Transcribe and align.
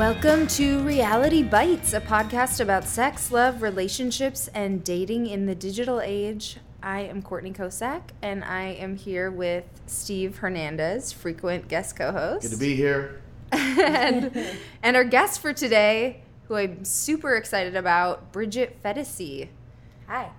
Welcome 0.00 0.46
to 0.46 0.80
Reality 0.80 1.44
Bytes, 1.44 1.92
a 1.92 2.00
podcast 2.00 2.58
about 2.58 2.84
sex, 2.84 3.30
love, 3.30 3.60
relationships, 3.60 4.48
and 4.54 4.82
dating 4.82 5.26
in 5.26 5.44
the 5.44 5.54
digital 5.54 6.00
age. 6.00 6.56
I 6.82 7.00
am 7.00 7.20
Courtney 7.20 7.52
Kocak, 7.52 8.00
and 8.22 8.42
I 8.42 8.68
am 8.68 8.96
here 8.96 9.30
with 9.30 9.64
Steve 9.84 10.38
Hernandez, 10.38 11.12
frequent 11.12 11.68
guest 11.68 11.96
co-host. 11.96 12.44
Good 12.44 12.52
to 12.52 12.56
be 12.56 12.74
here. 12.74 13.20
and, 13.52 14.56
and 14.82 14.96
our 14.96 15.04
guest 15.04 15.42
for 15.42 15.52
today, 15.52 16.22
who 16.48 16.54
I'm 16.54 16.82
super 16.82 17.34
excited 17.34 17.76
about, 17.76 18.32
Bridget 18.32 18.82
Phetasy. 18.82 19.48
Hi. 20.06 20.30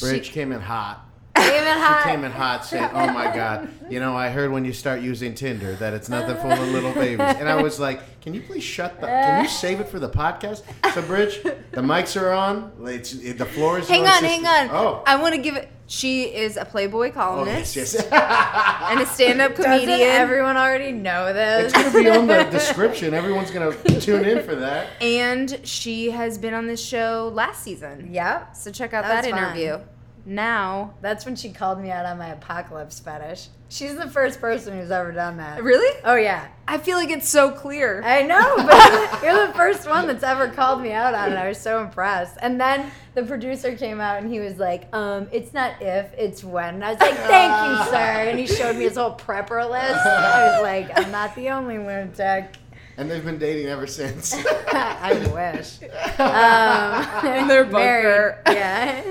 Bridge 0.00 0.32
came 0.32 0.50
in 0.50 0.60
hot. 0.62 1.05
Came 1.36 1.62
in 1.64 1.78
hot. 1.78 2.02
She 2.02 2.08
came 2.10 2.24
in 2.24 2.32
hot 2.32 2.64
saying, 2.64 2.90
Oh 2.92 3.06
my 3.12 3.34
God, 3.34 3.68
you 3.90 4.00
know, 4.00 4.16
I 4.16 4.28
heard 4.30 4.50
when 4.50 4.64
you 4.64 4.72
start 4.72 5.00
using 5.00 5.34
Tinder 5.34 5.74
that 5.76 5.94
it's 5.94 6.08
nothing 6.08 6.36
for 6.36 6.48
the 6.48 6.66
little 6.72 6.92
babies. 6.92 7.20
And 7.20 7.48
I 7.48 7.62
was 7.62 7.78
like, 7.78 8.20
Can 8.20 8.34
you 8.34 8.40
please 8.42 8.64
shut 8.64 9.00
the, 9.00 9.06
can 9.06 9.44
you 9.44 9.50
save 9.50 9.80
it 9.80 9.88
for 9.88 9.98
the 9.98 10.08
podcast? 10.08 10.62
So, 10.94 11.02
Bridge, 11.02 11.42
the 11.42 11.80
mics 11.82 12.20
are 12.20 12.32
on. 12.32 12.72
It's, 12.84 13.12
it, 13.14 13.38
the 13.38 13.46
floor 13.46 13.78
is 13.78 13.88
Hang 13.88 14.02
yours. 14.04 14.12
on, 14.16 14.24
hang 14.24 14.46
on. 14.46 14.68
Oh. 14.70 15.02
I 15.06 15.16
want 15.16 15.34
to 15.34 15.40
give 15.40 15.56
it. 15.56 15.68
She 15.88 16.24
is 16.24 16.56
a 16.56 16.64
Playboy 16.64 17.10
oh, 17.10 17.12
columnist 17.12 17.76
Oh, 17.76 17.80
columnist 17.80 17.94
yes, 17.94 17.94
yes. 18.10 18.90
and 18.90 19.00
a 19.00 19.06
stand-up 19.06 19.50
Doesn't 19.56 19.70
comedian. 19.70 20.00
everyone 20.00 20.56
already 20.56 20.90
know 20.90 21.32
this? 21.32 21.72
it's 21.72 21.74
going 21.74 21.92
to 21.92 22.02
be 22.02 22.10
on 22.10 22.26
the 22.26 22.42
description. 22.50 23.14
Everyone's 23.14 23.52
going 23.52 23.72
to 23.72 24.00
tune 24.00 24.24
in 24.24 24.42
for 24.42 24.56
that. 24.56 24.88
and 25.00 25.60
she 25.62 26.10
has 26.10 26.38
been 26.38 26.54
on 26.54 26.66
this 26.66 26.84
show 26.84 27.30
last 27.32 27.62
season. 27.62 28.08
Yep. 28.12 28.56
So 28.56 28.72
check 28.72 28.94
out 28.94 29.02
That 29.04 29.22
that, 29.22 29.30
was 29.32 29.40
fun. 29.40 29.86
Interview. 30.26 30.34
Now, 30.34 30.94
That's 31.00 31.24
when 31.24 31.36
she 31.36 31.50
called 31.52 31.80
me 31.80 31.90
out 31.90 32.04
on 32.06 32.18
my 32.18 32.28
apocalypse 32.28 32.98
fetish. 33.00 33.48
She's 33.68 33.96
the 33.96 34.08
first 34.08 34.40
person 34.40 34.78
who's 34.78 34.90
ever 34.92 35.10
done 35.10 35.38
that. 35.38 35.62
really? 35.62 36.00
Oh 36.04 36.14
yeah. 36.14 36.46
I 36.68 36.78
feel 36.78 36.98
like 36.98 37.10
it's 37.10 37.28
so 37.28 37.50
clear. 37.50 38.00
I 38.04 38.22
know, 38.22 38.56
but 38.56 39.22
you're 39.24 39.46
the 39.48 39.52
first 39.54 39.88
one 39.88 40.06
that's 40.06 40.22
ever 40.22 40.48
called 40.48 40.82
me 40.82 40.92
out 40.92 41.14
on 41.14 41.32
it. 41.32 41.36
I 41.36 41.48
was 41.48 41.60
so 41.60 41.82
impressed. 41.82 42.36
And 42.40 42.60
then 42.60 42.90
the 43.14 43.24
producer 43.24 43.74
came 43.76 44.00
out 44.00 44.22
and 44.22 44.30
he 44.32 44.38
was 44.38 44.58
like, 44.58 44.86
um, 44.94 45.26
it's 45.32 45.52
not 45.52 45.80
if, 45.82 46.12
it's 46.16 46.44
when. 46.44 46.74
And 46.76 46.84
I 46.84 46.92
was 46.92 47.00
like, 47.00 47.14
thank 47.14 47.52
you, 47.78 47.84
sir. 47.90 47.96
And 48.30 48.38
he 48.38 48.46
showed 48.46 48.76
me 48.76 48.84
his 48.84 48.96
whole 48.96 49.16
prepper 49.16 49.68
list. 49.68 50.06
I 50.06 50.48
was 50.52 50.62
like, 50.62 50.90
I'm 50.96 51.10
not 51.10 51.34
the 51.34 51.50
only 51.50 51.78
lunatic. 51.78 52.54
And 52.98 53.10
they've 53.10 53.24
been 53.24 53.38
dating 53.38 53.66
ever 53.66 53.86
since. 53.86 54.32
I 54.72 55.12
wish. 55.34 55.82
Um, 56.18 57.26
In 57.40 57.48
their 57.48 57.66
married. 57.66 58.36
Yeah. 58.46 59.02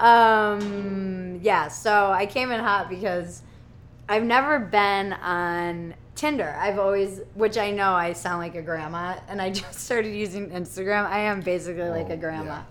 Um, 0.00 1.40
yeah. 1.42 1.68
So 1.68 2.10
I 2.10 2.26
came 2.26 2.50
in 2.50 2.60
hot 2.60 2.88
because 2.88 3.42
I've 4.08 4.24
never 4.24 4.58
been 4.58 5.12
on 5.12 5.94
Tinder. 6.14 6.56
I've 6.58 6.78
always, 6.78 7.20
which 7.34 7.56
I 7.58 7.70
know 7.70 7.92
I 7.92 8.12
sound 8.14 8.38
like 8.40 8.54
a 8.54 8.62
grandma, 8.62 9.16
and 9.28 9.40
I 9.40 9.50
just 9.62 9.80
started 9.80 10.14
using 10.14 10.50
Instagram. 10.50 11.06
I 11.06 11.20
am 11.20 11.40
basically 11.40 11.88
like 11.88 12.08
Oh, 12.10 12.14
a 12.14 12.16
grandma. 12.16 12.62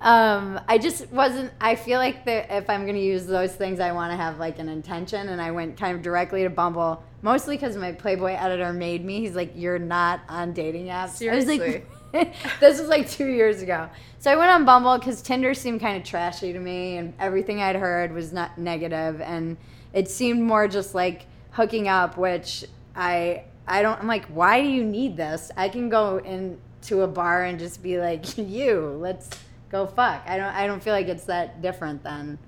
Um, 0.00 0.60
I 0.68 0.78
just 0.78 1.10
wasn't. 1.10 1.52
I 1.60 1.74
feel 1.74 1.98
like 1.98 2.24
that 2.26 2.56
if 2.56 2.70
I'm 2.70 2.86
gonna 2.86 2.98
use 2.98 3.26
those 3.26 3.52
things, 3.52 3.80
I 3.80 3.90
want 3.92 4.12
to 4.12 4.16
have 4.16 4.38
like 4.38 4.60
an 4.60 4.68
intention, 4.68 5.28
and 5.28 5.42
I 5.42 5.50
went 5.50 5.76
kind 5.76 5.96
of 5.96 6.02
directly 6.02 6.44
to 6.44 6.50
Bumble, 6.50 7.02
mostly 7.20 7.56
because 7.56 7.76
my 7.76 7.92
Playboy 7.92 8.34
editor 8.34 8.72
made 8.72 9.04
me. 9.04 9.18
He's 9.18 9.34
like, 9.34 9.52
"You're 9.56 9.80
not 9.80 10.20
on 10.28 10.52
dating 10.52 10.86
apps." 10.86 10.92
I 11.28 11.34
was 11.34 11.46
Seriously. 11.46 11.82
this 12.60 12.80
was 12.80 12.88
like 12.88 13.08
two 13.08 13.26
years 13.26 13.62
ago. 13.62 13.88
So 14.18 14.32
I 14.32 14.36
went 14.36 14.50
on 14.50 14.64
Bumble 14.64 14.98
because 14.98 15.22
Tinder 15.22 15.54
seemed 15.54 15.80
kind 15.80 15.96
of 15.96 16.04
trashy 16.04 16.52
to 16.52 16.58
me, 16.58 16.96
and 16.96 17.14
everything 17.18 17.60
I'd 17.60 17.76
heard 17.76 18.12
was 18.12 18.32
not 18.32 18.58
negative, 18.58 19.20
and 19.20 19.56
it 19.92 20.08
seemed 20.08 20.42
more 20.42 20.68
just 20.68 20.94
like 20.94 21.26
hooking 21.50 21.88
up, 21.88 22.16
which 22.16 22.64
I 22.96 23.44
I 23.66 23.82
don't. 23.82 24.00
I'm 24.00 24.06
like, 24.06 24.26
why 24.26 24.62
do 24.62 24.68
you 24.68 24.84
need 24.84 25.16
this? 25.16 25.50
I 25.56 25.68
can 25.68 25.88
go 25.88 26.18
into 26.18 27.02
a 27.02 27.06
bar 27.06 27.44
and 27.44 27.58
just 27.58 27.82
be 27.82 27.98
like, 27.98 28.38
you, 28.38 28.96
let's 29.00 29.28
go 29.70 29.86
fuck. 29.86 30.22
I 30.26 30.38
don't. 30.38 30.54
I 30.54 30.66
don't 30.66 30.82
feel 30.82 30.94
like 30.94 31.08
it's 31.08 31.24
that 31.24 31.60
different 31.60 32.02
than 32.02 32.38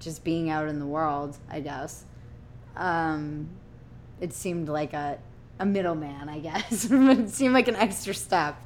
just 0.00 0.24
being 0.24 0.50
out 0.50 0.68
in 0.68 0.78
the 0.78 0.86
world. 0.86 1.36
I 1.50 1.60
guess. 1.60 2.04
Um, 2.76 3.50
it 4.20 4.32
seemed 4.32 4.68
like 4.68 4.94
a 4.94 5.18
a 5.58 5.66
middleman, 5.66 6.28
I 6.28 6.38
guess. 6.38 6.88
it 6.90 7.30
seemed 7.30 7.54
like 7.54 7.68
an 7.68 7.76
extra 7.76 8.14
step. 8.14 8.56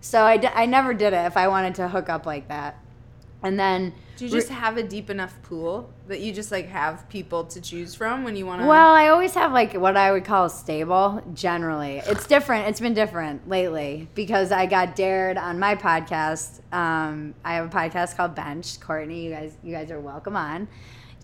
So 0.00 0.22
I, 0.24 0.36
d- 0.36 0.48
I 0.52 0.66
never 0.66 0.94
did 0.94 1.12
it 1.12 1.26
if 1.26 1.36
I 1.36 1.48
wanted 1.48 1.74
to 1.76 1.88
hook 1.88 2.08
up 2.08 2.26
like 2.26 2.48
that. 2.48 2.78
And 3.42 3.58
then, 3.58 3.94
Do 4.18 4.26
you 4.26 4.30
just 4.30 4.48
have 4.48 4.76
a 4.76 4.82
deep 4.82 5.08
enough 5.08 5.40
pool 5.42 5.90
that 6.08 6.20
you 6.20 6.30
just 6.30 6.52
like 6.52 6.68
have 6.68 7.08
people 7.08 7.44
to 7.44 7.60
choose 7.60 7.94
from 7.94 8.22
when 8.22 8.36
you 8.36 8.44
want 8.44 8.60
to? 8.60 8.66
well, 8.68 8.92
I 8.92 9.08
always 9.08 9.32
have 9.32 9.52
like 9.52 9.72
what 9.72 9.96
I 9.96 10.12
would 10.12 10.26
call 10.26 10.50
stable. 10.50 11.22
Generally, 11.32 12.02
it's 12.04 12.26
different. 12.26 12.68
It's 12.68 12.80
been 12.80 12.92
different 12.92 13.48
lately 13.48 14.08
because 14.14 14.52
I 14.52 14.66
got 14.66 14.94
dared 14.94 15.38
on 15.38 15.58
my 15.58 15.74
podcast. 15.74 16.60
Um, 16.70 17.34
I 17.44 17.54
have 17.54 17.66
a 17.66 17.74
podcast 17.74 18.16
called 18.16 18.34
Bench. 18.34 18.78
Courtney, 18.78 19.24
you 19.24 19.30
guys, 19.30 19.56
you 19.62 19.72
guys 19.74 19.90
are 19.90 20.00
welcome 20.00 20.36
on. 20.36 20.68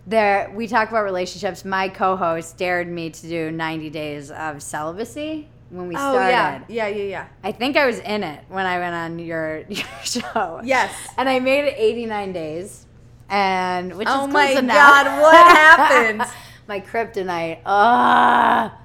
There, 0.07 0.51
we 0.55 0.69
talk 0.69 0.89
about 0.89 1.03
relationships. 1.03 1.65
My 1.67 1.89
co-host 1.91 2.57
dared 2.57 2.89
me 2.89 3.11
to 3.11 3.29
do 3.29 3.51
90 3.51 3.91
days 3.91 4.31
of 4.31 4.63
celibacy 4.63 5.49
when 5.71 5.89
we 5.89 5.97
oh 5.97 5.99
started. 5.99 6.31
yeah, 6.31 6.63
yeah, 6.69 6.87
yeah, 6.89 7.03
yeah. 7.05 7.27
I 7.43 7.53
think 7.53 7.77
I 7.77 7.87
was 7.87 7.99
in 7.99 8.23
it 8.23 8.45
when 8.49 8.67
I 8.67 8.79
went 8.79 8.95
on 8.95 9.19
your 9.19 9.59
your 9.69 9.87
show. 10.05 10.61
Yes. 10.65 10.95
And 11.17 11.29
I 11.29 11.41
made 11.41 11.65
it 11.65 11.75
89 11.77 12.33
days. 12.33 12.87
And 13.29 13.95
which 13.97 14.07
Oh 14.11 14.27
is 14.29 14.33
my 14.33 14.51
enough. 14.51 14.77
God, 14.77 15.21
what 15.21 15.57
happened? 15.57 16.23
my 16.69 16.81
kryptonite. 16.81 17.61
Ah. 17.67 18.79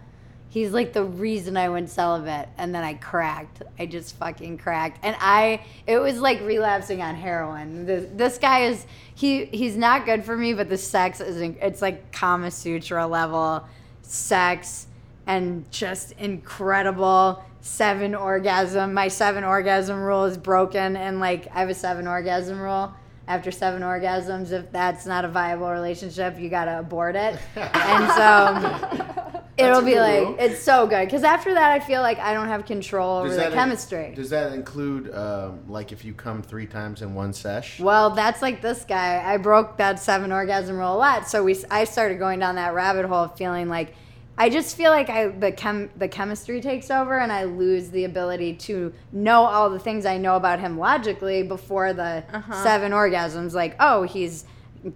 He's 0.50 0.72
like 0.74 0.92
the 0.92 1.06
reason 1.06 1.56
I 1.56 1.70
went 1.70 1.90
celibate 1.90 2.50
and 2.58 2.76
then 2.76 2.84
I 2.84 2.96
cracked. 2.96 3.62
I 3.80 3.86
just 3.86 4.18
fucking 4.18 4.58
cracked. 4.58 5.00
And 5.04 5.16
I 5.20 5.64
it 5.88 6.00
was 6.00 6.20
like 6.20 6.42
relapsing 6.42 7.02
on 7.02 7.16
heroin. 7.16 7.86
This, 7.86 8.10
this 8.16 8.38
guy 8.38 8.66
is 8.66 8.86
he 9.16 9.46
he's 9.46 9.78
not 9.78 10.06
good 10.06 10.26
for 10.26 10.36
me, 10.36 10.54
but 10.54 10.68
the 10.68 10.78
sex 10.78 11.22
is 11.22 11.40
it's 11.40 11.82
like 11.82 12.12
Kama 12.12 12.52
Sutra 12.52 13.08
level 13.08 13.66
sex 14.02 14.88
and 15.32 15.72
just 15.72 16.12
incredible 16.14 17.44
seven 17.62 18.14
orgasm. 18.16 18.94
My 18.94 19.08
seven 19.08 19.44
orgasm 19.46 20.00
rule 20.02 20.26
is 20.26 20.38
broken, 20.38 20.98
and 20.98 21.20
like 21.20 21.48
I 21.56 21.60
have 21.62 21.70
a 21.70 21.74
seven 21.74 22.08
orgasm 22.08 22.60
rule. 22.60 22.94
After 23.28 23.50
seven 23.50 23.82
orgasms, 23.82 24.52
if 24.52 24.70
that's 24.74 25.06
not 25.06 25.24
a 25.24 25.30
viable 25.30 25.72
relationship, 25.72 26.38
you 26.38 26.50
gotta 26.50 26.80
abort 26.80 27.16
it. 27.16 27.40
and 27.56 28.12
so 28.12 29.42
it'll 29.58 29.84
be 29.84 30.00
like 30.00 30.22
rule. 30.22 30.36
it's 30.38 30.62
so 30.62 30.86
good 30.86 31.06
because 31.06 31.24
after 31.24 31.54
that, 31.54 31.72
I 31.72 31.80
feel 31.80 32.02
like 32.02 32.20
I 32.20 32.34
don't 32.34 32.50
have 32.50 32.66
control 32.66 33.20
over 33.20 33.34
the 33.34 33.52
chemistry. 33.52 34.12
does 34.14 34.32
that 34.32 34.52
include, 34.52 35.14
um, 35.16 35.62
like, 35.70 35.94
if 35.94 36.04
you 36.04 36.14
come 36.14 36.42
three 36.42 36.66
times 36.66 37.02
in 37.02 37.14
one 37.14 37.32
sesh? 37.32 37.80
Well, 37.80 38.10
that's 38.10 38.42
like 38.42 38.62
this 38.62 38.84
guy. 38.84 39.24
I 39.26 39.38
broke 39.38 39.78
that 39.78 40.00
seven 40.00 40.34
orgasm 40.34 40.76
rule 40.78 40.94
a 40.94 40.98
lot, 40.98 41.30
so 41.30 41.42
we 41.42 41.56
I 41.70 41.86
started 41.86 42.20
going 42.20 42.40
down 42.40 42.56
that 42.56 42.74
rabbit 42.74 43.06
hole, 43.06 43.30
feeling 43.30 43.70
like 43.70 43.94
I 44.38 44.50
just 44.50 44.76
feel 44.76 44.92
like 44.92 45.10
I 45.10 45.28
the 45.28 45.52
chem 45.52 45.90
the 45.98 46.08
chemistry 46.08 46.62
takes 46.62 46.90
over, 46.90 47.20
and 47.20 47.32
I 47.32 47.44
lose 47.44 47.90
the 47.90 48.06
ability 48.06 48.56
to 48.56 48.94
know 49.12 49.44
all 49.44 49.70
the 49.70 49.80
things 49.80 50.06
I 50.06 50.18
know 50.18 50.36
about 50.36 50.60
him 50.60 50.78
logically 50.78 51.44
before 51.44 51.94
the 51.94 52.24
uh-huh. 52.32 52.64
seven 52.64 52.92
orgasms. 52.92 53.54
Like, 53.54 53.76
oh, 53.80 54.04
he's 54.04 54.46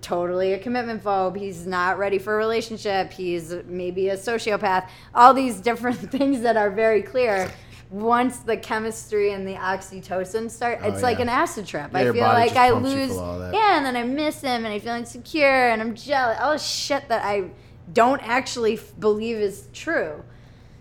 totally 0.01 0.53
a 0.53 0.59
commitment 0.59 1.03
phobe. 1.03 1.37
He's 1.37 1.67
not 1.67 1.97
ready 1.97 2.17
for 2.17 2.33
a 2.33 2.37
relationship. 2.37 3.11
He's 3.11 3.53
maybe 3.67 4.09
a 4.09 4.17
sociopath. 4.17 4.89
All 5.13 5.33
these 5.33 5.61
different 5.61 5.97
things 6.11 6.41
that 6.41 6.57
are 6.57 6.71
very 6.71 7.01
clear. 7.01 7.51
Once 7.91 8.39
the 8.39 8.57
chemistry 8.57 9.31
and 9.31 9.47
the 9.47 9.53
oxytocin 9.53 10.49
start, 10.49 10.79
Oh, 10.81 10.91
it's 10.91 11.03
like 11.03 11.19
an 11.19 11.29
acid 11.29 11.67
trip. 11.67 11.91
Yeah, 11.93 11.99
I 11.99 12.03
your 12.03 12.13
feel 12.13 12.23
body 12.23 12.39
like 12.39 12.49
just 12.49 12.59
I 12.59 12.71
pumps 12.71 12.89
you 12.89 12.95
lose, 12.95 13.11
all 13.11 13.39
that. 13.39 13.53
yeah, 13.53 13.77
and 13.77 13.85
then 13.85 13.95
I 13.95 14.03
miss 14.03 14.41
him, 14.41 14.65
and 14.65 14.67
I 14.67 14.79
feel 14.79 14.95
insecure, 14.95 15.69
and 15.69 15.81
I'm 15.83 15.93
jealous. 15.93 16.39
All 16.41 16.53
this 16.53 16.65
shit 16.65 17.07
that 17.09 17.23
I 17.23 17.51
don't 17.91 18.21
actually 18.27 18.73
f- 18.73 18.93
believe 18.99 19.37
is 19.37 19.67
true. 19.73 20.23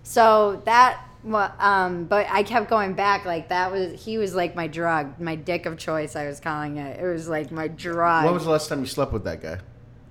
So 0.02 0.62
that, 0.64 1.02
wa- 1.22 1.52
um, 1.58 2.04
but 2.04 2.26
I 2.30 2.42
kept 2.42 2.68
going 2.68 2.94
back. 2.94 3.24
Like 3.24 3.48
that 3.48 3.72
was 3.72 4.04
he 4.04 4.18
was 4.18 4.34
like 4.34 4.54
my 4.54 4.66
drug, 4.66 5.18
my 5.20 5.34
dick 5.34 5.66
of 5.66 5.78
choice. 5.78 6.16
I 6.16 6.26
was 6.26 6.40
calling 6.40 6.76
it. 6.76 7.00
It 7.00 7.06
was 7.06 7.28
like 7.28 7.50
my 7.50 7.68
drug. 7.68 8.24
When 8.24 8.34
was 8.34 8.44
the 8.44 8.50
last 8.50 8.68
time 8.68 8.80
you 8.80 8.86
slept 8.86 9.12
with 9.12 9.24
that 9.24 9.42
guy? 9.42 9.58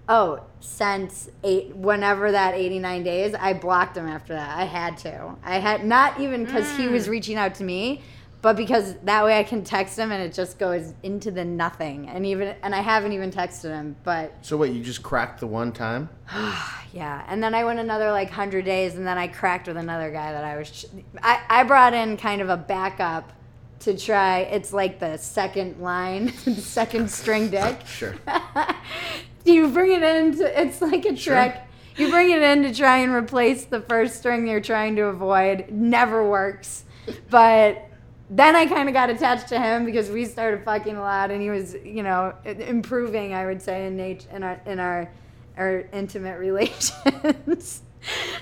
Oh, 0.09 0.41
since 0.59 1.29
eight, 1.45 1.73
whenever 1.75 2.33
that 2.33 2.55
89 2.55 3.03
days, 3.03 3.33
I 3.35 3.53
blocked 3.53 3.95
him 3.95 4.05
after 4.05 4.33
that. 4.33 4.57
I 4.57 4.65
had 4.65 4.97
to. 4.99 5.35
I 5.43 5.59
had 5.59 5.85
not 5.85 6.19
even 6.19 6.43
because 6.43 6.69
he 6.75 6.87
was 6.89 7.07
reaching 7.07 7.37
out 7.37 7.55
to 7.55 7.63
me, 7.63 8.01
but 8.43 8.57
because 8.57 8.95
that 9.05 9.23
way 9.23 9.39
I 9.39 9.43
can 9.43 9.63
text 9.63 9.97
him 9.97 10.11
and 10.11 10.21
it 10.21 10.33
just 10.33 10.59
goes 10.59 10.93
into 11.01 11.31
the 11.31 11.45
nothing. 11.45 12.09
And 12.09 12.25
even 12.25 12.53
and 12.61 12.75
I 12.75 12.81
haven't 12.81 13.13
even 13.13 13.31
texted 13.31 13.69
him, 13.71 13.95
but 14.03 14.33
So 14.41 14.57
wait, 14.57 14.73
you 14.73 14.83
just 14.83 15.01
cracked 15.01 15.39
the 15.39 15.47
one 15.47 15.71
time? 15.71 16.09
yeah. 16.93 17.23
And 17.29 17.41
then 17.41 17.55
I 17.55 17.63
went 17.63 17.79
another 17.79 18.11
like 18.11 18.27
100 18.27 18.65
days 18.65 18.95
and 18.95 19.07
then 19.07 19.17
I 19.17 19.27
cracked 19.27 19.67
with 19.69 19.77
another 19.77 20.11
guy 20.11 20.33
that 20.33 20.43
I 20.43 20.57
was 20.57 20.69
ch- 20.69 20.85
I 21.23 21.39
I 21.49 21.63
brought 21.63 21.93
in 21.93 22.17
kind 22.17 22.41
of 22.41 22.49
a 22.49 22.57
backup 22.57 23.31
to 23.79 23.97
try. 23.97 24.39
It's 24.39 24.73
like 24.73 24.99
the 24.99 25.15
second 25.15 25.79
line, 25.79 26.25
the 26.43 26.55
second 26.55 27.09
string 27.09 27.49
dick. 27.49 27.79
Sure. 27.87 28.13
you 29.45 29.69
bring 29.69 29.93
it 29.93 30.03
in 30.03 30.37
to, 30.37 30.61
it's 30.61 30.81
like 30.81 31.05
a 31.05 31.15
Sure. 31.15 31.33
trick 31.35 31.61
you 31.95 32.09
bring 32.09 32.31
it 32.31 32.41
in 32.41 32.63
to 32.63 32.73
try 32.73 32.97
and 32.97 33.13
replace 33.13 33.65
the 33.65 33.79
first 33.79 34.15
string 34.17 34.47
you're 34.47 34.59
trying 34.59 34.95
to 34.97 35.03
avoid 35.03 35.69
never 35.69 36.27
works 36.27 36.83
but 37.29 37.85
then 38.29 38.55
i 38.55 38.65
kind 38.65 38.87
of 38.89 38.93
got 38.93 39.09
attached 39.09 39.47
to 39.49 39.59
him 39.59 39.85
because 39.85 40.09
we 40.09 40.25
started 40.25 40.63
fucking 40.63 40.95
a 40.95 41.01
lot 41.01 41.29
and 41.31 41.41
he 41.41 41.49
was 41.49 41.75
you 41.83 42.01
know 42.03 42.33
improving 42.45 43.33
i 43.33 43.45
would 43.45 43.61
say 43.61 43.85
in 43.87 43.97
nature 43.97 44.27
in 44.33 44.43
our 44.43 44.61
in 44.65 44.79
our 44.79 45.11
our 45.57 45.79
intimate 45.93 46.39
relations 46.47 47.81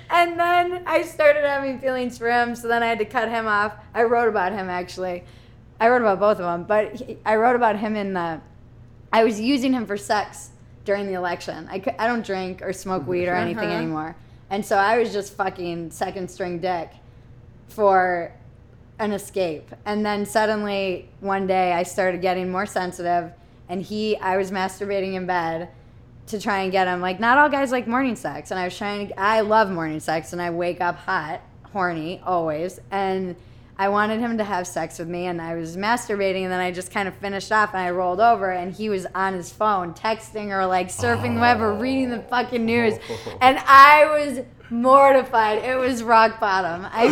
and 0.10 0.39
then 0.39 0.83
i 0.88 1.01
started 1.01 1.44
having 1.44 1.80
feelings 1.80 2.18
for 2.18 2.30
him 2.31 2.56
so 2.56 2.68
then 2.68 2.81
i 2.83 2.88
had 2.88 3.00
to 3.00 3.06
cut 3.06 3.28
him 3.30 3.48
off 3.48 3.74
i 3.94 4.04
wrote 4.04 4.28
about 4.28 4.51
him 4.51 4.69
actually 4.69 5.24
i 5.80 5.89
wrote 5.89 6.01
about 6.01 6.19
both 6.19 6.39
of 6.39 6.45
them 6.45 6.63
but 6.63 6.94
he, 6.95 7.18
i 7.25 7.36
wrote 7.36 7.56
about 7.56 7.78
him 7.78 7.95
in 7.95 8.13
the 8.13 8.39
I 9.13 9.25
was 9.25 9.42
using 9.42 9.74
him 9.74 9.86
for 9.86 9.98
sex 9.98 10.51
during 10.86 11.06
the 11.06 11.16
election. 11.16 11.68
I, 11.69 11.83
I 12.00 12.07
don't 12.07 12.25
drink 12.25 12.62
or 12.62 12.72
smoke 12.72 13.06
weed 13.06 13.28
or 13.28 13.36
anything 13.36 13.66
Uh-huh. 13.68 13.78
anymore. 13.78 14.16
And 14.50 14.66
so 14.66 14.78
I 14.78 14.98
was 15.00 15.12
just 15.12 15.33
fucking 15.33 15.92
second 15.92 16.31
string 16.31 16.60
dick 16.60 16.92
for 17.68 18.31
an 19.01 19.12
escape. 19.12 19.69
And 19.86 20.06
then 20.06 20.25
suddenly 20.25 21.09
one 21.19 21.48
day 21.48 21.74
I 21.74 21.83
started 21.83 22.21
getting 22.21 22.51
more 22.51 22.68
sensitive 22.68 23.31
and 23.68 23.81
he 23.81 24.15
I 24.18 24.38
was 24.38 24.51
masturbating 24.51 25.15
in 25.15 25.25
bed 25.25 25.69
to 26.27 26.39
try 26.39 26.59
and 26.59 26.71
get 26.71 26.88
him. 26.88 27.01
Like 27.01 27.19
not 27.19 27.38
all 27.38 27.50
guys 27.50 27.71
like 27.71 27.88
morning 27.88 28.15
sex 28.15 28.51
and 28.51 28.59
I 28.59 28.65
was 28.65 28.77
trying 28.77 29.07
to 29.07 29.19
I 29.19 29.42
love 29.42 29.71
morning 29.71 30.00
sex 30.00 30.33
and 30.33 30.42
I 30.42 30.51
wake 30.51 30.81
up 30.81 30.98
hot, 30.98 31.42
horny 31.74 32.21
always. 32.24 32.80
And 32.92 33.36
I 33.75 33.89
wanted 33.89 34.19
him 34.19 34.38
to 34.38 34.44
have 34.44 34.68
sex 34.68 35.00
with 35.00 35.07
me 35.07 35.25
and 35.25 35.42
I 35.42 35.56
was 35.56 35.75
masturbating 35.75 36.44
and 36.44 36.51
then 36.51 36.59
I 36.59 36.69
just 36.69 36.92
kind 36.92 37.07
of 37.07 37.15
finished 37.15 37.51
off 37.51 37.74
and 37.74 37.81
I 37.81 37.89
rolled 37.89 38.19
over 38.19 38.51
and 38.51 38.71
he 38.71 38.89
was 38.89 39.07
on 39.15 39.33
his 39.33 39.51
phone 39.51 39.95
texting 39.95 40.50
or 40.51 40.68
like 40.68 40.89
surfing 40.89 41.33
the 41.33 41.42
web 41.42 41.59
or 41.59 41.74
reading 41.74 42.12
the 42.12 42.21
fucking 42.21 42.63
news. 42.63 43.00
Oh. 43.09 43.38
And 43.42 43.57
I 43.65 44.06
was 44.06 44.45
mortified. 44.71 45.59
It 45.63 45.75
was 45.77 46.01
rock 46.03 46.39
bottom. 46.39 46.88
I 46.91 47.07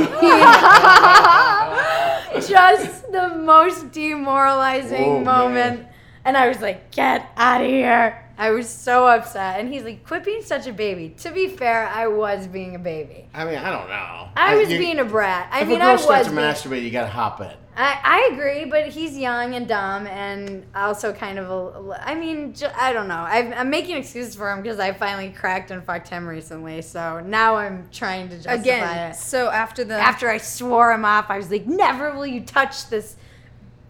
mean 2.34 2.42
just 2.48 3.12
the 3.12 3.30
most 3.30 3.92
demoralizing 3.92 5.24
man. 5.24 5.26
moment. 5.26 5.88
And 6.26 6.36
I 6.38 6.48
was 6.48 6.60
like, 6.62 6.92
get 6.92 7.32
out 7.38 7.62
of 7.62 7.68
here. 7.68 8.26
I 8.38 8.52
was 8.52 8.70
so 8.70 9.08
upset. 9.08 9.60
And 9.60 9.72
he's 9.74 9.84
like, 9.84 10.06
quit 10.06 10.24
being 10.24 10.42
such 10.44 10.68
a 10.68 10.72
baby. 10.74 11.10
To 11.20 11.32
be 11.32 11.48
fair, 11.50 11.88
I 11.88 12.08
was 12.08 12.48
being 12.48 12.76
a 12.76 12.80
baby. 12.80 13.28
I 13.34 13.44
mean, 13.46 13.56
I 13.58 13.70
don't 13.70 13.90
know. 13.90 14.30
I 14.36 14.56
was 14.56 14.70
you- 14.70 14.78
being 14.78 15.00
a 15.00 15.06
brat. 15.06 15.50
I 15.52 15.62
if 15.62 15.68
mean, 15.68 15.78
a 15.78 15.80
girl 15.80 15.90
I 15.90 15.94
was. 15.94 16.04
starts 16.04 16.28
to 16.30 16.34
masturbate, 16.34 16.84
you 16.84 16.92
gotta 16.92 17.10
hop 17.10 17.42
in. 17.42 17.52
I, 17.82 17.98
I 18.04 18.30
agree, 18.34 18.66
but 18.66 18.88
he's 18.90 19.18
young 19.18 19.56
and 19.56 19.66
dumb, 19.66 20.06
and 20.08 20.66
also 20.76 21.14
kind 21.14 21.40
of 21.40 21.50
a. 21.50 22.02
I 22.06 22.14
mean, 22.14 22.54
ju- 22.54 22.68
I 22.76 22.92
don't 22.92 23.08
know. 23.08 23.16
I'm, 23.16 23.54
I'm 23.54 23.70
making 23.70 23.96
excuses 23.96 24.36
for 24.36 24.52
him 24.52 24.62
because 24.62 24.80
I 24.80 24.92
finally 24.92 25.30
cracked 25.30 25.72
and 25.72 25.82
fucked 25.82 26.10
him 26.10 26.28
recently. 26.28 26.82
So 26.82 27.22
now 27.22 27.56
I'm 27.56 27.88
trying 27.90 28.28
to 28.30 28.36
justify 28.36 28.54
Again, 28.60 29.12
it. 29.12 29.16
so 29.16 29.50
after 29.50 29.86
the 29.86 29.94
After 29.96 30.30
I 30.30 30.40
swore 30.40 30.92
him 30.92 31.06
off, 31.06 31.28
I 31.30 31.38
was 31.38 31.50
like, 31.50 31.68
"Never 31.68 32.12
will 32.12 32.28
you 32.28 32.42
touch 32.42 32.90
this, 32.90 33.16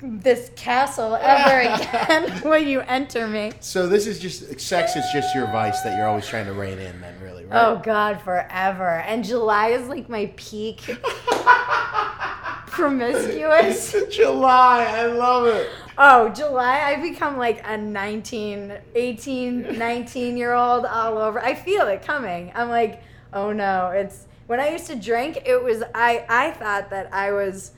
this 0.03 0.51
castle 0.55 1.15
ever 1.15 1.59
again 1.73 2.29
when 2.43 2.67
you 2.67 2.81
enter 2.81 3.25
me." 3.27 3.53
So 3.59 3.87
this 3.87 4.05
is 4.05 4.19
just 4.19 4.59
sex 4.61 4.95
is 4.95 5.05
just 5.11 5.33
your 5.33 5.47
vice 5.47 5.81
that 5.81 5.97
you're 5.97 6.07
always 6.07 6.27
trying 6.27 6.45
to 6.45 6.53
rein 6.53 6.77
in, 6.77 7.01
then, 7.01 7.15
really, 7.23 7.45
right? 7.45 7.65
Oh 7.65 7.81
God, 7.83 8.21
forever. 8.21 8.99
And 9.07 9.23
July 9.23 9.69
is 9.69 9.87
like 9.87 10.07
my 10.09 10.31
peak 10.35 10.81
promiscuous. 12.79 13.95
July, 14.09 14.85
I 14.85 15.05
love 15.07 15.47
it. 15.47 15.69
Oh, 15.97 16.29
July, 16.29 16.81
I 16.81 17.01
become 17.01 17.37
like 17.37 17.61
a 17.67 17.77
19, 17.77 18.73
18, 18.95 19.77
19 19.77 20.37
year 20.37 20.53
old 20.53 20.85
all 20.85 21.17
over. 21.17 21.39
I 21.43 21.53
feel 21.53 21.87
it 21.87 22.01
coming. 22.01 22.51
I'm 22.55 22.69
like, 22.69 23.03
oh 23.33 23.51
no, 23.51 23.87
it's 23.87 24.25
when 24.47 24.59
I 24.59 24.69
used 24.69 24.87
to 24.87 24.95
drink, 24.95 25.43
it 25.45 25.61
was 25.61 25.83
I 25.93 26.25
I 26.29 26.51
thought 26.51 26.89
that 26.91 27.13
I 27.13 27.31
was 27.33 27.71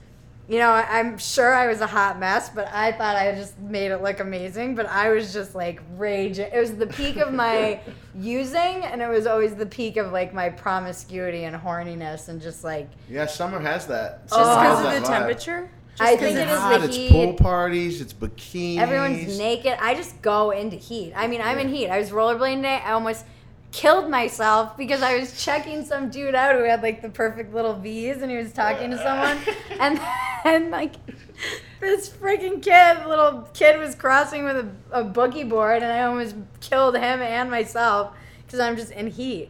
you 0.48 0.60
know, 0.60 0.70
I- 0.70 1.00
I'm 1.00 1.18
sure 1.18 1.54
I 1.54 1.68
was 1.68 1.82
a 1.82 1.88
hot 1.88 2.20
mess, 2.20 2.50
but 2.50 2.68
I 2.74 2.92
thought 2.92 3.16
I 3.16 3.34
just 3.34 3.58
made 3.60 3.92
it 3.92 4.02
look 4.02 4.20
amazing. 4.20 4.76
But 4.76 4.88
I 4.88 5.10
was 5.12 5.32
just 5.34 5.56
like 5.56 5.82
raging. 5.98 6.50
It 6.54 6.60
was 6.60 6.74
the 6.76 6.88
peak 6.88 7.18
of 7.18 7.34
my 7.34 7.80
using, 8.20 8.84
and 8.84 9.02
it 9.02 9.08
was 9.10 9.26
always 9.28 9.56
the 9.56 9.66
peak 9.66 9.98
of 9.98 10.12
like 10.12 10.34
my 10.34 10.50
promiscuity 10.50 11.44
and 11.46 11.56
horniness, 11.56 12.28
and 12.30 12.42
just 12.42 12.64
like 12.64 12.90
Yeah, 13.10 13.26
summer 13.26 13.60
has 13.60 13.88
that. 13.88 14.28
just 14.28 14.34
because 14.40 14.80
has 14.84 14.98
of 14.98 15.04
the 15.04 15.08
vibe. 15.10 15.18
temperature. 15.18 15.70
I 16.00 16.14
It's 16.14 16.22
think 16.22 16.38
it 16.38 16.48
is 16.48 16.58
hot, 16.60 16.80
the 16.82 16.86
it's 16.88 17.12
pool 17.12 17.34
parties, 17.34 18.02
it's 18.02 18.14
bikinis. 18.14 18.80
Everyone's 18.80 19.38
naked. 19.38 19.78
I 19.80 19.94
just 19.94 20.20
go 20.22 20.52
into 20.52 20.76
heat. 20.78 21.14
I 21.16 21.28
mean, 21.28 21.42
I'm 21.42 21.60
in 21.60 21.70
heat. 21.70 21.90
I 21.90 22.00
was 22.00 22.10
rollerblading 22.10 22.56
today. 22.58 22.82
I 22.84 22.94
almost 22.94 23.26
killed 23.72 24.10
myself 24.10 24.76
because 24.78 25.02
I 25.02 25.18
was 25.18 25.42
checking 25.44 25.86
some 25.86 26.10
dude 26.10 26.36
out 26.36 26.56
who 26.56 26.64
had 26.64 26.82
like 26.82 27.02
the 27.02 27.10
perfect 27.10 27.54
little 27.54 27.74
V's 27.74 28.22
and 28.22 28.30
he 28.30 28.38
was 28.38 28.52
talking 28.52 28.92
to 28.92 28.98
someone. 28.98 29.38
And 29.80 30.00
then, 30.44 30.70
like, 30.70 30.94
this 31.80 32.08
freaking 32.08 32.62
kid, 32.62 33.08
little 33.08 33.48
kid, 33.54 33.80
was 33.80 33.96
crossing 33.96 34.44
with 34.44 34.58
a, 34.58 34.70
a 34.92 35.04
boogie 35.04 35.48
board 35.48 35.82
and 35.82 35.92
I 35.92 36.04
almost 36.04 36.36
killed 36.60 36.96
him 36.96 37.22
and 37.22 37.50
myself 37.50 38.14
because 38.46 38.60
I'm 38.60 38.76
just 38.76 38.92
in 38.92 39.08
heat. 39.08 39.50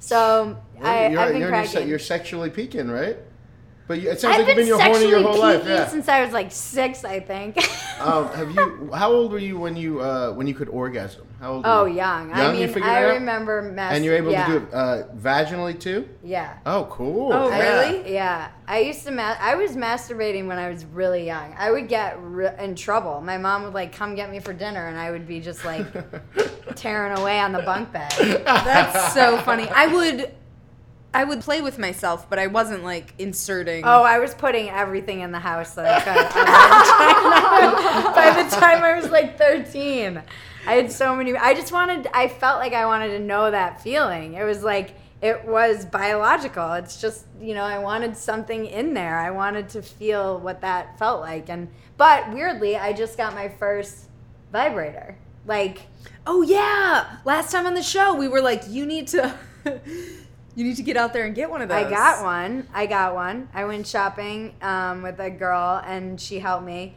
So 0.00 0.56
Well, 0.78 0.86
I, 0.86 1.08
you're, 1.08 1.20
I've 1.20 1.32
been 1.32 1.40
you're, 1.40 1.48
cracking. 1.50 1.80
you're, 1.80 1.88
you're 1.90 1.98
sexually 2.00 2.50
peaking, 2.50 2.88
right? 2.90 3.18
But 3.86 4.00
you, 4.00 4.10
it 4.10 4.20
sounds 4.20 4.34
I've 4.36 4.46
like 4.46 4.56
you've 4.56 4.56
been 4.56 4.56
been 4.56 4.66
your 4.66 4.82
horny 4.82 5.08
your 5.08 5.22
whole 5.22 5.38
life. 5.38 5.62
Yeah. 5.64 5.86
since 5.86 6.08
I 6.08 6.22
was 6.24 6.32
like 6.32 6.50
six, 6.52 7.04
I 7.04 7.20
think. 7.20 7.58
Um, 7.98 8.28
have 8.28 8.52
you? 8.52 8.90
How 8.94 9.10
old 9.10 9.32
were 9.32 9.40
you 9.40 9.58
when 9.58 9.74
you 9.74 10.00
uh, 10.00 10.30
when 10.32 10.46
you 10.46 10.54
could 10.54 10.68
orgasm? 10.68 11.26
How 11.40 11.52
old? 11.52 11.62
Oh, 11.64 11.82
were 11.84 11.88
you? 11.88 11.96
young. 11.96 12.32
I 12.32 12.42
Young, 12.42 12.54
you 12.56 12.60
mean, 12.62 12.68
figured 12.74 12.90
I 12.90 13.04
out? 13.04 13.14
remember 13.14 13.62
mas- 13.62 13.94
And 13.94 14.04
you're 14.04 14.16
able 14.16 14.32
yeah, 14.32 14.46
to 14.46 14.58
do 14.58 14.66
it 14.66 14.74
uh, 14.74 15.02
vaginally 15.16 15.78
too? 15.78 16.08
Yeah. 16.24 16.54
Oh, 16.66 16.88
cool. 16.90 17.32
Oh, 17.32 17.48
Yeah. 17.48 17.58
really? 17.86 18.12
Yeah. 18.12 18.48
I 18.66 18.80
used 18.80 19.04
to 19.06 19.12
ma- 19.12 19.36
I 19.38 19.54
was 19.54 19.76
masturbating 19.76 20.46
when 20.48 20.58
I 20.58 20.68
was 20.68 20.84
really 20.84 21.24
young. 21.24 21.54
I 21.56 21.70
would 21.70 21.88
get 21.88 22.16
re- 22.20 22.54
in 22.58 22.74
trouble. 22.74 23.20
My 23.20 23.38
mom 23.38 23.62
would 23.62 23.72
like 23.74 23.92
come 23.94 24.16
get 24.16 24.30
me 24.30 24.40
for 24.40 24.52
dinner 24.52 24.88
and 24.88 24.98
I 24.98 25.12
would 25.12 25.28
be 25.28 25.38
just 25.38 25.64
like 25.64 25.86
tearing 26.74 27.16
away 27.18 27.38
on 27.38 27.52
the 27.52 27.62
bunk 27.62 27.92
bed. 27.92 28.10
That's 28.44 29.14
so 29.14 29.38
funny. 29.38 29.68
I 29.68 29.86
would, 29.86 30.34
I 31.14 31.22
would 31.24 31.40
play 31.40 31.60
with 31.62 31.78
myself, 31.78 32.28
but 32.28 32.40
I 32.40 32.48
wasn't 32.48 32.82
like 32.82 33.14
inserting. 33.18 33.84
Oh, 33.84 34.02
I 34.02 34.18
was 34.18 34.34
putting 34.34 34.68
everything 34.70 35.20
in 35.20 35.30
the 35.30 35.38
house 35.38 35.74
that 35.76 35.86
I 35.86 36.00
could. 36.00 36.34
By 38.14 38.42
the 38.42 38.56
time 38.56 38.82
I 38.82 38.98
was 39.00 39.08
like 39.10 39.38
13, 39.38 40.20
I 40.68 40.74
had 40.74 40.92
so 40.92 41.16
many. 41.16 41.36
I 41.36 41.54
just 41.54 41.72
wanted, 41.72 42.08
I 42.12 42.28
felt 42.28 42.60
like 42.60 42.72
I 42.72 42.86
wanted 42.86 43.08
to 43.08 43.18
know 43.18 43.50
that 43.50 43.82
feeling. 43.82 44.34
It 44.34 44.44
was 44.44 44.62
like, 44.62 44.94
it 45.20 45.44
was 45.44 45.84
biological. 45.84 46.74
It's 46.74 47.00
just, 47.00 47.24
you 47.40 47.54
know, 47.54 47.64
I 47.64 47.78
wanted 47.78 48.16
something 48.16 48.66
in 48.66 48.94
there. 48.94 49.18
I 49.18 49.30
wanted 49.30 49.68
to 49.70 49.82
feel 49.82 50.38
what 50.38 50.60
that 50.60 50.98
felt 50.98 51.20
like. 51.20 51.48
And, 51.48 51.68
but 51.96 52.32
weirdly, 52.32 52.76
I 52.76 52.92
just 52.92 53.16
got 53.16 53.34
my 53.34 53.48
first 53.48 54.08
vibrator. 54.52 55.16
Like, 55.46 55.80
Oh 56.30 56.42
yeah. 56.42 57.16
Last 57.24 57.50
time 57.50 57.64
on 57.64 57.72
the 57.72 57.82
show, 57.82 58.14
we 58.14 58.28
were 58.28 58.42
like, 58.42 58.64
you 58.68 58.84
need 58.84 59.08
to, 59.08 59.34
you 59.64 60.64
need 60.64 60.76
to 60.76 60.82
get 60.82 60.98
out 60.98 61.14
there 61.14 61.24
and 61.24 61.34
get 61.34 61.48
one 61.48 61.62
of 61.62 61.70
those. 61.70 61.86
I 61.86 61.88
got 61.88 62.22
one. 62.22 62.68
I 62.74 62.84
got 62.84 63.14
one. 63.14 63.48
I 63.54 63.64
went 63.64 63.86
shopping 63.86 64.54
um, 64.60 65.00
with 65.00 65.18
a 65.20 65.30
girl, 65.30 65.80
and 65.86 66.20
she 66.20 66.38
helped 66.38 66.66
me. 66.66 66.96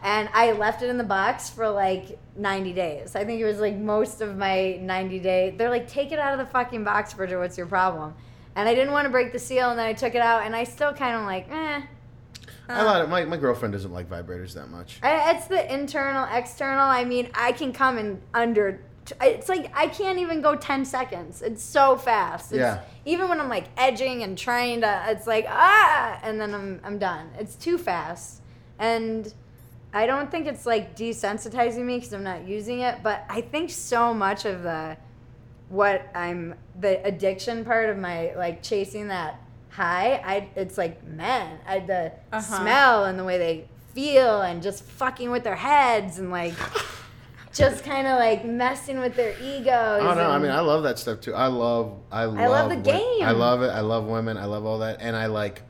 And 0.00 0.28
I 0.32 0.52
left 0.52 0.82
it 0.82 0.90
in 0.90 0.96
the 0.96 1.02
box 1.02 1.50
for 1.50 1.68
like 1.68 2.20
90 2.38 2.72
days. 2.72 3.16
I 3.16 3.24
think 3.24 3.40
it 3.40 3.44
was 3.44 3.58
like 3.58 3.76
most 3.76 4.20
of 4.20 4.36
my 4.36 4.78
90 4.80 5.18
day. 5.18 5.54
They're 5.56 5.70
like, 5.70 5.88
take 5.88 6.12
it 6.12 6.18
out 6.18 6.32
of 6.32 6.38
the 6.38 6.50
fucking 6.50 6.84
box, 6.84 7.12
Bridget. 7.14 7.38
What's 7.38 7.58
your 7.58 7.66
problem? 7.66 8.14
And 8.54 8.68
I 8.68 8.74
didn't 8.74 8.92
want 8.92 9.04
to 9.04 9.10
break 9.10 9.32
the 9.32 9.38
seal, 9.38 9.70
and 9.70 9.78
then 9.78 9.86
I 9.86 9.92
took 9.92 10.14
it 10.14 10.20
out, 10.22 10.44
and 10.44 10.54
I 10.54 10.64
still 10.64 10.92
kind 10.92 11.16
of 11.16 11.22
like, 11.22 11.50
eh. 11.50 11.82
I 12.68 12.82
lied. 12.82 13.08
My, 13.08 13.24
my 13.24 13.36
girlfriend 13.36 13.72
doesn't 13.72 13.92
like 13.92 14.08
vibrators 14.08 14.54
that 14.54 14.68
much. 14.68 14.98
I, 15.02 15.32
it's 15.32 15.46
the 15.46 15.72
internal, 15.72 16.26
external. 16.30 16.84
I 16.84 17.04
mean, 17.04 17.30
I 17.34 17.52
can 17.52 17.72
come 17.72 17.98
in 17.98 18.20
under. 18.34 18.80
It's 19.22 19.48
like 19.48 19.70
I 19.74 19.86
can't 19.86 20.18
even 20.18 20.42
go 20.42 20.54
ten 20.54 20.84
seconds. 20.84 21.40
It's 21.40 21.62
so 21.62 21.96
fast. 21.96 22.52
It's, 22.52 22.58
Yeah. 22.58 22.82
Even 23.06 23.30
when 23.30 23.40
I'm 23.40 23.48
like 23.48 23.68
edging 23.78 24.22
and 24.22 24.36
trying 24.36 24.82
to, 24.82 25.04
it's 25.08 25.26
like 25.26 25.46
ah, 25.48 26.20
and 26.22 26.38
then 26.38 26.54
I'm 26.54 26.80
I'm 26.84 26.98
done. 26.98 27.30
It's 27.38 27.54
too 27.54 27.78
fast, 27.78 28.42
and 28.78 29.32
I 29.92 30.06
don't 30.06 30.30
think 30.30 30.46
it's 30.46 30.66
like 30.66 30.96
desensitizing 30.96 31.84
me 31.84 31.96
because 31.96 32.12
I'm 32.12 32.22
not 32.24 32.46
using 32.46 32.80
it. 32.80 33.02
But 33.02 33.24
I 33.28 33.40
think 33.40 33.70
so 33.70 34.12
much 34.12 34.44
of 34.44 34.62
the 34.62 34.96
what 35.68 36.06
I'm 36.14 36.54
the 36.78 37.04
addiction 37.04 37.64
part 37.64 37.90
of 37.90 37.96
my 37.98 38.32
like 38.36 38.62
chasing 38.62 39.08
that 39.08 39.40
high. 39.70 40.14
I 40.24 40.48
it's 40.56 40.76
like 40.78 41.04
men, 41.04 41.58
I 41.66 41.80
the 41.80 42.12
Uh-huh. 42.32 42.40
smell 42.40 43.04
and 43.04 43.18
the 43.18 43.24
way 43.24 43.38
they 43.38 43.68
feel 43.94 44.42
and 44.42 44.62
just 44.62 44.82
fucking 44.84 45.30
with 45.30 45.42
their 45.44 45.56
heads 45.56 46.18
and 46.18 46.30
like 46.30 46.54
just 47.52 47.82
kind 47.82 48.06
of 48.06 48.18
like 48.18 48.44
messing 48.44 49.00
with 49.00 49.16
their 49.16 49.32
egos. 49.42 50.02
Oh 50.02 50.14
no! 50.14 50.30
I 50.30 50.38
mean, 50.38 50.50
I 50.52 50.60
love 50.60 50.82
that 50.84 50.98
stuff 50.98 51.20
too. 51.20 51.34
I 51.34 51.46
love, 51.48 51.98
I 52.12 52.26
love, 52.26 52.38
I 52.38 52.46
love 52.46 52.68
the 52.70 52.76
wo- 52.76 52.82
game. 52.82 53.22
I 53.26 53.30
love 53.32 53.62
it. 53.62 53.68
I 53.68 53.80
love 53.80 54.04
women. 54.04 54.36
I 54.36 54.44
love 54.44 54.64
all 54.66 54.78
that, 54.80 54.98
and 55.00 55.16
I 55.16 55.26
like. 55.26 55.62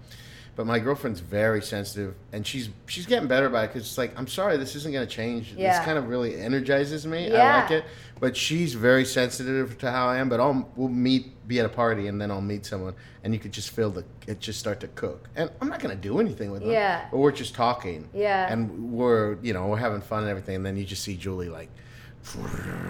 But 0.58 0.66
my 0.66 0.80
girlfriend's 0.80 1.20
very 1.20 1.62
sensitive, 1.62 2.16
and 2.32 2.44
she's 2.44 2.68
she's 2.86 3.06
getting 3.06 3.28
better 3.28 3.46
about 3.46 3.66
it 3.66 3.68
because 3.68 3.82
it's 3.82 3.96
like 3.96 4.18
I'm 4.18 4.26
sorry, 4.26 4.56
this 4.56 4.74
isn't 4.74 4.92
gonna 4.92 5.06
change. 5.06 5.54
Yeah. 5.56 5.78
This 5.78 5.84
kind 5.84 5.96
of 5.96 6.08
really 6.08 6.34
energizes 6.34 7.06
me. 7.06 7.30
Yeah. 7.30 7.58
I 7.58 7.60
like 7.60 7.70
it, 7.70 7.84
but 8.18 8.36
she's 8.36 8.74
very 8.74 9.04
sensitive 9.04 9.78
to 9.78 9.92
how 9.92 10.08
I 10.08 10.16
am. 10.16 10.28
But 10.28 10.40
I'll 10.40 10.68
we'll 10.74 10.88
meet, 10.88 11.46
be 11.46 11.60
at 11.60 11.66
a 11.66 11.68
party, 11.68 12.08
and 12.08 12.20
then 12.20 12.32
I'll 12.32 12.40
meet 12.40 12.66
someone, 12.66 12.94
and 13.22 13.32
you 13.32 13.38
could 13.38 13.52
just 13.52 13.70
feel 13.70 13.90
the 13.90 14.04
it 14.26 14.40
just 14.40 14.58
start 14.58 14.80
to 14.80 14.88
cook, 14.88 15.28
and 15.36 15.48
I'm 15.60 15.68
not 15.68 15.78
gonna 15.78 15.94
do 15.94 16.18
anything 16.18 16.50
with 16.50 16.62
them. 16.62 16.72
Yeah. 16.72 17.06
But 17.08 17.18
we're 17.18 17.30
just 17.30 17.54
talking. 17.54 18.08
Yeah. 18.12 18.52
And 18.52 18.90
we're 18.90 19.38
you 19.40 19.52
know 19.52 19.68
we're 19.68 19.76
having 19.76 20.00
fun 20.00 20.22
and 20.24 20.28
everything, 20.28 20.56
and 20.56 20.66
then 20.66 20.76
you 20.76 20.84
just 20.84 21.04
see 21.04 21.16
Julie 21.16 21.50
like 21.50 21.70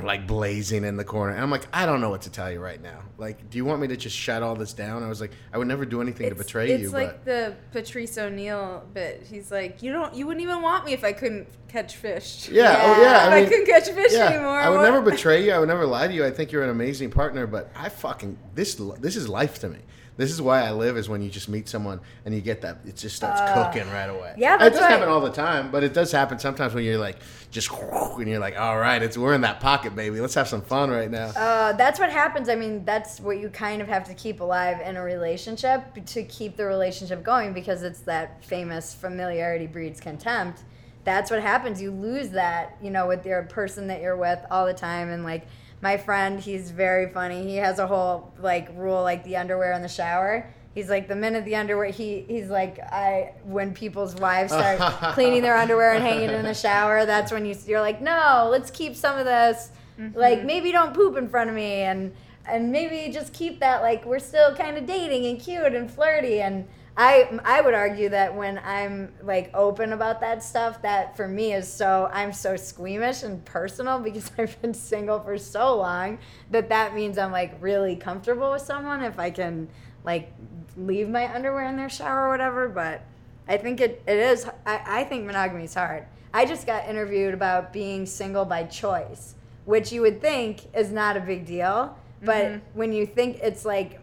like 0.05 0.27
blazing 0.27 0.85
in 0.85 0.97
the 0.97 1.05
corner. 1.05 1.33
And 1.33 1.43
I'm 1.43 1.51
like, 1.51 1.67
I 1.73 1.87
don't 1.87 2.01
know 2.01 2.11
what 2.11 2.23
to 2.23 2.31
tell 2.31 2.51
you 2.51 2.61
right 2.61 2.81
now. 2.83 3.01
Like, 3.19 3.51
do 3.51 3.59
you 3.59 3.65
want 3.65 3.81
me 3.81 3.89
to 3.89 3.97
just 3.97 4.17
shut 4.17 4.43
all 4.43 4.55
this 4.55 4.73
down? 4.73 5.03
I 5.03 5.09
was 5.09 5.21
like, 5.21 5.33
I 5.53 5.59
would 5.59 5.67
never 5.69 5.85
do 5.85 6.01
anything 6.01 6.29
to 6.29 6.35
betray 6.35 6.71
it's 6.71 6.81
you, 6.81 6.87
It's 6.87 6.95
like 6.95 7.25
but 7.25 7.25
the 7.25 7.55
Patrice 7.73 8.17
O'Neal 8.19 8.85
bit. 8.95 9.27
He's 9.29 9.51
like, 9.51 9.83
you 9.83 9.93
don't, 9.93 10.15
you 10.15 10.27
wouldn't 10.27 10.43
even 10.43 10.63
want 10.63 10.85
me 10.85 10.93
if 10.93 11.05
I 11.05 11.13
couldn't 11.13 11.49
catch 11.69 11.97
fish. 11.97 12.49
yeah, 12.51 12.81
oh 12.83 13.03
Yeah. 13.03 13.03
yeah. 13.03 13.27
if 13.29 13.33
I 13.33 13.39
I, 13.39 13.45
couldn't 13.45 13.67
catch 13.67 13.89
fish 13.91 14.13
yeah, 14.13 14.29
anymore. 14.29 14.59
I 14.59 14.69
would 14.71 14.77
what- 14.77 14.83
never 14.85 15.01
betray 15.11 15.45
you. 15.45 15.53
I 15.53 15.59
would 15.59 15.69
never 15.69 15.87
lie 15.87 16.09
to 16.09 16.15
you. 16.15 16.25
I 16.25 16.31
think 16.31 16.53
you're 16.53 16.65
an 16.65 16.71
amazing 16.71 17.11
partner, 17.11 17.47
but 17.47 17.71
I 17.77 17.89
fucking 17.89 18.39
this 18.55 18.75
this 19.01 19.17
is 19.17 19.29
life 19.29 19.59
to 19.61 19.69
me. 19.69 19.79
This 20.19 20.33
is 20.33 20.43
why 20.43 20.63
I 20.63 20.73
live 20.73 20.97
is 20.97 21.09
when 21.09 21.23
you 21.23 21.31
just 21.31 21.49
meet 21.49 21.69
someone 21.69 22.01
and 22.25 22.35
you 22.35 22.41
get 22.41 22.61
that 22.63 22.79
it 22.85 22.97
just 22.97 23.15
starts 23.15 23.41
cooking 23.53 23.89
right 23.93 24.11
away. 24.11 24.35
yeah, 24.37 24.57
it 24.57 24.71
doesn't 24.71 24.83
right. 24.83 24.91
happen 24.91 25.09
all 25.09 25.21
the 25.21 25.31
time, 25.31 25.71
but 25.71 25.85
it 25.85 25.95
does 25.95 26.11
happen 26.11 26.41
sometimes 26.41 26.75
when 26.75 26.83
you're 26.83 26.99
like 26.99 27.19
just 27.53 27.71
and 28.19 28.29
you're 28.29 28.41
like, 28.41 28.59
all 28.59 28.79
right, 28.79 29.01
it's 29.01 29.17
we're 29.17 29.33
in 29.33 29.43
that 29.43 29.61
pocket, 29.61 29.95
baby. 29.95 30.21
Let's 30.21 30.35
have 30.35 30.49
some 30.49 30.61
fun 30.61 30.91
right 30.91 31.09
now. 31.09 31.29
Uh, 31.37 31.73
that's 31.75 32.01
what 32.01 32.11
happens. 32.11 32.49
I 32.49 32.57
mean, 32.57 32.85
that's 32.85 33.21
what 33.21 33.39
you 33.39 33.49
kind 33.49 33.81
of 33.81 33.87
have 33.87 34.03
to 34.09 34.15
keep 34.15 34.41
alive 34.41 34.81
in 34.81 34.97
a 34.97 35.03
relationship 35.03 36.05
to 36.05 36.25
keep 36.25 36.57
the 36.57 36.67
relationship 36.67 37.23
going 37.23 37.53
because 37.53 37.85
it's 37.85 38.01
that 38.01 38.45
famous 38.45 38.93
familiarity 38.93 39.69
breeds 39.69 40.01
contempt. 40.01 40.65
That's 41.05 41.31
what 41.31 41.41
happens. 41.41 41.81
You 41.81 41.93
lose 41.93 42.31
that, 42.31 42.77
you 42.83 42.91
know, 42.91 43.07
with 43.07 43.25
your 43.25 43.45
person 43.45 43.87
that 43.87 44.03
you're 44.03 44.17
with 44.17 44.41
all 44.51 44.67
the 44.67 44.75
time. 44.75 45.11
And 45.11 45.23
like 45.23 45.47
my 45.81 45.97
friend, 45.97 46.41
he's 46.41 46.71
very 46.71 47.13
funny. 47.13 47.45
He 47.45 47.57
has 47.57 47.79
a 47.79 47.87
whole 47.87 48.33
like 48.41 48.69
rule, 48.75 49.03
like 49.03 49.25
the 49.25 49.37
underwear 49.37 49.73
in 49.73 49.83
the 49.83 49.89
shower. 49.89 50.53
He's 50.75 50.89
like 50.89 51.09
the 51.09 51.17
minute 51.17 51.45
the 51.45 51.57
underwear 51.57 51.91
he 51.91 52.25
he's 52.29 52.49
like 52.49 52.79
I 52.79 53.35
when 53.45 53.75
people's 53.75 54.15
wives 54.15 54.53
start 54.53 54.79
cleaning 55.15 55.43
their 55.43 55.57
underwear 55.57 55.93
and 55.93 56.03
hanging 56.03 56.31
it 56.31 56.35
in 56.35 56.45
the 56.45 56.55
shower, 56.55 57.07
that's 57.07 57.33
when 57.33 57.45
you 57.47 57.57
you're 57.67 57.81
like, 57.81 58.01
no, 58.01 58.49
let's 58.51 58.71
keep 58.71 58.95
some 58.95 59.19
of 59.19 59.25
this. 59.25 59.71
Mm-hmm. 59.99 60.19
Like 60.19 60.45
maybe 60.45 60.73
don't 60.73 60.95
poop 60.95 61.17
in 61.17 61.29
front 61.29 61.51
of 61.51 61.57
me 61.57 61.83
and 61.83 62.15
and 62.47 62.73
maybe 62.73 63.13
just 63.13 63.33
keep 63.33 63.61
that 63.61 63.83
like 63.83 64.05
we're 64.05 64.19
still 64.19 64.55
kind 64.55 64.77
of 64.77 64.87
dating 64.87 65.27
and 65.27 65.41
cute 65.41 65.75
and 65.75 65.91
flirty 65.91 66.41
and 66.41 66.67
I 66.99 67.39
I 67.45 67.61
would 67.61 67.75
argue 67.75 68.09
that 68.09 68.35
when 68.35 68.59
I'm 68.59 69.13
like 69.23 69.55
open 69.55 69.93
about 69.93 70.21
that 70.21 70.43
stuff 70.43 70.83
that 70.83 71.17
for 71.17 71.29
me 71.29 71.53
is 71.55 71.73
so 71.73 72.11
I'm 72.13 72.33
so 72.33 72.57
squeamish 72.57 73.23
and 73.23 73.43
personal 73.45 73.99
because 74.09 74.31
I've 74.37 74.61
been 74.61 74.75
single 74.75 75.21
for 75.21 75.39
so 75.39 75.77
long 75.77 76.19
that 76.51 76.69
that 76.71 76.97
means 76.97 77.17
I'm 77.17 77.31
like 77.31 77.57
really 77.61 77.95
comfortable 77.95 78.51
with 78.51 78.63
someone 78.63 79.05
if 79.05 79.19
I 79.19 79.31
can 79.31 79.69
like 80.05 80.33
leave 80.77 81.09
my 81.09 81.33
underwear 81.33 81.67
in 81.69 81.77
their 81.77 81.89
shower 81.89 82.27
or 82.27 82.31
whatever 82.31 82.69
but 82.69 83.03
I 83.47 83.57
think 83.57 83.81
it, 83.81 84.03
it 84.07 84.19
is 84.19 84.47
I, 84.67 84.81
I 84.85 85.05
think 85.05 85.25
monogamy 85.25 85.65
is 85.65 85.75
hard. 85.75 86.05
I 86.35 86.45
just 86.45 86.67
got 86.67 86.89
interviewed 86.89 87.33
about 87.33 87.73
being 87.73 88.07
single 88.07 88.45
by 88.45 88.65
choice, 88.65 89.37
which 89.65 89.93
you 89.93 90.03
would 90.03 90.21
think 90.21 90.75
is 90.77 90.93
not 90.93 91.17
a 91.17 91.21
big 91.21 91.47
deal, 91.47 91.97
but 92.23 92.45
mm-hmm. 92.45 92.79
when 92.79 92.93
you 92.93 93.07
think 93.07 93.39
it's 93.41 93.65
like 93.65 94.01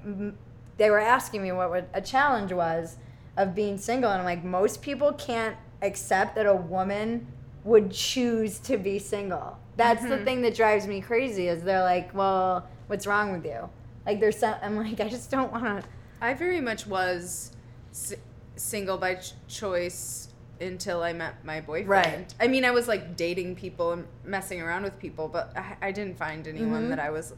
they 0.78 0.90
were 0.90 1.00
asking 1.00 1.42
me 1.44 1.52
what 1.52 1.88
a 1.94 2.02
challenge 2.02 2.52
was 2.54 2.98
of 3.38 3.54
being 3.56 3.78
single 3.78 4.10
and 4.12 4.20
I'm 4.20 4.26
like 4.26 4.44
most 4.44 4.82
people 4.82 5.14
can't 5.14 5.56
accept 5.82 6.36
that 6.36 6.46
a 6.46 6.54
woman 6.56 7.28
would 7.64 7.92
choose 7.92 8.60
to 8.60 8.78
be 8.78 9.00
single. 9.00 9.58
That's 9.78 10.04
the 10.06 10.24
thing 10.24 10.42
that 10.44 10.56
drives 10.56 10.88
me 10.88 11.02
crazy 11.02 11.48
is 11.50 11.64
they're 11.64 11.82
like, 11.84 12.14
"Well, 12.14 12.66
what's 12.88 13.06
wrong 13.06 13.34
with 13.34 13.44
you?" 13.46 13.70
Like 14.06 14.20
there's 14.20 14.38
some 14.38 14.56
I'm 14.62 14.78
like 14.78 15.00
I 15.02 15.10
just 15.10 15.30
don't 15.32 15.52
want 15.52 15.64
to 15.66 15.84
I 16.22 16.34
very 16.34 16.62
much 16.62 16.88
was 16.88 17.52
si- 17.92 18.16
single 18.56 18.98
by 18.98 19.16
ch- 19.16 19.34
choice 19.50 20.30
until 20.62 21.04
I 21.04 21.12
met 21.12 21.44
my 21.44 21.60
boyfriend. 21.60 21.90
Right. 21.90 22.34
I 22.40 22.48
mean, 22.48 22.64
I 22.64 22.72
was 22.72 22.88
like 22.88 23.18
dating 23.18 23.56
people 23.56 23.92
and 23.92 24.08
messing 24.24 24.62
around 24.62 24.84
with 24.84 24.98
people, 24.98 25.28
but 25.28 25.52
I, 25.58 25.76
I 25.88 25.92
didn't 25.92 26.18
find 26.18 26.48
anyone 26.48 26.82
Mm-hmm. 26.84 26.90
that 26.92 27.00
I 27.00 27.10
was 27.10 27.34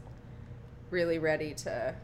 really 0.90 1.18
ready 1.18 1.54
to. 1.54 1.94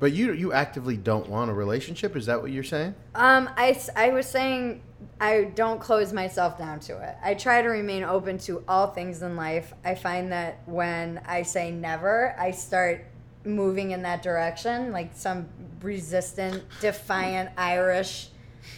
But 0.00 0.12
you 0.12 0.32
you 0.32 0.52
actively 0.52 0.96
don't 0.96 1.28
want 1.28 1.50
a 1.50 1.54
relationship? 1.54 2.16
Is 2.16 2.26
that 2.26 2.40
what 2.40 2.50
you're 2.50 2.64
saying? 2.64 2.94
Um, 3.14 3.50
I, 3.56 3.78
I 3.94 4.08
was 4.10 4.26
saying 4.26 4.82
I 5.20 5.44
don't 5.54 5.78
close 5.78 6.12
myself 6.14 6.58
down 6.58 6.80
to 6.80 6.98
it. 6.98 7.16
I 7.22 7.34
try 7.34 7.60
to 7.60 7.68
remain 7.68 8.02
open 8.02 8.38
to 8.38 8.64
all 8.66 8.88
things 8.88 9.20
in 9.22 9.36
life. 9.36 9.74
I 9.84 9.94
find 9.94 10.32
that 10.32 10.62
when 10.66 11.20
I 11.26 11.42
say 11.42 11.70
never, 11.70 12.34
I 12.38 12.50
start 12.52 13.04
moving 13.44 13.90
in 13.90 14.02
that 14.02 14.22
direction, 14.22 14.92
like 14.92 15.10
some 15.14 15.48
resistant, 15.82 16.62
defiant 16.80 17.50
Irish, 17.58 18.30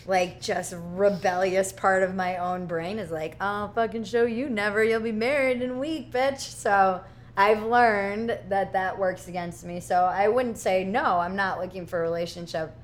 like 0.06 0.40
just 0.40 0.74
rebellious 0.76 1.72
part 1.72 2.02
of 2.02 2.14
my 2.14 2.38
own 2.38 2.66
brain 2.66 2.98
is 2.98 3.10
like, 3.12 3.36
I'll 3.40 3.72
fucking 3.72 4.04
show 4.04 4.24
you 4.24 4.48
never. 4.48 4.82
You'll 4.82 5.00
be 5.00 5.12
married 5.12 5.62
in 5.62 5.70
a 5.70 5.78
week, 5.78 6.10
bitch. 6.10 6.40
So 6.40 7.02
I've 7.36 7.62
learned 7.62 8.38
that 8.48 8.72
that 8.72 8.98
works 8.98 9.28
against 9.28 9.64
me. 9.64 9.80
So 9.80 10.04
I 10.04 10.28
wouldn't 10.28 10.58
say 10.58 10.84
no. 10.84 11.18
I'm 11.18 11.36
not 11.36 11.58
looking 11.58 11.86
for 11.86 12.00
a 12.00 12.02
relationship. 12.02 12.74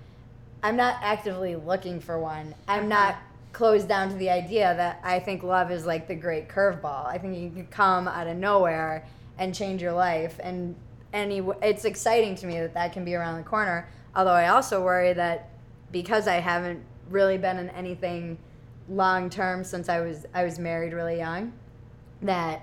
I'm 0.63 0.77
not 0.77 0.97
actively 1.03 1.55
looking 1.57 2.01
for 2.01 2.19
one. 2.19 2.55
I'm 2.67 2.81
uh-huh. 2.81 2.89
not 2.89 3.17
closed 3.53 3.89
down 3.89 4.09
to 4.09 4.15
the 4.17 4.31
idea 4.31 4.75
that 4.77 5.01
I 5.03 5.21
think 5.21 5.43
love 5.43 5.71
is 5.71 5.87
like 5.87 6.09
the 6.09 6.15
great 6.15 6.49
curveball. 6.49 7.07
I 7.07 7.19
think 7.19 7.37
you 7.37 7.51
can 7.51 7.67
come 7.67 8.09
out 8.09 8.27
of 8.27 8.37
nowhere 8.37 9.05
and 9.39 9.55
change 9.55 9.81
your 9.81 9.93
life, 9.93 10.39
and 10.43 10.75
any 11.13 11.41
it's 11.63 11.85
exciting 11.85 12.35
to 12.37 12.47
me 12.47 12.59
that 12.61 12.75
that 12.75 12.93
can 12.93 13.05
be 13.05 13.15
around 13.15 13.39
the 13.39 13.49
corner. 13.49 13.89
Although 14.15 14.33
I 14.33 14.49
also 14.49 14.83
worry 14.83 15.13
that 15.13 15.51
because 15.93 16.27
I 16.29 16.35
haven't 16.35 16.83
really 17.09 17.39
been 17.39 17.59
in 17.59 17.71
anything 17.71 18.39
long 18.89 19.31
term 19.31 19.65
since 19.65 19.89
I 19.89 20.01
was 20.01 20.27
I 20.35 20.45
was 20.45 20.59
married 20.59 20.93
really 20.93 21.19
young, 21.19 21.53
that 22.23 22.63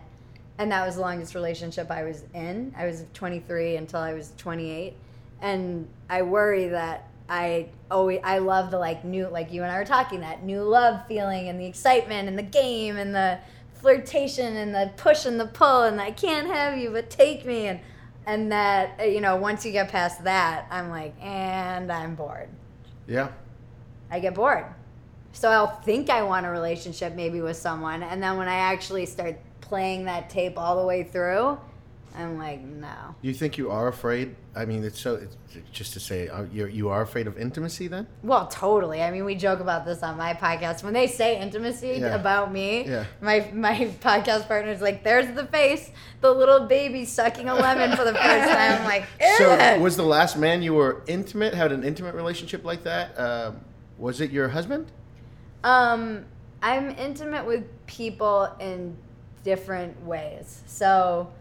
and 0.58 0.72
that 0.72 0.86
was 0.86 0.96
the 0.96 1.02
longest 1.02 1.36
relationship 1.36 1.92
I 1.92 2.04
was 2.04 2.24
in. 2.34 2.74
I 2.78 2.86
was 2.86 3.06
23 3.14 3.76
until 3.76 4.00
I 4.00 4.14
was 4.14 4.34
28, 4.38 4.96
and 5.42 5.88
I 6.10 6.22
worry 6.22 6.68
that 6.70 7.10
I 7.28 7.70
always 7.90 8.20
I 8.24 8.38
love 8.38 8.72
the 8.72 8.78
like 8.78 9.04
new 9.04 9.28
like 9.28 9.52
you 9.52 9.64
and 9.64 9.72
I 9.72 9.80
were 9.80 9.86
talking 9.86 10.20
that 10.22 10.44
new 10.44 10.62
love 10.62 11.08
feeling 11.08 11.50
and 11.50 11.60
the 11.60 11.66
excitement 11.66 12.28
and 12.28 12.38
the 12.38 12.44
game 12.44 12.98
and 12.98 13.16
the 13.16 13.40
flirtation 13.74 14.56
and 14.56 14.74
the 14.74 14.92
push 14.96 15.26
and 15.26 15.40
the 15.40 15.48
pull 15.48 15.84
and 15.84 16.00
I 16.00 16.12
can't 16.12 16.48
have 16.48 16.78
you 16.78 16.92
but 16.92 17.10
take 17.10 17.46
me 17.46 17.68
and 17.68 17.80
and 18.28 18.52
that 18.52 19.00
uh, 19.00 19.04
you 19.04 19.22
know 19.22 19.38
once 19.38 19.66
you 19.66 19.72
get 19.72 19.90
past 19.90 20.24
that 20.24 20.68
I'm 20.70 20.90
like 20.90 21.16
and 21.20 21.92
I'm 21.92 22.14
bored. 22.14 22.50
Yeah. 23.08 23.30
I 24.10 24.20
get 24.20 24.36
bored. 24.36 24.66
So 25.32 25.50
I'll 25.50 25.82
think 25.82 26.10
I 26.10 26.22
want 26.24 26.46
a 26.46 26.50
relationship 26.50 27.14
maybe 27.14 27.42
with 27.42 27.58
someone, 27.58 28.04
and 28.04 28.24
then 28.24 28.38
when 28.38 28.48
I 28.48 28.56
actually 28.56 29.06
start 29.06 29.38
playing 29.66 30.06
that 30.06 30.30
tape 30.30 30.58
all 30.58 30.80
the 30.80 30.86
way 30.86 31.04
through, 31.04 31.58
I'm 32.18 32.38
like, 32.38 32.62
no. 32.62 33.16
You 33.22 33.34
think 33.34 33.58
you 33.58 33.70
are 33.72 33.90
afraid? 33.90 34.36
I 34.56 34.64
mean, 34.64 34.86
it's 34.86 35.02
so. 35.02 35.16
It's 35.16 35.36
just 35.74 35.92
to 35.94 36.00
say, 36.00 36.30
uh, 36.30 36.44
you 36.44 36.66
you 36.68 36.88
are 36.88 37.02
afraid 37.02 37.28
of 37.28 37.38
intimacy 37.38 37.88
then? 37.90 38.08
Well, 38.24 38.48
totally. 38.48 39.04
I 39.04 39.12
mean, 39.12 39.26
we 39.26 39.36
joke 39.36 39.60
about 39.60 39.86
this 39.86 40.02
on 40.02 40.16
my 40.16 40.34
podcast. 40.34 40.82
When 40.82 40.94
they 40.94 41.08
say 41.08 41.38
intimacy 41.42 41.98
Yeah. 42.00 42.16
about 42.16 42.54
me, 42.54 42.86
Yeah. 42.88 43.04
my 43.20 43.50
my 43.54 43.76
podcast 44.00 44.48
partner's 44.48 44.80
like, 44.82 45.04
"There's 45.04 45.28
the 45.36 45.46
face, 45.48 45.92
the 46.22 46.32
little 46.32 46.68
baby 46.68 47.04
sucking 47.04 47.50
a 47.50 47.54
lemon 47.54 47.98
for 47.98 48.06
the 48.06 48.14
first 48.14 48.50
time." 48.50 48.80
I'm 48.80 48.86
like, 48.86 49.06
So, 49.38 49.80
was 49.82 49.98
the 49.98 50.04
last 50.04 50.38
man 50.38 50.62
you 50.62 50.74
were 50.74 51.02
intimate, 51.08 51.54
had 51.54 51.74
an 51.74 51.84
intimate 51.84 52.16
relationship 52.16 52.64
like 52.64 52.84
that? 52.84 53.20
Um, 53.20 53.60
was 53.98 54.22
it 54.22 54.32
your 54.32 54.48
husband? 54.48 54.90
Um, 55.66 56.24
I'm 56.62 56.92
intimate 56.92 57.46
with 57.46 57.66
people 57.88 58.48
in 58.62 58.96
different 59.46 60.04
ways. 60.04 60.64
So 60.66 61.32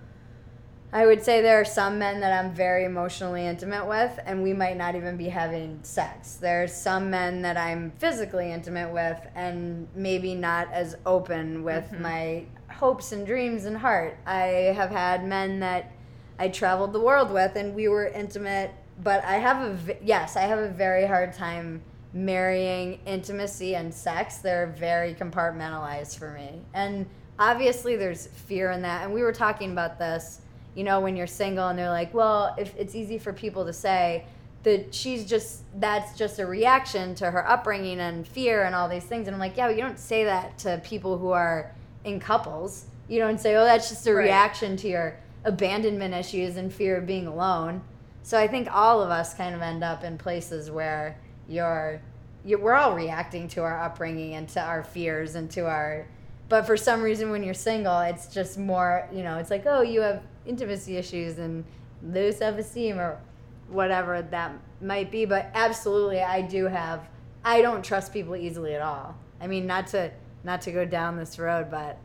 I 0.92 1.06
would 1.06 1.25
say 1.25 1.40
there 1.40 1.61
are 1.61 1.64
some 1.64 1.99
men 1.99 2.20
that 2.20 2.32
I'm 2.32 2.54
very 2.54 2.84
emotionally 2.84 3.44
intimate 3.44 3.87
with, 3.87 4.16
and 4.25 4.44
we 4.44 4.52
might 4.52 4.76
not 4.76 4.94
even 4.94 5.16
be 5.16 5.28
having 5.28 5.80
sex. 5.82 6.34
There's 6.34 6.73
some 6.73 7.11
men 7.11 7.42
that 7.42 7.56
I'm 7.56 7.90
physically 7.99 8.52
intimate 8.52 8.92
with, 8.92 9.18
and 9.34 9.88
maybe 9.96 10.37
not 10.37 10.73
as 10.73 10.94
open 11.04 11.64
with 11.64 11.87
mm-hmm. 11.87 12.02
my 12.02 12.44
hopes 12.70 13.11
and 13.11 13.26
dreams 13.26 13.64
and 13.64 13.76
heart. 13.76 14.16
I 14.25 14.73
have 14.76 14.90
had 14.90 15.25
men 15.25 15.58
that 15.61 15.90
I 16.38 16.46
traveled 16.49 16.92
the 16.92 17.00
world 17.00 17.32
with, 17.32 17.56
and 17.56 17.75
we 17.75 17.88
were 17.88 18.06
intimate. 18.06 18.70
But 19.02 19.25
I 19.25 19.38
have 19.38 19.88
a 19.88 19.96
yes, 20.00 20.37
I 20.37 20.42
have 20.42 20.61
a 20.61 20.68
very 20.68 21.06
hard 21.06 21.32
time 21.32 21.82
marrying 22.12 23.00
intimacy 23.04 23.75
and 23.75 23.92
sex. 23.92 24.37
They're 24.37 24.73
very 24.78 25.14
compartmentalized 25.14 26.16
for 26.16 26.30
me, 26.30 26.62
and 26.73 27.06
obviously 27.38 27.96
there's 27.96 28.26
fear 28.26 28.70
in 28.70 28.82
that. 28.82 29.04
And 29.04 29.12
we 29.12 29.22
were 29.22 29.32
talking 29.32 29.72
about 29.72 29.98
this, 29.98 30.40
you 30.74 30.84
know, 30.84 31.00
when 31.00 31.16
you're 31.16 31.26
single, 31.26 31.68
and 31.68 31.78
they're 31.78 31.88
like, 31.90 32.12
well, 32.14 32.54
if 32.58 32.74
it's 32.76 32.94
easy 32.94 33.18
for 33.18 33.32
people 33.32 33.64
to 33.64 33.72
say 33.72 34.24
that 34.62 34.94
she's 34.94 35.24
just 35.26 35.60
that's 35.78 36.16
just 36.16 36.38
a 36.38 36.46
reaction 36.46 37.14
to 37.16 37.30
her 37.30 37.46
upbringing 37.46 38.00
and 38.00 38.26
fear 38.26 38.64
and 38.64 38.74
all 38.74 38.88
these 38.88 39.04
things, 39.04 39.26
and 39.28 39.34
I'm 39.34 39.40
like, 39.40 39.56
yeah, 39.56 39.66
but 39.68 39.76
you 39.76 39.82
don't 39.82 39.98
say 39.98 40.24
that 40.24 40.58
to 40.58 40.80
people 40.84 41.18
who 41.18 41.30
are 41.30 41.70
in 42.04 42.18
couples. 42.20 42.86
You 43.08 43.18
don't 43.18 43.38
say, 43.38 43.56
oh, 43.56 43.64
that's 43.64 43.88
just 43.90 44.06
a 44.06 44.14
Right. 44.14 44.24
reaction 44.24 44.76
to 44.78 44.88
your 44.88 45.16
abandonment 45.44 46.14
issues 46.14 46.56
and 46.56 46.72
fear 46.72 46.96
of 46.96 47.06
being 47.06 47.26
alone. 47.26 47.82
So 48.22 48.38
I 48.38 48.48
think 48.48 48.74
all 48.74 49.02
of 49.02 49.10
us 49.10 49.34
kind 49.34 49.54
of 49.54 49.60
end 49.60 49.84
up 49.84 50.02
in 50.02 50.16
places 50.16 50.70
where 50.70 51.18
you're, 51.46 52.00
you 52.46 52.58
we're 52.58 52.72
all 52.72 52.94
reacting 52.94 53.48
to 53.48 53.62
our 53.62 53.82
upbringing 53.82 54.34
and 54.34 54.48
to 54.50 54.60
our 54.62 54.82
fears 54.82 55.34
and 55.34 55.50
to 55.50 55.66
our, 55.66 56.06
but 56.54 56.66
for 56.66 56.76
some 56.76 57.02
reason 57.02 57.30
when 57.30 57.42
you're 57.42 57.52
single, 57.52 57.99
it's 57.99 58.28
just 58.28 58.58
more, 58.58 59.08
you 59.12 59.25
know, 59.25 59.38
it's 59.38 59.50
like, 59.50 59.64
oh, 59.66 59.82
you 59.82 60.00
have 60.00 60.23
intimacy 60.46 60.96
issues 60.96 61.40
and 61.40 61.64
low 62.04 62.30
self-esteem 62.30 62.96
or 62.96 63.18
whatever 63.66 64.23
that 64.23 64.52
might 64.80 65.11
be. 65.11 65.25
But 65.25 65.50
absolutely, 65.54 66.23
I 66.23 66.42
do 66.42 66.66
have, 66.66 67.08
I 67.44 67.61
don't 67.61 67.84
trust 67.84 68.12
people 68.12 68.37
easily 68.37 68.76
at 68.76 68.82
all. 68.82 69.16
I 69.40 69.49
mean, 69.49 69.66
not 69.66 69.88
to, 69.88 70.12
not 70.44 70.61
to 70.61 70.70
go 70.70 70.84
down 70.84 71.16
this 71.16 71.40
road, 71.40 71.73
but 71.73 71.99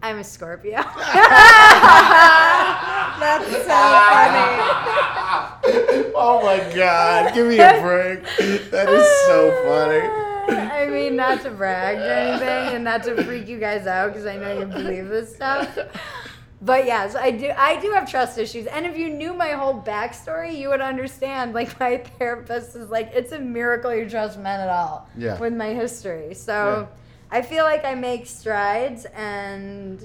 I'm 0.00 0.18
a 0.18 0.22
Scorpio. 0.22 0.76
That's 0.76 0.84
so 3.50 3.66
funny. 3.66 4.46
oh 6.14 6.40
my 6.44 6.72
god, 6.72 7.34
give 7.34 7.48
me 7.48 7.58
a 7.58 7.80
break. 7.80 8.22
That 8.70 8.88
is 8.90 9.26
so 9.26 9.50
funny. 9.66 10.27
I 10.88 10.92
mean, 10.92 11.16
not 11.16 11.42
to 11.42 11.50
brag 11.50 11.98
or 11.98 12.12
anything, 12.12 12.74
and 12.76 12.84
not 12.84 13.02
to 13.04 13.22
freak 13.24 13.48
you 13.48 13.58
guys 13.58 13.86
out 13.86 14.12
because 14.12 14.26
I 14.26 14.36
know 14.36 14.58
you 14.58 14.66
believe 14.66 15.08
this 15.08 15.34
stuff. 15.34 15.78
But 16.60 16.86
yes, 16.86 17.14
I 17.14 17.30
do. 17.30 17.52
I 17.56 17.80
do 17.80 17.92
have 17.92 18.10
trust 18.10 18.36
issues, 18.36 18.66
and 18.66 18.84
if 18.84 18.96
you 18.98 19.08
knew 19.08 19.32
my 19.32 19.50
whole 19.50 19.80
backstory, 19.80 20.58
you 20.58 20.70
would 20.70 20.80
understand. 20.80 21.54
Like 21.54 21.78
my 21.78 21.98
therapist 21.98 22.74
is 22.74 22.90
like, 22.90 23.12
it's 23.14 23.30
a 23.30 23.38
miracle 23.38 23.94
you 23.94 24.08
trust 24.10 24.38
men 24.40 24.60
at 24.60 24.68
all. 24.68 25.08
Yeah. 25.16 25.38
With 25.38 25.54
my 25.54 25.72
history, 25.74 26.34
so 26.34 26.88
I 27.30 27.42
feel 27.42 27.62
like 27.64 27.84
I 27.84 27.94
make 27.94 28.26
strides, 28.26 29.04
and 29.14 30.04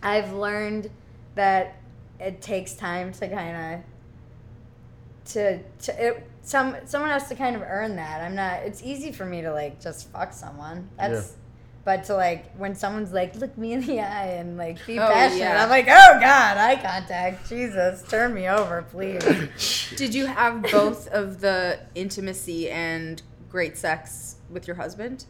I've 0.00 0.32
learned 0.32 0.90
that 1.34 1.76
it 2.20 2.40
takes 2.40 2.74
time 2.74 3.12
to 3.14 3.28
kind 3.28 3.56
of 3.74 5.32
to 5.32 5.58
to 5.82 6.06
it 6.06 6.28
some 6.48 6.74
someone 6.86 7.10
has 7.10 7.28
to 7.28 7.34
kind 7.34 7.54
of 7.56 7.62
earn 7.62 7.96
that. 7.96 8.22
I'm 8.22 8.34
not 8.34 8.60
it's 8.62 8.82
easy 8.82 9.12
for 9.12 9.26
me 9.26 9.42
to 9.42 9.52
like 9.52 9.80
just 9.82 10.10
fuck 10.10 10.32
someone. 10.32 10.88
That's 10.96 11.28
Yeah. 11.28 11.36
but 11.84 12.04
to 12.04 12.14
like 12.14 12.56
when 12.56 12.74
someone's 12.74 13.12
like 13.12 13.34
look 13.36 13.56
me 13.58 13.74
in 13.74 13.82
the 13.82 14.00
eye 14.18 14.36
and 14.40 14.56
like 14.56 14.84
be 14.86 14.98
Oh, 14.98 15.06
passionate, 15.06 15.40
yeah. 15.40 15.62
I'm 15.62 15.68
like, 15.68 15.84
"Oh 15.88 16.18
god, 16.20 16.56
eye 16.56 16.76
contact. 16.76 17.48
Jesus, 17.50 18.02
turn 18.08 18.32
me 18.32 18.48
over, 18.48 18.80
please." 18.90 19.92
Did 19.96 20.14
you 20.14 20.24
have 20.24 20.62
both 20.62 21.06
of 21.08 21.40
the 21.40 21.80
intimacy 21.94 22.70
and 22.70 23.20
great 23.50 23.76
sex 23.76 24.36
with 24.50 24.66
your 24.66 24.76
husband? 24.76 25.26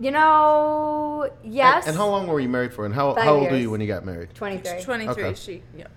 you 0.00 0.12
know, 0.12 1.28
yes. 1.42 1.84
And, 1.84 1.88
and 1.88 1.96
how 1.96 2.08
long 2.08 2.28
were 2.28 2.38
you 2.38 2.48
married 2.48 2.72
for? 2.72 2.86
And 2.86 2.94
how, 2.94 3.14
Five 3.14 3.24
how 3.24 3.34
old 3.34 3.50
were 3.50 3.56
you 3.56 3.68
when 3.70 3.80
you 3.80 3.88
got 3.88 4.04
married? 4.04 4.32
23. 4.34 4.80
23. 4.82 5.24
Okay. 5.24 5.34
She, 5.34 5.62
yeah. 5.76 5.88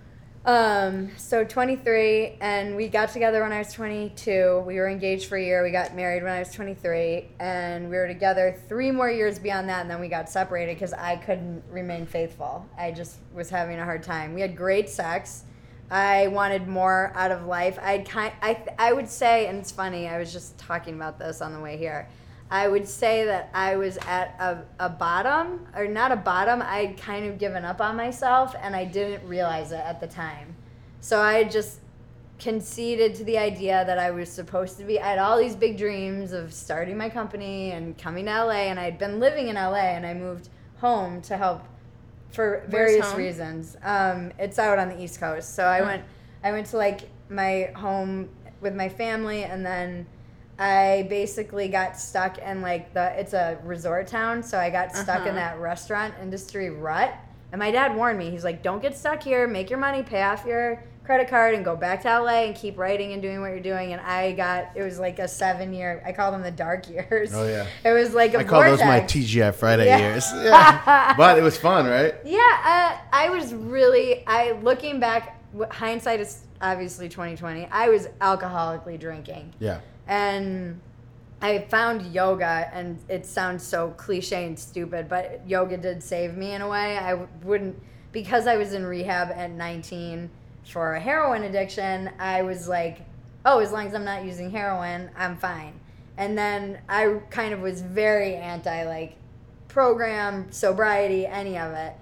Um, 0.44 1.12
so 1.18 1.44
23, 1.44 2.38
and 2.42 2.76
we 2.76 2.88
got 2.88 3.14
together 3.14 3.44
when 3.44 3.52
I 3.52 3.60
was 3.60 3.72
22. 3.74 4.64
We 4.66 4.78
were 4.78 4.90
engaged 4.90 5.30
for 5.30 5.38
a 5.38 5.44
year. 5.44 5.62
We 5.62 5.70
got 5.70 5.96
married 5.96 6.24
when 6.24 6.32
I 6.32 6.40
was 6.40 6.52
23, 6.52 7.30
and 7.40 7.92
we 7.92 7.96
were 7.96 8.08
together 8.08 8.58
three 8.68 8.90
more 8.90 9.10
years 9.10 9.38
beyond 9.38 9.70
that, 9.70 9.82
and 9.82 9.90
then 9.90 10.02
we 10.02 10.08
got 10.08 10.30
separated 10.30 10.76
because 10.76 10.94
I 10.94 11.18
couldn't 11.18 11.64
remain 11.70 12.08
faithful. 12.08 12.68
I 12.76 12.92
just 12.92 13.18
was 13.36 13.52
having 13.52 13.78
a 13.78 13.86
hard 13.86 14.02
time. 14.02 14.34
We 14.34 14.42
had 14.42 14.58
great 14.58 14.90
sex. 14.90 15.44
I 15.92 16.28
wanted 16.28 16.68
more 16.68 17.12
out 17.16 17.32
of 17.32 17.46
life. 17.46 17.78
I'd 17.80 18.10
kind, 18.10 18.34
I, 18.42 18.64
I 18.80 18.94
would 18.94 19.10
say, 19.10 19.46
and 19.46 19.60
it's 19.60 19.72
funny. 19.72 20.08
I 20.08 20.18
was 20.18 20.34
just 20.34 20.58
talking 20.58 20.96
about 20.96 21.20
this 21.20 21.42
on 21.42 21.54
the 21.54 21.60
way 21.60 21.78
here. 21.78 22.08
I 22.52 22.68
would 22.68 22.86
say 22.88 23.24
that 23.26 23.50
I 23.54 23.78
was 23.78 23.98
at 24.06 24.36
a, 24.38 24.64
a 24.86 24.90
bottom, 24.90 25.66
or 25.74 25.88
not 25.88 26.12
a 26.12 26.18
bottom. 26.18 26.62
I'd 26.62 26.98
kind 26.98 27.26
of 27.26 27.38
given 27.40 27.64
up 27.64 27.80
on 27.80 27.96
myself, 27.96 28.54
and 28.62 28.76
I 28.76 28.84
didn't 28.84 29.26
realize 29.26 29.72
it 29.72 29.80
at 29.80 30.02
the 30.02 30.08
time. 30.08 30.56
So 31.00 31.22
I 31.22 31.46
just 31.46 31.80
conceded 32.40 33.16
to 33.16 33.24
the 33.24 33.38
idea 33.38 33.86
that 33.86 33.98
I 33.98 34.12
was 34.12 34.30
supposed 34.30 34.78
to 34.80 34.84
be. 34.84 35.00
I 35.00 35.08
had 35.12 35.20
all 35.20 35.38
these 35.40 35.56
big 35.56 35.78
dreams 35.78 36.34
of 36.34 36.52
starting 36.54 36.98
my 36.98 37.08
company 37.10 37.72
and 37.72 37.98
coming 37.98 38.26
to 38.26 38.32
LA, 38.46 38.68
and 38.70 38.80
I'd 38.80 39.00
been 39.00 39.20
living 39.22 39.48
in 39.48 39.56
LA, 39.56 39.76
and 39.96 40.06
I 40.06 40.14
moved 40.14 40.50
home 40.78 41.22
to 41.24 41.38
help 41.38 41.64
for 42.32 42.66
various 42.68 43.06
reasons. 43.18 43.78
Um, 43.84 44.32
it's 44.38 44.60
out 44.60 44.78
on 44.78 44.90
the 44.90 45.02
East 45.02 45.20
Coast, 45.20 45.56
so 45.56 45.66
I 45.66 45.80
Huh. 45.80 45.86
went. 45.86 46.04
I 46.44 46.52
went 46.52 46.68
to 46.68 46.78
like 46.78 47.02
my 47.30 47.72
home 47.76 48.28
with 48.62 48.76
my 48.76 48.90
family, 48.90 49.44
and 49.46 49.66
then 49.66 50.06
I 50.60 51.08
basically 51.10 51.68
got 51.68 51.98
stuck 52.00 52.38
in 52.38 52.62
like 52.62 52.94
the. 52.94 53.20
It's 53.20 53.34
a 53.34 53.58
resort 53.64 54.08
town, 54.08 54.44
so 54.44 54.60
I 54.60 54.70
got 54.70 54.96
stuck 54.96 55.22
in 55.22 55.30
Uh-huh. 55.30 55.36
that 55.36 55.60
restaurant 55.60 56.14
industry 56.22 56.70
rut. 56.70 57.14
And 57.52 57.60
my 57.60 57.72
dad 57.72 57.96
warned 57.96 58.18
me. 58.20 58.30
He's 58.30 58.44
like, 58.44 58.62
"Don't 58.64 58.82
get 58.82 58.96
stuck 58.96 59.22
here. 59.24 59.48
Make 59.48 59.70
your 59.70 59.80
money, 59.80 60.04
pay 60.04 60.22
off 60.24 60.46
your 60.46 60.84
credit 61.04 61.28
card, 61.28 61.56
and 61.56 61.66
go 61.66 61.76
back 61.76 62.04
to 62.04 62.08
LA 62.10 62.46
and 62.46 62.56
keep 62.56 62.78
writing 62.78 63.12
and 63.14 63.22
doing 63.22 63.42
what 63.42 63.50
you're 63.50 63.60
doing." 63.60 63.92
And 63.92 64.02
I 64.02 64.34
got. 64.34 64.70
It 64.76 64.84
was 64.84 65.00
like 65.00 65.20
a 65.20 65.28
seven 65.28 65.74
year. 65.74 66.02
I 66.06 66.12
call 66.12 66.32
them 66.32 66.44
the 66.44 66.52
dark 66.52 66.88
years. 66.90 67.34
Oh, 67.34 67.48
yeah. 67.48 67.66
It 67.84 67.92
was 67.94 68.14
like 68.14 68.34
a 68.36 68.40
I 68.40 68.44
call 68.44 68.62
those 68.62 68.80
my. 68.80 69.02
TGI 69.02 69.54
Friday 69.56 69.88
Yeah. 69.88 69.98
years. 69.98 70.26
Yeah. 70.44 71.14
but 71.18 71.38
it 71.38 71.42
was 71.42 71.58
fun, 71.58 71.88
right? 71.88 72.14
Yeah, 72.24 72.38
uh, 72.40 72.98
I 73.12 73.30
was 73.30 73.54
really. 73.54 74.24
I 74.28 74.52
looking 74.62 75.00
back, 75.00 75.38
hindsight 75.72 76.20
is 76.20 76.44
obviously 76.62 77.10
2020. 77.10 77.68
I 77.72 77.90
was 77.90 78.08
alcoholically 78.22 79.00
drinking, 79.00 79.54
Yeah. 79.60 79.80
And 80.12 80.82
I 81.42 81.60
found 81.60 82.14
yoga, 82.14 82.70
and 82.74 83.00
it 83.08 83.26
sounds 83.26 83.64
so 83.64 83.92
cliche 83.92 84.46
and 84.46 84.60
stupid, 84.60 85.08
but 85.08 85.42
yoga 85.48 85.78
did 85.78 86.04
save 86.04 86.36
me 86.36 86.52
in 86.52 86.62
a 86.62 86.68
way. 86.68 86.98
I 86.98 87.14
wouldn't 87.44 87.82
because 88.12 88.46
I 88.46 88.58
was 88.58 88.74
in 88.74 88.86
rehab 88.86 89.32
at 89.32 89.52
19 89.52 90.30
for 90.66 90.96
a 90.96 91.00
heroin 91.00 91.44
addiction. 91.44 92.12
I 92.20 92.42
was 92.42 92.68
like, 92.68 93.06
oh, 93.46 93.60
as 93.60 93.72
long 93.72 93.88
as 93.88 93.96
I'm 93.96 94.04
not 94.04 94.26
using 94.26 94.52
heroin, 94.52 95.10
I'm 95.16 95.38
fine. 95.38 95.80
And 96.18 96.38
then 96.38 96.80
I 96.90 97.22
kind 97.30 97.54
of 97.54 97.62
was 97.62 97.82
very 97.82 98.36
anti 98.36 98.84
like 98.84 99.16
program, 99.70 100.52
sobriety, 100.52 101.26
any 101.26 101.58
of 101.58 101.72
it, 101.72 101.94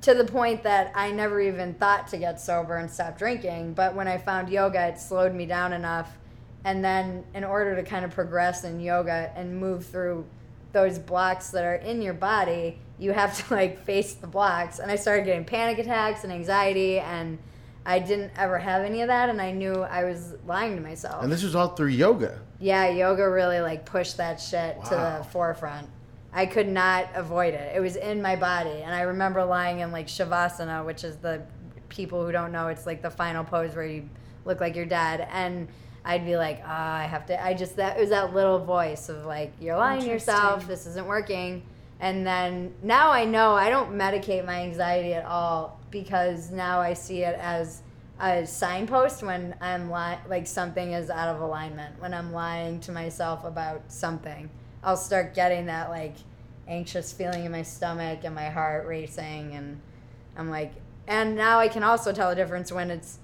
to 0.00 0.14
the 0.14 0.24
point 0.24 0.62
that 0.62 0.90
I 0.94 1.10
never 1.10 1.38
even 1.38 1.74
thought 1.74 2.08
to 2.08 2.16
get 2.16 2.40
sober 2.40 2.76
and 2.76 2.90
stop 2.90 3.18
drinking. 3.18 3.74
But 3.74 3.94
when 3.94 4.08
I 4.08 4.16
found 4.16 4.48
yoga, 4.48 4.88
it 4.88 4.98
slowed 4.98 5.34
me 5.34 5.44
down 5.44 5.74
enough. 5.74 6.16
And 6.64 6.84
then, 6.84 7.24
in 7.34 7.44
order 7.44 7.76
to 7.76 7.82
kind 7.82 8.04
of 8.04 8.10
progress 8.10 8.64
in 8.64 8.80
yoga 8.80 9.32
and 9.36 9.58
move 9.58 9.86
through 9.86 10.26
those 10.72 10.98
blocks 10.98 11.50
that 11.50 11.64
are 11.64 11.76
in 11.76 12.02
your 12.02 12.14
body, 12.14 12.78
you 12.98 13.12
have 13.12 13.46
to 13.46 13.54
like 13.54 13.84
face 13.84 14.14
the 14.14 14.26
blocks. 14.26 14.78
And 14.78 14.90
I 14.90 14.96
started 14.96 15.24
getting 15.24 15.44
panic 15.44 15.78
attacks 15.78 16.24
and 16.24 16.32
anxiety, 16.32 16.98
and 16.98 17.38
I 17.86 18.00
didn't 18.00 18.32
ever 18.36 18.58
have 18.58 18.82
any 18.82 19.00
of 19.02 19.08
that. 19.08 19.30
And 19.30 19.40
I 19.40 19.52
knew 19.52 19.82
I 19.82 20.04
was 20.04 20.34
lying 20.46 20.76
to 20.76 20.82
myself. 20.82 21.22
And 21.22 21.32
this 21.32 21.42
was 21.42 21.54
all 21.54 21.68
through 21.68 21.88
yoga. 21.88 22.40
Yeah, 22.60 22.88
yoga 22.88 23.28
really 23.30 23.60
like 23.60 23.86
pushed 23.86 24.16
that 24.16 24.40
shit 24.40 24.84
to 24.86 24.90
the 24.90 25.26
forefront. 25.30 25.88
I 26.32 26.44
could 26.44 26.68
not 26.68 27.08
avoid 27.14 27.54
it. 27.54 27.74
It 27.74 27.80
was 27.80 27.96
in 27.96 28.20
my 28.20 28.36
body, 28.36 28.82
and 28.82 28.94
I 28.94 29.02
remember 29.02 29.44
lying 29.44 29.78
in 29.78 29.92
like 29.92 30.08
shavasana, 30.08 30.84
which 30.84 31.02
is 31.04 31.16
the 31.16 31.42
people 31.88 32.24
who 32.24 32.32
don't 32.32 32.52
know, 32.52 32.68
it's 32.68 32.84
like 32.84 33.00
the 33.00 33.10
final 33.10 33.44
pose 33.44 33.74
where 33.74 33.86
you 33.86 34.08
look 34.44 34.60
like 34.60 34.76
you're 34.76 34.84
dead, 34.84 35.26
and 35.32 35.68
I'd 36.08 36.24
be 36.24 36.38
like, 36.38 36.62
oh, 36.64 36.70
I 36.70 37.04
have 37.04 37.26
to. 37.26 37.44
I 37.44 37.52
just 37.52 37.76
that 37.76 37.98
it 37.98 38.00
was 38.00 38.08
that 38.08 38.32
little 38.32 38.58
voice 38.64 39.10
of 39.10 39.26
like, 39.26 39.52
you're 39.60 39.76
lying 39.76 40.00
to 40.00 40.08
yourself. 40.08 40.66
This 40.66 40.86
isn't 40.86 41.06
working. 41.06 41.62
And 42.00 42.26
then 42.26 42.74
now 42.82 43.10
I 43.10 43.26
know 43.26 43.52
I 43.52 43.68
don't 43.68 43.92
medicate 43.92 44.46
my 44.46 44.62
anxiety 44.62 45.12
at 45.12 45.26
all 45.26 45.78
because 45.90 46.50
now 46.50 46.80
I 46.80 46.94
see 46.94 47.24
it 47.24 47.38
as 47.38 47.82
a 48.20 48.46
signpost 48.46 49.22
when 49.22 49.54
I'm 49.60 49.90
li- 49.90 50.18
like 50.28 50.46
something 50.46 50.92
is 50.92 51.10
out 51.10 51.28
of 51.28 51.42
alignment. 51.42 52.00
When 52.00 52.14
I'm 52.14 52.32
lying 52.32 52.80
to 52.80 52.92
myself 52.92 53.44
about 53.44 53.82
something, 53.88 54.48
I'll 54.82 54.96
start 54.96 55.34
getting 55.34 55.66
that 55.66 55.90
like 55.90 56.16
anxious 56.66 57.12
feeling 57.12 57.44
in 57.44 57.52
my 57.52 57.62
stomach 57.62 58.20
and 58.24 58.34
my 58.34 58.48
heart 58.48 58.86
racing, 58.86 59.54
and 59.54 59.80
I'm 60.36 60.50
like, 60.50 60.72
and 61.06 61.36
now 61.36 61.58
I 61.58 61.68
can 61.68 61.82
also 61.82 62.12
tell 62.12 62.30
the 62.30 62.36
difference 62.36 62.72
when 62.72 62.90
it's 62.90 63.18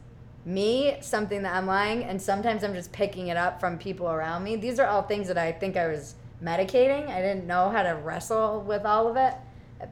me, 0.45 0.97
something 1.01 1.43
that 1.43 1.55
I'm 1.55 1.67
lying, 1.67 2.05
and 2.05 2.21
sometimes 2.21 2.65
I'm 2.65 2.75
just 2.75 2.93
picking 2.93 3.29
it 3.29 3.37
up 3.37 3.61
from 3.61 3.79
people 3.79 4.09
around 4.09 4.45
me. 4.45 4.57
These 4.57 4.79
are 4.79 4.87
all 4.87 5.03
things 5.03 5.29
that 5.29 5.39
I 5.39 5.53
think 5.53 5.77
I 5.77 5.89
was 5.89 6.15
medicating. 6.43 7.09
I 7.09 7.21
didn't 7.21 7.47
know 7.47 7.71
how 7.71 7.83
to 7.83 7.95
wrestle 7.95 8.61
with 8.61 8.85
all 8.85 9.09
of 9.09 9.17
it. 9.17 9.35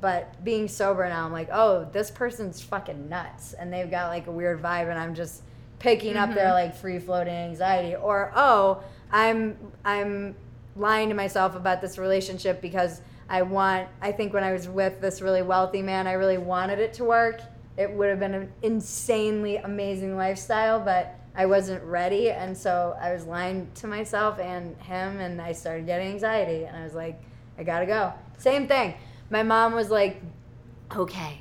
But 0.01 0.43
being 0.45 0.69
sober 0.69 1.07
now, 1.09 1.25
I'm 1.25 1.33
like, 1.33 1.49
oh, 1.53 1.89
this 1.93 2.11
person's 2.11 2.61
fucking 2.63 3.09
nuts, 3.09 3.53
and 3.53 3.73
they've 3.73 3.91
got 3.91 4.09
like 4.09 4.27
a 4.27 4.31
weird 4.31 4.63
vibe, 4.63 4.89
and 4.89 4.99
I'm 4.99 5.15
just 5.15 5.43
picking 5.79 6.17
up 6.17 6.35
their 6.35 6.47
mm-hmm. 6.47 6.55
like 6.55 6.77
free 6.77 6.99
floating 6.99 7.35
anxiety, 7.35 7.97
or 7.97 8.33
oh, 8.35 8.83
I'm 9.11 9.57
I'm 9.85 10.35
lying 10.77 11.09
to 11.11 11.15
myself 11.15 11.57
about 11.57 11.81
this 11.81 11.99
relationship 11.99 12.63
because 12.63 13.03
I 13.29 13.43
want. 13.43 13.89
I 14.01 14.13
think 14.13 14.33
when 14.33 14.45
I 14.45 14.53
was 14.53 14.69
with 14.69 15.01
this 15.01 15.21
really 15.21 15.43
wealthy 15.43 15.83
man, 15.83 16.07
I 16.07 16.13
really 16.13 16.39
wanted 16.39 16.79
it 16.79 16.95
to 16.95 17.05
work. 17.05 17.41
It 17.77 17.91
would 17.91 18.11
have 18.11 18.21
been 18.21 18.35
an 18.35 18.53
insanely 18.63 19.57
amazing 19.57 20.17
lifestyle, 20.17 20.81
but 20.81 21.19
I 21.35 21.47
wasn't 21.47 21.83
ready, 21.85 22.31
and 22.31 22.57
so 22.57 22.97
I 23.01 23.13
was 23.13 23.25
lying 23.25 23.71
to 23.77 23.87
myself 23.87 24.39
and 24.39 24.77
him, 24.83 25.21
and 25.21 25.41
I 25.41 25.53
started 25.53 25.87
getting 25.87 26.09
anxiety, 26.09 26.65
and 26.65 26.77
I 26.77 26.85
was 26.85 26.95
like, 26.95 27.23
I 27.57 27.63
gotta 27.63 27.87
go. 27.87 28.13
Same 28.37 28.69
thing. 28.69 28.95
My 29.31 29.43
mom 29.43 29.73
was 29.73 29.89
like, 29.91 30.21
okay, 30.95 31.39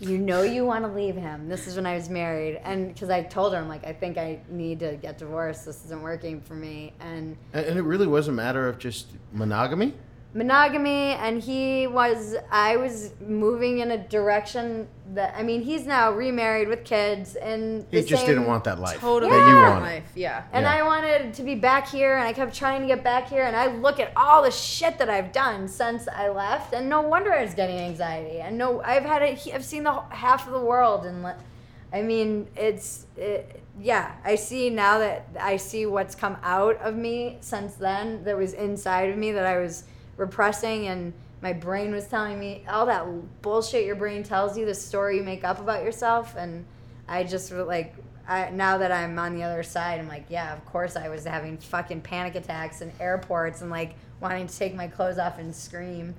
you 0.00 0.18
know 0.18 0.42
you 0.42 0.64
want 0.64 0.84
to 0.84 0.90
leave 0.90 1.14
him. 1.14 1.48
This 1.48 1.66
is 1.68 1.76
when 1.76 1.86
I 1.86 1.94
was 1.94 2.08
married, 2.08 2.60
and 2.64 2.92
because 2.92 3.10
I 3.10 3.22
told 3.22 3.52
her, 3.52 3.60
I'm 3.60 3.68
like, 3.68 3.86
I 3.86 3.92
think 3.92 4.18
I 4.18 4.40
need 4.48 4.80
to 4.80 4.96
get 4.96 5.18
divorced. 5.18 5.64
This 5.64 5.84
isn't 5.84 6.02
working 6.02 6.40
for 6.40 6.54
me, 6.54 6.92
and 6.98 7.36
And 7.52 7.66
and 7.66 7.78
it 7.78 7.82
really 7.82 8.06
was 8.08 8.26
a 8.26 8.32
matter 8.32 8.68
of 8.68 8.78
just 8.78 9.08
monogamy. 9.32 9.94
Monogamy 10.34 11.12
and 11.14 11.42
he 11.42 11.86
was 11.86 12.36
i 12.50 12.76
was 12.76 13.12
moving 13.26 13.78
in 13.78 13.90
a 13.92 13.98
direction 14.08 14.86
that 15.14 15.34
i 15.34 15.42
mean 15.42 15.62
he's 15.62 15.86
now 15.86 16.12
remarried 16.12 16.68
with 16.68 16.84
kids 16.84 17.34
and 17.36 17.86
He 17.90 18.02
just 18.02 18.22
same- 18.24 18.34
didn't 18.34 18.46
want 18.46 18.64
that 18.64 18.78
life 18.78 19.00
Totally 19.00 19.30
that 19.32 19.48
you 19.48 19.54
Yeah. 19.56 19.68
wanted. 19.70 19.84
life. 19.84 20.12
Yeah. 20.14 20.42
and 20.52 20.64
Yeah. 20.64 20.74
i 20.74 20.82
wanted 20.82 21.32
to 21.32 21.42
be 21.42 21.54
back 21.54 21.88
here 21.88 22.14
and 22.18 22.28
i 22.28 22.34
kept 22.34 22.54
trying 22.54 22.82
to 22.82 22.86
get 22.86 23.02
back 23.02 23.28
here 23.30 23.44
and 23.44 23.56
i 23.56 23.68
look 23.68 23.98
at 24.00 24.12
all 24.16 24.42
the 24.42 24.50
shit 24.50 24.98
that 24.98 25.08
i've 25.08 25.32
done 25.32 25.66
since 25.66 26.06
i 26.08 26.28
left 26.28 26.74
and 26.74 26.90
no 26.90 27.00
wonder 27.00 27.32
i 27.32 27.42
was 27.42 27.54
getting 27.54 27.78
anxiety 27.78 28.40
and 28.40 28.58
no 28.58 28.82
i've 28.82 29.04
had 29.04 29.22
it 29.22 29.48
i've 29.54 29.64
seen 29.64 29.82
the 29.84 29.98
half 30.10 30.46
of 30.46 30.52
the 30.52 30.60
world 30.60 31.06
and 31.06 31.22
le- 31.22 31.36
i 31.90 32.02
mean 32.02 32.46
it's 32.54 33.06
it, 33.16 33.62
yeah 33.80 34.12
i 34.26 34.34
see 34.34 34.68
now 34.68 34.98
that 34.98 35.26
i 35.40 35.56
see 35.56 35.86
what's 35.86 36.14
come 36.14 36.36
out 36.42 36.76
of 36.82 36.94
me 36.94 37.38
since 37.40 37.74
then 37.76 38.22
that 38.24 38.36
was 38.36 38.52
inside 38.52 39.08
of 39.08 39.16
me 39.16 39.32
that 39.32 39.46
i 39.46 39.56
was 39.56 39.84
repressing 40.18 40.88
and 40.88 41.14
my 41.40 41.52
brain 41.52 41.92
was 41.92 42.06
telling 42.06 42.38
me 42.38 42.64
all 42.68 42.84
that 42.84 43.06
bullshit 43.40 43.86
your 43.86 43.96
brain 43.96 44.22
tells 44.22 44.58
you 44.58 44.66
the 44.66 44.74
story 44.74 45.16
you 45.16 45.22
make 45.22 45.44
up 45.44 45.60
about 45.60 45.82
yourself 45.82 46.34
and 46.36 46.66
i 47.08 47.24
just 47.24 47.50
like 47.50 47.94
I, 48.26 48.50
now 48.50 48.76
that 48.76 48.92
i'm 48.92 49.18
on 49.18 49.34
the 49.34 49.44
other 49.44 49.62
side 49.62 49.98
i'm 49.98 50.08
like 50.08 50.26
yeah 50.28 50.52
of 50.52 50.64
course 50.66 50.96
i 50.96 51.08
was 51.08 51.24
having 51.24 51.56
fucking 51.56 52.02
panic 52.02 52.34
attacks 52.34 52.82
in 52.82 52.92
airports 53.00 53.62
and 53.62 53.70
like 53.70 53.94
wanting 54.20 54.46
to 54.46 54.58
take 54.58 54.74
my 54.74 54.88
clothes 54.88 55.18
off 55.18 55.38
and 55.38 55.54
scream 55.54 56.14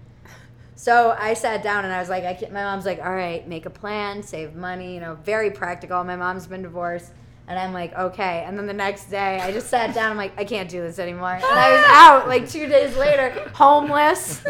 so 0.79 1.13
I 1.19 1.33
sat 1.33 1.61
down 1.61 1.83
and 1.83 1.93
I 1.93 1.99
was 1.99 2.07
like, 2.07 2.23
I 2.23 2.49
my 2.51 2.63
mom's 2.63 2.85
like, 2.85 2.99
all 2.99 3.13
right, 3.13 3.45
make 3.45 3.65
a 3.65 3.69
plan, 3.69 4.23
save 4.23 4.55
money, 4.55 4.93
you 4.93 5.01
know, 5.01 5.15
very 5.15 5.51
practical. 5.51 6.01
My 6.05 6.15
mom's 6.15 6.47
been 6.47 6.61
divorced. 6.61 7.11
And 7.49 7.57
I'm 7.57 7.73
like, 7.73 7.93
okay. 7.97 8.43
And 8.45 8.55
then 8.57 8.67
the 8.67 8.73
next 8.73 9.05
day, 9.09 9.39
I 9.39 9.51
just 9.51 9.69
sat 9.69 9.95
down. 9.95 10.11
I'm 10.11 10.17
like, 10.17 10.33
I 10.37 10.45
can't 10.45 10.69
do 10.69 10.81
this 10.81 10.99
anymore. 10.99 11.33
And 11.33 11.43
I 11.43 11.71
was 11.71 11.83
out 11.87 12.27
like 12.27 12.47
two 12.47 12.67
days 12.67 12.95
later, 12.95 13.31
homeless, 13.55 14.43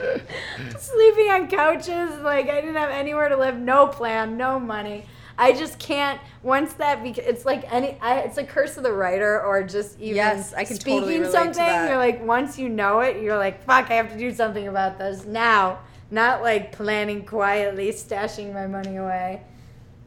sleeping 0.78 1.30
on 1.30 1.48
couches. 1.48 2.18
Like, 2.22 2.48
I 2.48 2.60
didn't 2.62 2.76
have 2.76 2.90
anywhere 2.90 3.28
to 3.28 3.36
live, 3.36 3.58
no 3.58 3.86
plan, 3.86 4.36
no 4.36 4.58
money. 4.58 5.04
I 5.38 5.52
just 5.52 5.78
can't. 5.78 6.18
Once 6.42 6.72
that, 6.74 7.02
beca- 7.02 7.18
it's 7.18 7.44
like 7.44 7.70
any, 7.70 7.98
I, 8.00 8.20
it's 8.20 8.38
a 8.38 8.44
curse 8.44 8.78
of 8.78 8.82
the 8.82 8.92
writer, 8.92 9.42
or 9.42 9.62
just 9.62 10.00
even 10.00 10.16
Yes, 10.16 10.54
I 10.54 10.64
can 10.64 10.76
speaking 10.76 11.00
totally 11.00 11.18
to 11.18 11.30
something. 11.30 11.52
that. 11.56 11.88
You're 11.90 11.98
like, 11.98 12.24
once 12.24 12.58
you 12.58 12.70
know 12.70 13.00
it, 13.00 13.20
you're 13.22 13.36
like, 13.36 13.62
fuck, 13.64 13.90
I 13.90 13.94
have 13.94 14.10
to 14.12 14.16
do 14.18 14.32
something 14.32 14.66
about 14.68 14.96
this 14.96 15.26
now. 15.26 15.80
Not 16.10 16.40
like 16.40 16.72
planning 16.72 17.26
quietly, 17.26 17.90
stashing 17.90 18.54
my 18.54 18.66
money 18.66 18.96
away. 18.96 19.42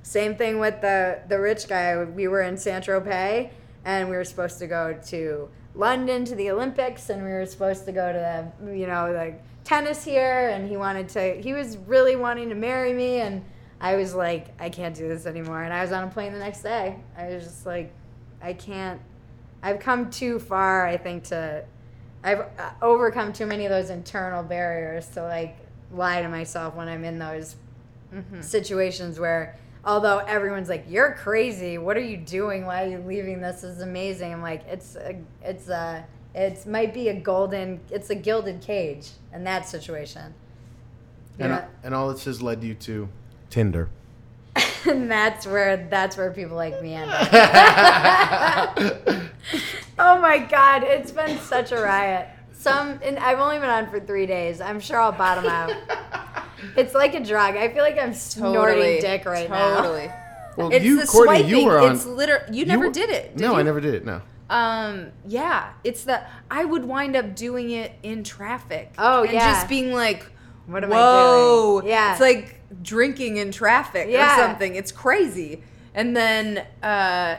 Same 0.10 0.36
thing 0.36 0.58
with 0.58 0.82
the 0.82 1.20
the 1.28 1.40
rich 1.40 1.68
guy. 1.68 2.04
We 2.04 2.28
were 2.28 2.42
in 2.42 2.58
Saint 2.58 2.84
Tropez, 2.84 3.52
and 3.86 4.10
we 4.10 4.16
were 4.16 4.24
supposed 4.24 4.58
to 4.58 4.66
go 4.66 5.00
to 5.10 5.50
London 5.76 6.26
to 6.26 6.34
the 6.34 6.50
Olympics, 6.50 7.12
and 7.12 7.24
we 7.24 7.30
were 7.30 7.46
supposed 7.46 7.86
to 7.86 7.92
go 7.92 8.12
to 8.12 8.52
the 8.58 8.76
you 8.76 8.88
know 8.88 9.12
like 9.12 9.40
tennis 9.64 10.04
here, 10.04 10.50
and 10.50 10.68
he 10.68 10.78
wanted 10.78 11.10
to. 11.10 11.40
He 11.40 11.54
was 11.54 11.78
really 11.78 12.16
wanting 12.16 12.50
to 12.50 12.56
marry 12.56 12.92
me, 12.92 13.22
and 13.22 13.46
I 13.80 13.98
was 13.98 14.16
like, 14.16 14.48
I 14.60 14.70
can't 14.70 14.96
do 14.96 15.08
this 15.08 15.28
anymore. 15.28 15.62
And 15.62 15.72
I 15.72 15.84
was 15.84 15.92
on 15.92 16.08
a 16.08 16.08
plane 16.08 16.34
the 16.34 16.40
next 16.40 16.64
day. 16.64 16.96
I 17.16 17.28
was 17.28 17.44
just 17.44 17.68
like, 17.68 17.94
I 18.42 18.54
can't. 18.54 19.00
I've 19.62 19.80
come 19.80 20.10
too 20.10 20.40
far, 20.40 20.88
I 20.88 20.98
think, 20.98 21.26
to. 21.26 21.64
I've 22.24 22.40
uh, 22.40 22.72
overcome 22.82 23.32
too 23.32 23.46
many 23.46 23.66
of 23.66 23.70
those 23.70 23.92
internal 23.92 24.42
barriers 24.42 25.08
to 25.10 25.22
like 25.22 25.56
lie 25.94 26.24
to 26.24 26.30
myself 26.30 26.74
when 26.74 26.88
I'm 26.88 27.06
in 27.06 27.20
those 27.20 27.58
situations 28.42 29.20
where 29.20 29.56
although 29.86 30.20
everyone's 30.20 30.70
like 30.70 30.86
you're 30.88 31.14
crazy. 31.14 31.78
What 31.78 31.98
are 31.98 32.02
you 32.04 32.18
doing? 32.18 32.66
Why 32.66 32.84
are 32.86 32.88
you 32.88 33.00
leaving? 33.00 33.42
This 33.42 33.64
is 33.64 33.82
amazing. 33.82 34.34
I'm 34.34 34.42
like 34.42 34.64
it's 34.68 34.96
a, 34.96 35.16
it's 35.44 35.70
a 35.70 36.06
it's 36.36 36.66
might 36.66 36.94
be 36.94 37.10
a 37.10 37.14
golden 37.20 37.80
it's 37.90 38.10
a 38.10 38.16
gilded 38.16 38.62
cage 38.62 39.10
in 39.34 39.44
that 39.46 39.68
situation. 39.68 40.34
You 41.38 41.46
And, 41.46 41.54
know? 41.54 41.66
and 41.84 41.96
all 41.96 42.10
this 42.12 42.26
has 42.26 42.42
led 42.42 42.64
you 42.64 42.74
to 42.76 43.10
Tinder. 43.50 43.90
and 44.88 45.10
that's 45.12 45.48
where 45.48 45.78
that's 45.90 46.18
where 46.18 46.32
people 46.32 46.56
like 46.58 46.82
me 46.82 46.94
end 46.96 47.10
up. 47.12 47.30
oh 50.00 50.20
my 50.22 50.38
god 50.40 50.84
it's 50.84 51.12
been 51.12 51.38
such 51.40 51.72
a 51.72 51.80
riot. 51.82 52.28
Some 52.52 53.00
and 53.04 53.18
i've 53.20 53.40
only 53.40 53.58
been 53.58 53.70
on 53.70 53.90
for 53.90 54.00
three 54.02 54.26
days. 54.26 54.60
I'm 54.62 54.80
sure 54.80 55.00
i'll 55.00 55.12
bottom 55.14 55.46
out 55.46 55.72
it's 56.76 56.94
like 56.94 57.14
a 57.16 57.20
drug 57.24 57.56
i 57.56 57.70
feel 57.70 57.84
like 57.84 57.98
i'm 57.98 58.14
snorting 58.14 58.56
Totally. 58.76 59.00
dick 59.02 59.26
right 59.26 59.50
now 59.50 59.78
totally. 59.82 60.10
Well, 60.58 60.74
It's 60.74 60.84
you, 60.84 61.00
the 61.00 61.08
Courtney, 61.08 61.38
swiping. 61.44 61.50
you 61.58 61.66
were 61.66 61.80
on. 61.80 61.94
It's 61.94 62.06
liter- 62.06 62.46
You 62.52 62.66
never 62.66 62.90
did 62.90 63.10
it. 63.10 63.38
Did 63.38 63.44
no, 63.44 63.54
you? 63.54 63.60
I 63.60 63.62
never 63.62 63.80
did 63.80 63.94
it. 63.94 64.04
No. 64.04 64.22
Um, 64.50 65.12
yeah, 65.26 65.72
it's 65.86 66.04
the 66.04 66.22
I 66.52 66.66
would 66.66 66.84
wind 66.84 67.16
up 67.16 67.34
doing 67.34 67.70
it 67.70 67.94
in 68.04 68.26
traffic. 68.26 68.92
Oh, 68.98 69.24
and 69.24 69.32
yeah. 69.32 69.54
just 69.54 69.70
being 69.70 69.94
like, 69.94 70.30
What 70.66 70.84
am 70.84 70.92
I 70.92 70.96
Whoa, 70.98 71.80
doing? 71.82 71.92
Yeah. 71.94 72.12
it's 72.12 72.20
like 72.20 72.60
drinking 72.82 73.38
in 73.38 73.54
traffic 73.54 74.08
Yeah. 74.10 74.34
or 74.34 74.48
something. 74.48 74.76
It's 74.76 74.92
crazy. 74.92 75.64
And 75.94 76.18
then, 76.18 76.66
uh, 76.84 77.38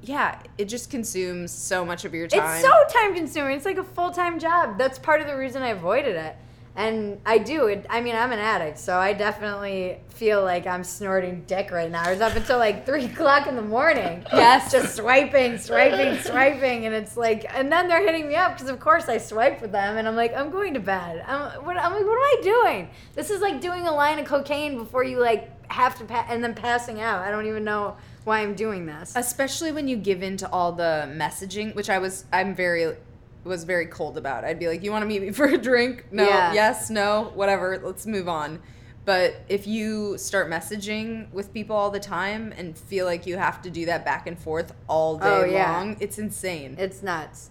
yeah, 0.00 0.38
it 0.56 0.66
just 0.66 0.90
consumes 0.90 1.50
so 1.52 1.84
much 1.84 2.06
of 2.06 2.14
your 2.14 2.28
time. 2.28 2.54
It's 2.56 2.64
so 2.66 2.98
time 2.98 3.14
consuming. 3.14 3.56
It's 3.56 3.66
like 3.66 3.78
a 3.78 3.84
full 3.84 4.10
time 4.10 4.38
job. 4.38 4.78
That's 4.78 4.98
part 4.98 5.20
of 5.20 5.26
the 5.26 5.36
reason 5.36 5.60
I 5.62 5.68
avoided 5.68 6.16
it. 6.16 6.36
And 6.74 7.20
I 7.26 7.36
do. 7.36 7.66
It, 7.66 7.84
I 7.90 8.00
mean, 8.00 8.14
I'm 8.16 8.32
an 8.32 8.38
addict, 8.38 8.78
so 8.78 8.96
I 8.96 9.12
definitely 9.12 9.98
feel 10.08 10.42
like 10.42 10.66
I'm 10.66 10.84
snorting 10.84 11.44
dick 11.46 11.70
right 11.70 11.90
now. 11.90 12.02
I 12.02 12.10
was 12.12 12.20
up 12.22 12.34
until 12.34 12.58
like 12.58 12.86
three 12.86 13.04
o'clock 13.04 13.46
in 13.46 13.56
the 13.56 13.62
morning. 13.62 14.24
Yes. 14.32 14.72
just 14.72 14.96
swiping, 14.96 15.58
swiping, 15.58 16.18
swiping, 16.22 16.86
and 16.86 16.94
it's 16.94 17.16
like, 17.16 17.44
and 17.54 17.70
then 17.70 17.88
they're 17.88 18.02
hitting 18.04 18.26
me 18.26 18.34
up 18.34 18.54
because 18.56 18.70
of 18.70 18.80
course 18.80 19.08
I 19.08 19.18
swipe 19.18 19.60
with 19.60 19.70
them, 19.72 19.98
and 19.98 20.08
I'm 20.08 20.16
like, 20.16 20.34
I'm 20.34 20.50
going 20.50 20.72
to 20.74 20.80
bed. 20.80 21.22
I'm, 21.26 21.62
what, 21.64 21.76
I'm 21.76 21.92
like, 21.92 22.04
what 22.04 22.14
am 22.14 22.38
I 22.38 22.40
doing? 22.42 22.88
This 23.14 23.30
is 23.30 23.40
like 23.42 23.60
doing 23.60 23.86
a 23.86 23.92
line 23.92 24.18
of 24.18 24.24
cocaine 24.24 24.78
before 24.78 25.04
you 25.04 25.20
like 25.20 25.50
have 25.70 25.96
to, 25.98 26.04
pa- 26.04 26.26
and 26.28 26.42
then 26.42 26.54
passing 26.54 27.00
out. 27.00 27.22
I 27.22 27.30
don't 27.30 27.46
even 27.46 27.64
know 27.64 27.96
why 28.24 28.40
I'm 28.40 28.54
doing 28.54 28.86
this. 28.86 29.12
especially 29.16 29.72
when 29.72 29.88
you 29.88 29.96
give 29.96 30.22
in 30.22 30.36
to 30.38 30.48
all 30.50 30.72
the 30.72 31.08
messaging, 31.12 31.74
which 31.74 31.90
I 31.90 31.98
was 31.98 32.24
I'm 32.32 32.54
very 32.54 32.96
was 33.44 33.64
very 33.64 33.86
cold 33.86 34.16
about. 34.16 34.44
I'd 34.44 34.58
be 34.58 34.68
like, 34.68 34.82
"You 34.82 34.90
want 34.92 35.02
to 35.02 35.06
meet 35.06 35.22
me 35.22 35.30
for 35.32 35.46
a 35.46 35.58
drink? 35.58 36.06
No, 36.12 36.24
Yeah. 36.28 36.52
yes, 36.52 36.90
no, 36.90 37.32
whatever. 37.34 37.80
Let's 37.82 38.06
move 38.06 38.28
on." 38.28 38.60
But 39.04 39.34
if 39.48 39.66
you 39.66 40.16
start 40.16 40.48
messaging 40.48 41.28
with 41.32 41.52
people 41.52 41.74
all 41.74 41.90
the 41.90 41.98
time 41.98 42.52
and 42.56 42.78
feel 42.78 43.04
like 43.04 43.26
you 43.26 43.36
have 43.36 43.60
to 43.62 43.70
do 43.70 43.86
that 43.86 44.04
back 44.04 44.28
and 44.28 44.38
forth 44.38 44.72
all 44.88 45.16
day 45.18 45.26
Oh, 45.26 45.44
yeah. 45.44 45.72
long, 45.76 45.96
it's 45.98 46.18
insane. 46.18 46.76
It's 46.78 47.02
nuts. 47.02 47.50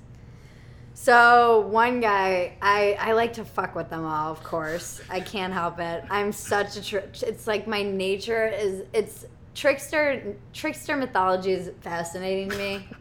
So 0.93 1.61
one 1.67 1.99
guy, 1.99 2.57
I 2.61 2.95
I 2.99 3.11
like 3.13 3.33
to 3.33 3.45
fuck 3.45 3.75
with 3.75 3.89
them 3.89 4.05
all. 4.05 4.31
Of 4.31 4.43
course, 4.43 5.01
I 5.09 5.19
can't 5.19 5.51
help 5.53 5.79
it. 5.79 6.03
I'm 6.09 6.31
such 6.31 6.77
a. 6.77 6.81
Tr- 6.83 6.97
it's 7.25 7.47
like 7.47 7.67
my 7.67 7.81
nature 7.83 8.45
is. 8.47 8.83
It's 8.93 9.25
trickster. 9.55 10.35
Trickster 10.53 10.95
mythology 10.95 11.51
is 11.53 11.71
fascinating 11.81 12.49
to 12.51 12.57
me. 12.57 12.87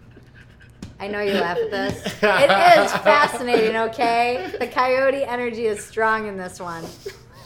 I 1.01 1.09
know 1.09 1.21
you 1.21 1.33
laugh 1.33 1.57
at 1.57 1.71
this. 1.71 2.05
It 2.23 2.85
is 2.85 2.93
fascinating. 2.93 3.77
Okay, 3.77 4.53
the 4.61 4.67
coyote 4.67 5.25
energy 5.25 5.67
is 5.67 5.83
strong 5.83 6.29
in 6.29 6.37
this 6.37 6.61
one. 6.61 6.85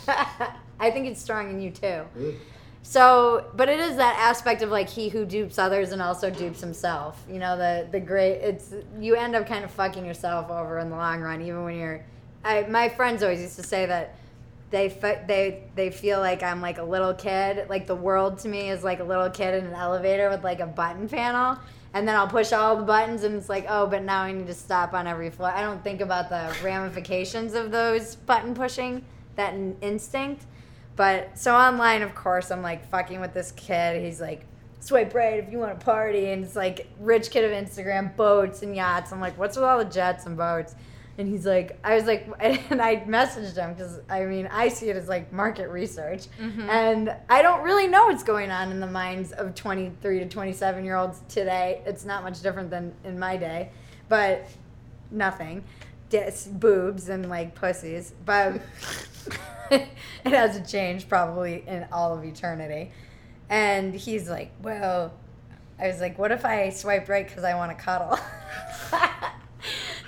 I 0.81 0.91
think 0.91 1.07
it's 1.07 1.23
strong 1.23 1.51
in 1.51 1.61
you 1.61 1.71
too. 1.71 2.03
Mm. 2.19 2.35
So, 2.83 3.47
but 3.55 3.69
it 3.71 3.81
is 3.81 3.97
that 3.97 4.17
aspect 4.19 4.61
of 4.61 4.71
like 4.71 4.91
he 4.91 5.09
who 5.09 5.25
dupes 5.25 5.59
others 5.59 5.93
and 5.93 6.03
also 6.03 6.31
dupes 6.31 6.61
himself. 6.61 7.25
You 7.31 7.39
know, 7.39 7.57
the 7.57 7.89
the 7.91 8.01
great. 8.01 8.41
It's 8.41 8.75
you 9.01 9.15
end 9.15 9.35
up 9.35 9.47
kind 9.47 9.65
of 9.65 9.71
fucking 9.71 10.05
yourself 10.05 10.51
over 10.51 10.79
in 10.81 10.91
the 10.91 10.97
long 10.97 11.21
run, 11.23 11.41
even 11.41 11.65
when 11.65 11.79
you're. 11.79 12.05
I 12.45 12.63
my 12.69 12.89
friends 12.91 13.23
always 13.23 13.41
used 13.41 13.57
to 13.57 13.63
say 13.63 13.87
that 13.87 14.17
they 14.71 14.89
they 15.27 15.63
they 15.77 15.91
feel 15.91 16.19
like 16.19 16.43
I'm 16.43 16.61
like 16.61 16.79
a 16.79 16.83
little 16.83 17.15
kid. 17.15 17.71
Like 17.71 17.87
the 17.87 17.95
world 17.95 18.39
to 18.41 18.49
me 18.49 18.69
is 18.69 18.85
like 18.85 19.01
a 19.01 19.05
little 19.05 19.31
kid 19.31 19.55
in 19.55 19.67
an 19.67 19.75
elevator 19.75 20.29
with 20.29 20.45
like 20.45 20.61
a 20.61 20.67
button 20.67 21.09
panel. 21.09 21.59
And 21.95 22.07
then 22.09 22.17
I'll 22.17 22.29
push 22.29 22.53
all 22.53 22.77
the 22.77 22.83
buttons, 22.83 23.23
and 23.23 23.37
it's 23.37 23.49
like, 23.49 23.67
oh, 23.69 23.87
but 23.87 24.03
now 24.03 24.23
I 24.23 24.33
need 24.33 24.49
to 24.49 24.55
stop 24.55 24.93
on 24.93 25.07
every 25.07 25.31
floor. 25.31 25.51
I 25.51 25.63
don't 25.63 25.83
think 25.83 26.01
about 26.01 26.29
the 26.29 26.55
ramifications 26.63 27.55
of 27.55 27.71
those 27.71 28.17
button 28.17 28.53
pushing 28.53 29.05
that 29.37 29.55
in- 29.55 29.77
instinct. 29.81 30.45
But 30.97 31.39
so 31.39 31.55
online, 31.55 32.03
of 32.03 32.15
course, 32.15 32.51
I'm 32.51 32.63
like 32.63 32.89
fucking 32.91 33.21
with 33.21 33.33
this 33.33 33.53
kid. 33.53 34.03
He's 34.03 34.21
like, 34.21 34.45
swipe 34.81 35.15
right 35.15 35.39
if 35.39 35.51
you 35.51 35.59
want 35.59 35.79
to 35.79 35.85
party. 35.85 36.31
And 36.31 36.45
it's 36.45 36.57
like, 36.57 36.89
rich 36.99 37.31
kid 37.31 37.45
of 37.45 37.51
Instagram, 37.53 38.15
boats 38.17 38.63
and 38.63 38.75
yachts. 38.75 39.13
I'm 39.13 39.21
like, 39.21 39.39
what's 39.39 39.57
with 39.57 39.65
all 39.65 39.79
the 39.79 39.85
jets 39.85 40.27
and 40.27 40.37
boats? 40.37 40.75
And 41.17 41.29
he's 41.29 41.47
like, 41.47 41.79
I 41.85 41.95
was 41.95 42.05
like, 42.05 42.29
and 42.41 42.83
I 42.83 42.97
messaged 43.07 43.57
him 43.57 43.75
because 43.75 44.01
I 44.09 44.25
mean, 44.25 44.49
I 44.51 44.69
see 44.69 44.89
it 44.89 44.97
as 44.97 45.09
like 45.09 45.33
market 45.33 45.69
research. 45.69 46.27
Mm-hmm. 46.41 46.69
And 46.69 47.17
I 47.29 47.43
don't 47.43 47.63
really 47.63 47.87
know 47.87 48.07
what's 48.07 48.25
going 48.25 48.51
on 48.51 48.71
in 48.71 48.81
the 48.81 48.87
minds 48.87 49.33
of 49.33 49.55
23 49.55 50.21
to 50.21 50.29
27 50.29 50.85
year 50.85 50.97
olds 50.97 51.23
today. 51.29 51.83
It's 51.87 52.05
not 52.05 52.23
much 52.23 52.43
different 52.43 52.71
than 52.71 52.93
in 53.05 53.19
my 53.19 53.37
day, 53.37 53.71
but 54.09 54.49
nothing. 55.11 55.65
Just 56.11 56.59
boobs 56.59 57.09
and 57.09 57.29
like 57.29 57.55
pussies. 57.55 58.13
But 58.25 58.61
it 59.71 59.89
hasn't 60.25 60.69
changed 60.69 61.09
probably 61.09 61.65
in 61.67 61.87
all 61.93 62.17
of 62.17 62.25
eternity. 62.25 62.93
And 63.49 63.95
he's 63.95 64.29
like, 64.29 64.51
well, 64.63 65.13
I 65.79 65.89
was 65.89 66.01
like, 66.01 66.19
what 66.19 66.33
if 66.33 66.45
I 66.45 66.71
swipe 66.71 67.09
right 67.09 67.27
because 67.27 67.45
I 67.45 67.55
want 67.55 67.77
to 67.77 67.83
cuddle? 67.83 68.19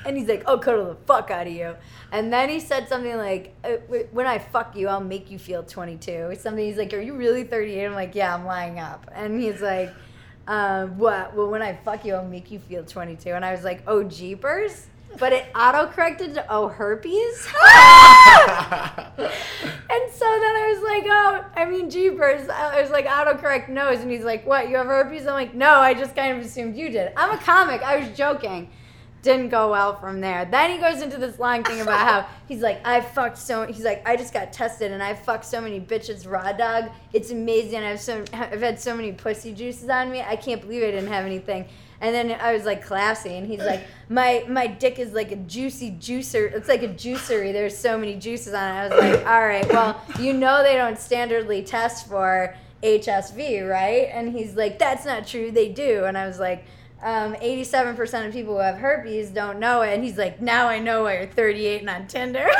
and 0.06 0.16
he's 0.16 0.28
like, 0.28 0.44
oh, 0.46 0.58
cuddle 0.58 0.86
the 0.86 0.94
fuck 1.06 1.30
out 1.30 1.46
of 1.46 1.52
you. 1.52 1.76
And 2.12 2.32
then 2.32 2.48
he 2.48 2.60
said 2.60 2.88
something 2.88 3.16
like, 3.16 3.54
"Uh, 3.64 3.76
when 4.12 4.26
I 4.26 4.38
fuck 4.38 4.76
you, 4.76 4.88
I'll 4.88 5.00
make 5.00 5.30
you 5.30 5.38
feel 5.38 5.62
22. 5.62 6.36
Something 6.38 6.64
he's 6.64 6.78
like, 6.78 6.94
are 6.94 7.00
you 7.00 7.14
really 7.14 7.44
38? 7.44 7.84
I'm 7.84 7.94
like, 7.94 8.14
yeah, 8.14 8.34
I'm 8.34 8.44
lying 8.44 8.78
up. 8.78 9.10
And 9.14 9.40
he's 9.40 9.60
like, 9.60 9.92
um, 10.46 10.96
what? 10.98 11.34
Well, 11.34 11.48
when 11.48 11.62
I 11.62 11.74
fuck 11.74 12.04
you, 12.04 12.14
I'll 12.14 12.24
make 12.24 12.50
you 12.50 12.58
feel 12.58 12.84
22. 12.84 13.30
And 13.30 13.44
I 13.44 13.52
was 13.52 13.64
like, 13.64 13.82
oh, 13.86 14.04
jeepers. 14.04 14.86
But 15.18 15.32
it 15.32 15.46
auto 15.54 15.86
corrected 15.86 16.34
to 16.34 16.44
oh 16.50 16.68
herpes. 16.68 17.46
and 17.46 17.62
so 20.12 20.24
then 20.26 20.56
I 20.56 20.74
was 20.74 20.82
like, 20.82 21.04
oh, 21.06 21.44
I 21.56 21.64
mean 21.64 21.88
jeepers. 21.88 22.48
I 22.50 22.82
was 22.82 22.90
like 22.90 23.06
autocorrect 23.06 23.70
knows, 23.70 24.00
and 24.00 24.10
he's 24.10 24.24
like, 24.24 24.44
what? 24.46 24.68
You 24.68 24.76
have 24.76 24.86
herpes? 24.86 25.26
I'm 25.26 25.32
like, 25.32 25.54
no, 25.54 25.70
I 25.70 25.94
just 25.94 26.14
kind 26.14 26.38
of 26.38 26.44
assumed 26.44 26.76
you 26.76 26.90
did. 26.90 27.12
I'm 27.16 27.30
a 27.30 27.38
comic. 27.38 27.80
I 27.82 27.96
was 27.98 28.14
joking. 28.16 28.68
Didn't 29.26 29.48
go 29.48 29.72
well 29.72 29.96
from 29.96 30.20
there. 30.20 30.44
Then 30.44 30.70
he 30.70 30.78
goes 30.78 31.02
into 31.02 31.18
this 31.18 31.40
long 31.40 31.64
thing 31.64 31.80
about 31.80 31.98
how 31.98 32.28
he's 32.48 32.60
like, 32.60 32.80
I 32.86 33.00
fucked 33.00 33.38
so. 33.38 33.66
He's 33.66 33.84
like, 33.84 34.06
I 34.06 34.14
just 34.14 34.32
got 34.32 34.52
tested 34.52 34.92
and 34.92 35.02
I 35.02 35.14
fucked 35.14 35.44
so 35.44 35.60
many 35.60 35.80
bitches 35.80 36.30
raw 36.30 36.52
dog. 36.52 36.92
It's 37.12 37.32
amazing. 37.32 37.82
I've 37.82 38.00
so 38.00 38.24
I've 38.32 38.62
had 38.62 38.78
so 38.78 38.94
many 38.94 39.10
pussy 39.10 39.52
juices 39.52 39.88
on 39.88 40.12
me. 40.12 40.22
I 40.22 40.36
can't 40.36 40.60
believe 40.60 40.84
I 40.84 40.92
didn't 40.92 41.08
have 41.08 41.26
anything. 41.26 41.66
And 42.00 42.14
then 42.14 42.38
I 42.40 42.52
was 42.52 42.64
like 42.64 42.84
classy, 42.84 43.36
and 43.36 43.48
he's 43.48 43.64
like, 43.64 43.82
my 44.08 44.44
my 44.48 44.68
dick 44.68 45.00
is 45.00 45.12
like 45.12 45.32
a 45.32 45.36
juicy 45.36 45.90
juicer. 45.90 46.52
It's 46.52 46.68
like 46.68 46.84
a 46.84 46.88
juicery. 46.88 47.52
There's 47.52 47.76
so 47.76 47.98
many 47.98 48.14
juices 48.14 48.54
on 48.54 48.62
it. 48.62 48.78
I 48.78 48.88
was 48.88 48.98
like, 49.00 49.26
all 49.26 49.44
right, 49.44 49.68
well, 49.72 50.00
you 50.20 50.34
know 50.34 50.62
they 50.62 50.76
don't 50.76 50.98
standardly 50.98 51.66
test 51.66 52.06
for 52.06 52.54
HSV, 52.84 53.68
right? 53.68 54.08
And 54.12 54.30
he's 54.30 54.54
like, 54.54 54.78
that's 54.78 55.04
not 55.04 55.26
true. 55.26 55.50
They 55.50 55.68
do. 55.70 56.04
And 56.04 56.16
I 56.16 56.28
was 56.28 56.38
like. 56.38 56.64
Um, 57.02 57.34
87% 57.34 58.26
of 58.26 58.32
people 58.32 58.54
who 58.54 58.60
have 58.60 58.78
herpes 58.78 59.28
don't 59.28 59.58
know 59.60 59.82
it. 59.82 59.92
And 59.92 60.02
he's 60.02 60.16
like, 60.16 60.40
now 60.40 60.66
I 60.66 60.78
know 60.78 61.02
why 61.02 61.18
you're 61.18 61.26
38 61.26 61.80
and 61.80 61.90
on 61.90 62.06
Tinder. 62.06 62.46
oh 62.48 62.52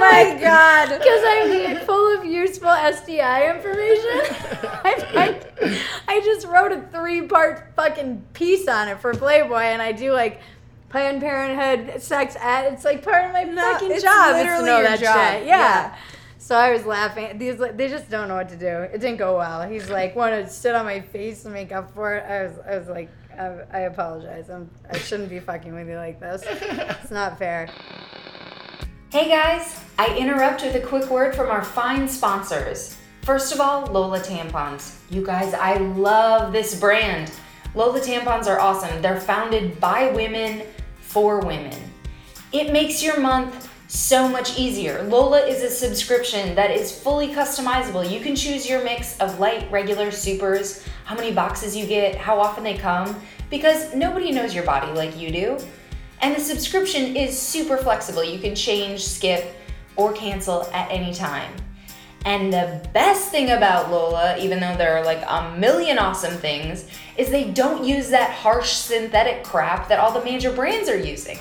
my 0.00 0.38
God. 0.40 0.88
Because 0.88 1.22
I'm 1.22 1.86
full 1.86 2.18
of 2.18 2.24
useful 2.24 2.74
STI 2.74 3.54
information. 3.54 4.10
I, 4.84 4.94
I, 5.14 5.80
I 6.08 6.20
just 6.20 6.46
wrote 6.46 6.72
a 6.72 6.80
three 6.92 7.26
part 7.26 7.74
fucking 7.76 8.24
piece 8.32 8.66
on 8.68 8.88
it 8.88 9.00
for 9.00 9.12
Playboy. 9.12 9.56
And 9.56 9.82
I 9.82 9.92
do 9.92 10.12
like 10.12 10.40
Planned 10.88 11.20
Parenthood, 11.20 12.00
sex 12.00 12.36
ed. 12.40 12.72
It's 12.72 12.84
like 12.86 13.04
part 13.04 13.26
of 13.26 13.32
my 13.32 13.44
fucking 13.44 13.90
it's 13.92 14.02
job. 14.02 14.34
literally 14.34 14.64
know 14.64 14.78
your 14.78 14.96
job. 14.96 15.00
shit. 15.00 15.46
Yeah. 15.46 15.58
Yeah. 15.58 15.96
So 16.38 16.54
I 16.54 16.72
was 16.72 16.84
laughing. 16.84 17.38
These 17.38 17.58
they 17.58 17.88
just 17.88 18.10
don't 18.10 18.28
know 18.28 18.36
what 18.36 18.48
to 18.50 18.56
do. 18.56 18.66
It 18.66 19.00
didn't 19.00 19.16
go 19.16 19.38
well. 19.38 19.68
He's 19.68 19.88
like, 19.88 20.14
want 20.14 20.34
to 20.34 20.50
sit 20.50 20.74
on 20.74 20.84
my 20.84 21.00
face 21.00 21.44
and 21.44 21.54
make 21.54 21.72
up 21.72 21.92
for 21.94 22.16
it. 22.16 22.24
I 22.28 22.44
was, 22.44 22.58
I 22.66 22.78
was 22.78 22.88
like, 22.88 23.10
I, 23.38 23.46
I 23.72 23.80
apologize. 23.80 24.50
I'm, 24.50 24.70
I 24.90 24.98
shouldn't 24.98 25.30
be 25.30 25.40
fucking 25.40 25.74
with 25.74 25.88
you 25.88 25.96
like 25.96 26.20
this. 26.20 26.42
It's 26.46 27.10
not 27.10 27.38
fair. 27.38 27.68
Hey 29.10 29.28
guys, 29.28 29.80
I 29.98 30.16
interrupt 30.16 30.62
with 30.62 30.74
a 30.74 30.80
quick 30.80 31.08
word 31.10 31.34
from 31.34 31.48
our 31.50 31.64
fine 31.64 32.06
sponsors. 32.08 32.96
First 33.22 33.52
of 33.52 33.60
all, 33.60 33.86
Lola 33.86 34.20
tampons. 34.20 34.98
You 35.10 35.24
guys, 35.24 35.54
I 35.54 35.78
love 35.78 36.52
this 36.52 36.78
brand. 36.78 37.32
Lola 37.74 38.00
tampons 38.00 38.46
are 38.46 38.60
awesome. 38.60 39.00
They're 39.00 39.20
founded 39.20 39.80
by 39.80 40.10
women 40.12 40.62
for 41.00 41.40
women. 41.40 41.76
It 42.52 42.72
makes 42.72 43.02
your 43.02 43.18
month 43.20 43.68
so 43.88 44.28
much 44.28 44.58
easier. 44.58 45.02
Lola 45.04 45.40
is 45.40 45.62
a 45.62 45.70
subscription 45.70 46.54
that 46.54 46.70
is 46.70 46.96
fully 46.98 47.28
customizable. 47.28 48.10
You 48.10 48.20
can 48.20 48.34
choose 48.34 48.68
your 48.68 48.82
mix 48.82 49.18
of 49.20 49.38
light, 49.38 49.70
regular, 49.70 50.10
supers, 50.10 50.84
how 51.04 51.14
many 51.14 51.32
boxes 51.32 51.76
you 51.76 51.86
get, 51.86 52.16
how 52.16 52.40
often 52.40 52.64
they 52.64 52.76
come, 52.76 53.20
because 53.48 53.94
nobody 53.94 54.32
knows 54.32 54.54
your 54.54 54.64
body 54.64 54.92
like 54.92 55.16
you 55.16 55.30
do. 55.30 55.58
And 56.20 56.34
the 56.34 56.40
subscription 56.40 57.14
is 57.14 57.38
super 57.38 57.76
flexible. 57.76 58.24
You 58.24 58.38
can 58.38 58.54
change, 58.54 59.04
skip, 59.04 59.54
or 59.94 60.12
cancel 60.12 60.64
at 60.72 60.90
any 60.90 61.14
time. 61.14 61.52
And 62.24 62.52
the 62.52 62.84
best 62.92 63.30
thing 63.30 63.50
about 63.50 63.92
Lola, 63.92 64.36
even 64.38 64.58
though 64.58 64.76
there 64.76 64.96
are 64.96 65.04
like 65.04 65.22
a 65.28 65.56
million 65.56 65.96
awesome 65.96 66.34
things, 66.34 66.88
is 67.16 67.30
they 67.30 67.52
don't 67.52 67.84
use 67.84 68.08
that 68.10 68.32
harsh 68.32 68.72
synthetic 68.72 69.44
crap 69.44 69.88
that 69.88 70.00
all 70.00 70.10
the 70.10 70.24
major 70.24 70.50
brands 70.50 70.88
are 70.88 70.98
using. 70.98 71.38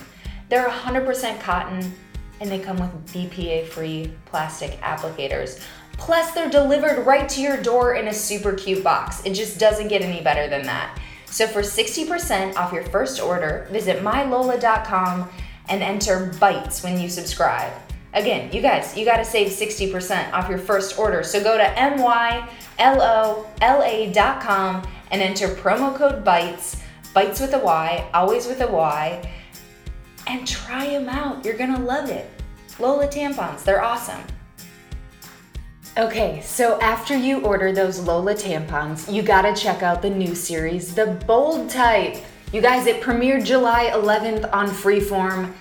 They're 0.47 0.69
100% 0.69 1.39
cotton 1.39 1.91
and 2.39 2.49
they 2.49 2.59
come 2.59 2.77
with 2.77 3.13
BPA 3.13 3.67
free 3.67 4.11
plastic 4.25 4.79
applicators. 4.81 5.61
Plus, 5.93 6.31
they're 6.31 6.49
delivered 6.49 7.05
right 7.05 7.27
to 7.29 7.41
your 7.41 7.61
door 7.61 7.95
in 7.95 8.09
a 8.09 8.13
super 8.13 8.53
cute 8.53 8.83
box. 8.83 9.25
It 9.25 9.33
just 9.33 9.59
doesn't 9.59 9.87
get 9.87 10.01
any 10.01 10.21
better 10.21 10.49
than 10.49 10.63
that. 10.63 10.99
So, 11.25 11.47
for 11.47 11.61
60% 11.61 12.55
off 12.55 12.73
your 12.73 12.83
first 12.83 13.21
order, 13.21 13.67
visit 13.71 14.03
mylola.com 14.03 15.29
and 15.69 15.81
enter 15.81 16.31
BYTES 16.39 16.83
when 16.83 16.99
you 16.99 17.09
subscribe. 17.09 17.71
Again, 18.13 18.51
you 18.53 18.61
guys, 18.61 18.95
you 18.95 19.03
gotta 19.03 19.25
save 19.25 19.51
60% 19.51 20.31
off 20.31 20.47
your 20.47 20.57
first 20.57 20.97
order. 20.97 21.21
So 21.21 21.43
go 21.43 21.57
to 21.57 21.65
mylola.com 22.77 24.87
and 25.11 25.21
enter 25.21 25.49
promo 25.49 25.93
code 25.93 26.23
BYTES, 26.23 26.81
BYTES 27.13 27.41
with 27.41 27.53
a 27.53 27.59
Y, 27.59 28.09
always 28.13 28.47
with 28.47 28.61
a 28.61 28.67
Y, 28.67 29.29
and 30.27 30.47
try 30.47 30.89
them 30.89 31.09
out. 31.09 31.43
You're 31.45 31.57
gonna 31.57 31.79
love 31.79 32.09
it. 32.09 32.29
Lola 32.79 33.07
tampons, 33.07 33.63
they're 33.63 33.83
awesome. 33.83 34.21
Okay, 35.97 36.41
so 36.41 36.79
after 36.81 37.15
you 37.15 37.39
order 37.41 37.71
those 37.71 37.99
Lola 37.99 38.33
tampons, 38.33 39.11
you 39.11 39.21
gotta 39.21 39.55
check 39.55 39.81
out 39.81 40.01
the 40.01 40.09
new 40.09 40.35
series, 40.35 40.93
The 40.93 41.17
Bold 41.25 41.69
Type. 41.69 42.17
You 42.51 42.61
guys, 42.61 42.85
it 42.85 43.01
premiered 43.01 43.45
July 43.45 43.91
11th 43.93 44.49
on 44.53 44.67
Freeform. 44.67 45.53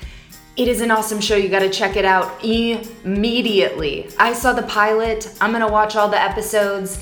It 0.57 0.69
is 0.69 0.81
an 0.81 0.91
awesome 0.91 1.21
show. 1.21 1.37
You 1.37 1.49
gotta 1.49 1.71
check 1.71 1.97
it 1.97 2.05
out 2.05 2.45
immediately. 2.45 4.09
I 4.19 4.33
saw 4.33 4.53
the 4.53 4.63
pilot, 4.65 5.33
I'm 5.41 5.53
gonna 5.53 5.71
watch 5.71 5.97
all 5.97 6.09
the 6.09 6.21
episodes. 6.21 7.01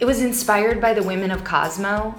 It 0.00 0.04
was 0.04 0.20
inspired 0.20 0.80
by 0.80 0.92
the 0.92 1.02
women 1.02 1.30
of 1.30 1.44
Cosmo. 1.44 2.14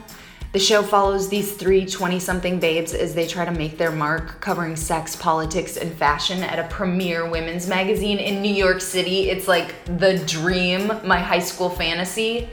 The 0.56 0.62
show 0.62 0.84
follows 0.84 1.28
these 1.28 1.52
three 1.52 1.86
20 1.86 2.18
something 2.18 2.62
babes 2.62 2.94
as 2.94 3.14
they 3.14 3.28
try 3.28 3.44
to 3.44 3.52
make 3.52 3.78
their 3.78 3.92
mark 3.92 4.40
covering 4.40 4.78
sex, 4.78 5.14
politics, 5.14 5.76
and 5.76 5.94
fashion 5.94 6.44
at 6.44 6.60
a 6.60 6.64
premier 6.70 7.30
women's 7.30 7.68
magazine 7.68 8.20
in 8.20 8.42
New 8.42 8.54
York 8.54 8.80
City. 8.80 9.30
It's 9.30 9.50
like 9.50 9.76
the 9.98 10.18
dream, 10.20 10.88
my 11.04 11.20
high 11.20 11.42
school 11.42 11.70
fantasy. 11.70 12.48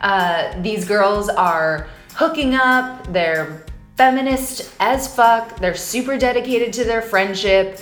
Uh, 0.00 0.58
these 0.62 0.86
girls 0.86 1.28
are 1.28 1.86
hooking 2.14 2.54
up, 2.54 3.12
they're 3.12 3.66
feminist 3.98 4.74
as 4.80 5.14
fuck, 5.14 5.58
they're 5.58 5.74
super 5.74 6.16
dedicated 6.16 6.72
to 6.72 6.84
their 6.84 7.02
friendship. 7.02 7.78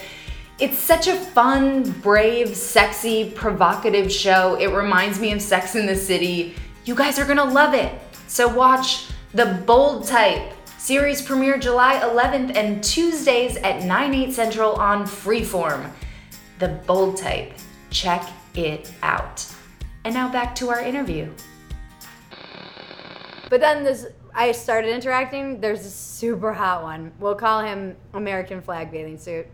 It's 0.58 0.76
such 0.76 1.06
a 1.06 1.14
fun, 1.14 1.88
brave, 2.00 2.56
sexy, 2.56 3.30
provocative 3.30 4.10
show. 4.10 4.56
It 4.56 4.74
reminds 4.74 5.20
me 5.20 5.30
of 5.30 5.40
Sex 5.40 5.76
in 5.76 5.86
the 5.86 5.94
City. 5.94 6.56
You 6.84 6.96
guys 6.96 7.20
are 7.20 7.24
gonna 7.24 7.44
love 7.44 7.74
it. 7.74 7.94
So 8.26 8.48
watch 8.48 9.11
The 9.34 9.62
Bold 9.66 10.06
Type. 10.06 10.52
Series 10.76 11.22
premiere 11.22 11.56
July 11.56 11.94
11th 12.00 12.54
and 12.54 12.84
Tuesdays 12.84 13.56
at 13.56 13.82
9, 13.82 14.14
8 14.14 14.30
central 14.30 14.74
on 14.74 15.04
Freeform. 15.04 15.90
The 16.58 16.68
Bold 16.86 17.16
Type. 17.16 17.54
Check 17.88 18.28
it 18.54 18.92
out. 19.02 19.46
And 20.04 20.12
now 20.12 20.30
back 20.30 20.54
to 20.56 20.68
our 20.68 20.80
interview. 20.80 21.30
But 23.48 23.62
then 23.62 23.84
this, 23.84 24.08
I 24.34 24.52
started 24.52 24.94
interacting. 24.94 25.62
There's 25.62 25.86
a 25.86 25.90
super 25.90 26.52
hot 26.52 26.82
one. 26.82 27.10
We'll 27.18 27.34
call 27.34 27.62
him 27.62 27.96
American 28.12 28.60
flag 28.60 28.90
bathing 28.90 29.16
suit. 29.16 29.46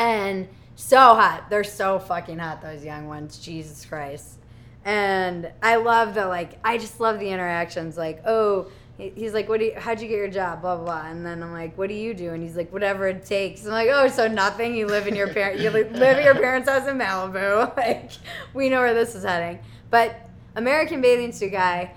And 0.00 0.48
so 0.74 0.98
hot. 0.98 1.48
They're 1.50 1.62
so 1.62 2.00
fucking 2.00 2.40
hot, 2.40 2.62
those 2.62 2.84
young 2.84 3.06
ones. 3.06 3.38
Jesus 3.38 3.84
Christ. 3.84 4.38
And 4.84 5.52
I 5.62 5.76
love 5.76 6.14
the, 6.14 6.26
like, 6.26 6.58
I 6.64 6.78
just 6.78 6.98
love 6.98 7.20
the 7.20 7.28
interactions. 7.28 7.96
Like, 7.96 8.22
oh, 8.26 8.70
he's 8.98 9.32
like, 9.32 9.48
"What 9.48 9.60
do 9.60 9.66
you? 9.66 9.74
How'd 9.76 10.00
you 10.00 10.08
get 10.08 10.16
your 10.16 10.28
job?" 10.28 10.60
Blah 10.60 10.76
blah. 10.76 10.84
blah. 10.84 11.10
And 11.10 11.24
then 11.24 11.42
I'm 11.42 11.52
like, 11.52 11.78
"What 11.78 11.88
do 11.88 11.94
you 11.94 12.12
do?" 12.14 12.30
And 12.32 12.42
he's 12.42 12.56
like, 12.56 12.72
"Whatever 12.72 13.08
it 13.08 13.24
takes." 13.24 13.64
I'm 13.64 13.70
like, 13.70 13.88
"Oh, 13.90 14.08
so 14.08 14.26
nothing? 14.26 14.74
You 14.74 14.86
live 14.86 15.06
in 15.06 15.14
your 15.14 15.28
parent, 15.28 15.60
you 15.60 15.70
live 15.70 15.94
at 16.02 16.24
your 16.24 16.34
parents' 16.34 16.68
house 16.68 16.86
in 16.86 16.98
Malibu? 16.98 17.76
Like, 17.76 18.10
we 18.54 18.68
know 18.68 18.80
where 18.80 18.94
this 18.94 19.14
is 19.14 19.24
heading." 19.24 19.60
But 19.90 20.28
American 20.56 21.00
bathing 21.00 21.32
suit 21.32 21.52
guy, 21.52 21.92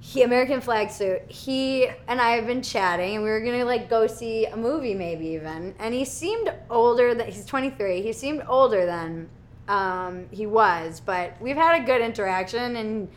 he 0.00 0.22
American 0.22 0.60
flag 0.60 0.90
suit. 0.90 1.22
He 1.30 1.88
and 2.06 2.20
I 2.20 2.32
have 2.32 2.46
been 2.46 2.62
chatting, 2.62 3.16
and 3.16 3.24
we 3.24 3.30
were 3.30 3.40
gonna 3.40 3.64
like 3.64 3.88
go 3.88 4.06
see 4.06 4.46
a 4.46 4.56
movie, 4.56 4.94
maybe 4.94 5.28
even. 5.28 5.74
And 5.78 5.94
he 5.94 6.04
seemed 6.04 6.52
older. 6.70 7.14
That 7.14 7.30
he's 7.30 7.46
23. 7.46 8.02
He 8.02 8.12
seemed 8.12 8.42
older 8.46 8.84
than 8.84 9.28
um, 9.66 10.26
he 10.30 10.46
was, 10.46 11.00
but 11.00 11.40
we've 11.40 11.56
had 11.56 11.82
a 11.82 11.84
good 11.84 12.00
interaction 12.00 12.76
and 12.76 13.08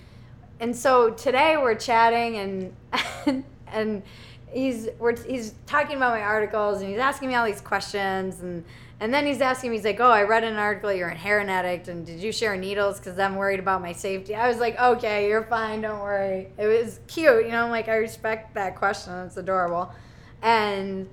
and 0.62 0.76
so 0.76 1.10
today 1.10 1.58
we're 1.58 1.76
chatting 1.76 2.38
and 3.26 3.44
and 3.68 4.04
he's 4.48 4.88
we're, 5.00 5.16
he's 5.26 5.56
talking 5.66 5.98
about 5.98 6.14
my 6.14 6.22
articles 6.22 6.82
and 6.82 6.90
he's 6.90 7.00
asking 7.00 7.28
me 7.28 7.36
all 7.36 7.46
these 7.46 7.60
questions 7.60 8.42
and 8.42 8.64
and 9.00 9.12
then 9.12 9.26
he's 9.26 9.42
asking 9.42 9.72
me 9.72 9.78
he's 9.78 9.84
like 9.84 10.00
oh 10.00 10.12
i 10.12 10.22
read 10.22 10.44
an 10.44 10.58
article 10.58 10.94
you're 10.94 11.10
a 11.10 11.16
heroin 11.16 11.50
addict 11.50 11.88
and 11.88 12.06
did 12.06 12.20
you 12.20 12.32
share 12.32 12.56
needles? 12.56 13.00
Because 13.00 13.18
i'm 13.18 13.36
worried 13.36 13.60
about 13.60 13.82
my 13.82 13.92
safety. 13.92 14.36
I 14.36 14.48
was 14.48 14.58
like 14.58 14.80
okay 14.80 15.28
you're 15.28 15.44
fine 15.44 15.82
don't 15.82 16.00
worry. 16.00 16.50
It 16.58 16.68
was 16.68 17.00
cute 17.08 17.46
you 17.46 17.52
know 17.52 17.66
i'm 17.66 17.72
like 17.72 17.90
i 17.90 17.96
respect 17.96 18.54
that 18.54 18.76
question 18.76 19.14
it's 19.26 19.38
adorable. 19.38 19.92
And 20.44 21.10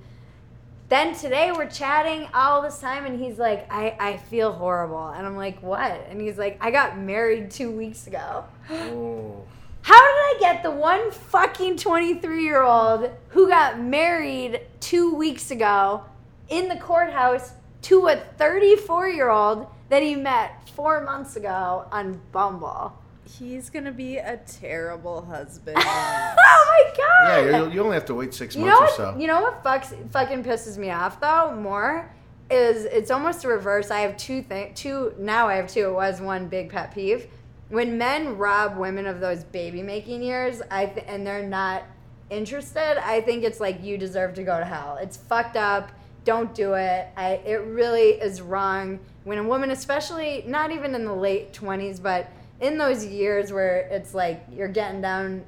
then 0.89 1.15
today 1.15 1.51
we're 1.51 1.69
chatting 1.69 2.27
all 2.33 2.61
this 2.61 2.79
time 2.79 3.05
and 3.05 3.19
he's 3.19 3.37
like 3.37 3.71
I, 3.71 3.95
I 3.99 4.17
feel 4.17 4.51
horrible 4.51 5.09
and 5.09 5.25
i'm 5.25 5.37
like 5.37 5.61
what 5.61 5.91
and 6.09 6.19
he's 6.19 6.37
like 6.37 6.57
i 6.61 6.71
got 6.71 6.97
married 6.97 7.51
two 7.51 7.71
weeks 7.71 8.07
ago 8.07 8.43
Oh. 8.71 9.43
how 9.81 9.93
did 9.99 10.15
I 10.19 10.35
get 10.39 10.63
the 10.63 10.71
one 10.71 11.11
fucking 11.11 11.77
23 11.77 12.43
year 12.43 12.61
old 12.61 13.09
who 13.29 13.47
got 13.49 13.79
married 13.79 14.61
two 14.79 15.13
weeks 15.15 15.51
ago 15.51 16.03
in 16.49 16.67
the 16.67 16.75
courthouse 16.75 17.53
to 17.83 18.07
a 18.07 18.15
34 18.37 19.09
year 19.09 19.29
old 19.29 19.67
that 19.89 20.03
he 20.03 20.15
met 20.15 20.67
four 20.69 21.01
months 21.03 21.35
ago 21.35 21.85
on 21.91 22.21
Bumble? 22.31 22.93
He's 23.37 23.69
gonna 23.69 23.91
be 23.91 24.17
a 24.17 24.37
terrible 24.37 25.25
husband. 25.25 25.77
my 26.83 26.93
god! 26.97 27.45
Yeah, 27.45 27.63
you, 27.63 27.71
you 27.71 27.81
only 27.81 27.95
have 27.95 28.05
to 28.05 28.15
wait 28.15 28.33
six 28.33 28.55
You 28.55 28.65
months 28.65 28.97
know 28.97 29.05
or 29.07 29.13
so. 29.13 29.19
You 29.19 29.27
know 29.27 29.41
what 29.41 29.63
fucks, 29.63 29.93
fucking 30.11 30.43
pisses 30.43 30.77
me 30.77 30.91
off 30.91 31.19
though 31.19 31.55
more 31.55 32.09
is 32.49 32.85
it's 32.85 33.11
almost 33.11 33.43
the 33.43 33.47
reverse. 33.47 33.91
I 33.91 33.99
have 33.99 34.17
two 34.17 34.41
thing 34.41 34.73
two 34.73 35.13
now. 35.17 35.47
I 35.47 35.55
have 35.55 35.67
two. 35.67 35.87
It 35.87 35.93
was 35.93 36.21
one 36.21 36.47
big 36.47 36.69
pet 36.69 36.93
peeve 36.93 37.27
when 37.69 37.97
men 37.97 38.37
rob 38.37 38.77
women 38.77 39.05
of 39.05 39.19
those 39.19 39.43
baby 39.43 39.83
making 39.83 40.23
years. 40.23 40.61
I 40.71 40.87
th- 40.87 41.05
and 41.07 41.25
they're 41.25 41.47
not 41.47 41.83
interested. 42.29 42.97
I 43.03 43.21
think 43.21 43.43
it's 43.43 43.59
like 43.59 43.83
you 43.83 43.97
deserve 43.97 44.33
to 44.35 44.43
go 44.43 44.57
to 44.59 44.65
hell. 44.65 44.97
It's 45.01 45.17
fucked 45.17 45.57
up. 45.57 45.91
Don't 46.25 46.53
do 46.53 46.73
it. 46.73 47.07
I 47.15 47.41
it 47.45 47.61
really 47.61 48.11
is 48.11 48.41
wrong 48.41 48.99
when 49.23 49.37
a 49.37 49.43
woman, 49.43 49.71
especially 49.71 50.43
not 50.47 50.71
even 50.71 50.95
in 50.95 51.05
the 51.05 51.13
late 51.13 51.53
twenties, 51.53 51.99
but 51.99 52.31
in 52.59 52.77
those 52.77 53.05
years 53.05 53.53
where 53.53 53.81
it's 53.91 54.13
like 54.13 54.43
you're 54.51 54.67
getting 54.67 55.01
down 55.01 55.43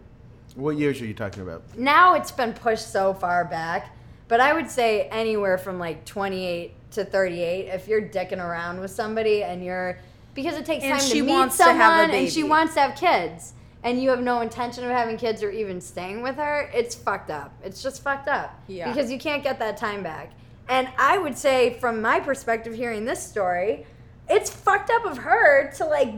What 0.56 0.78
years 0.78 1.02
are 1.02 1.06
you 1.06 1.14
talking 1.14 1.44
about? 1.44 1.64
now 1.78 2.16
it's 2.16 2.32
been 2.32 2.54
pushed 2.54 2.92
so 2.92 3.14
far 3.14 3.46
back, 3.46 3.96
but 4.28 4.40
I 4.40 4.54
would 4.54 4.70
say 4.70 5.08
anywhere 5.10 5.58
from 5.58 5.80
like 5.80 6.06
28 6.06 6.74
to 6.92 7.06
38 7.06 7.68
if 7.68 7.88
you're 7.88 8.02
dicking 8.02 8.44
around 8.44 8.80
with 8.80 8.92
somebody 8.92 9.44
and 9.44 9.64
you're 9.64 10.00
because 10.34 10.56
it 10.56 10.66
takes 10.66 10.84
And 10.84 11.00
time 11.00 11.02
she 11.02 11.20
to 11.20 11.24
meet 11.24 11.32
wants 11.32 11.58
to 11.58 11.64
have 11.66 12.10
a 12.10 12.14
and 12.14 12.32
she 12.32 12.44
wants 12.44 12.74
to 12.76 12.82
have 12.82 12.96
kids 12.98 13.54
and 13.84 14.02
you 14.02 14.10
have 14.10 14.22
no 14.22 14.42
intention 14.42 14.84
of 14.84 14.92
having 14.92 15.18
kids 15.18 15.42
or 15.42 15.50
even 15.50 15.82
staying 15.82 16.22
with 16.22 16.36
her, 16.36 16.70
it's 16.74 16.94
fucked 16.96 17.32
up. 17.32 17.54
It's 17.64 17.82
just 17.82 18.04
fucked 18.04 18.28
up. 18.28 18.62
Yeah. 18.68 18.92
Because 18.92 19.12
you 19.12 19.18
can't 19.18 19.44
get 19.44 19.60
that 19.60 19.78
time 19.78 20.04
back. 20.04 20.32
And 20.70 20.88
I 20.98 21.18
would 21.18 21.38
say 21.38 21.74
from 21.80 22.02
my 22.02 22.20
perspective 22.20 22.74
hearing 22.76 23.06
this 23.06 23.22
story, 23.22 23.86
it's 24.30 24.50
fucked 24.50 24.90
up 24.90 25.06
of 25.06 25.18
her 25.18 25.72
to 25.78 25.86
like 25.86 26.14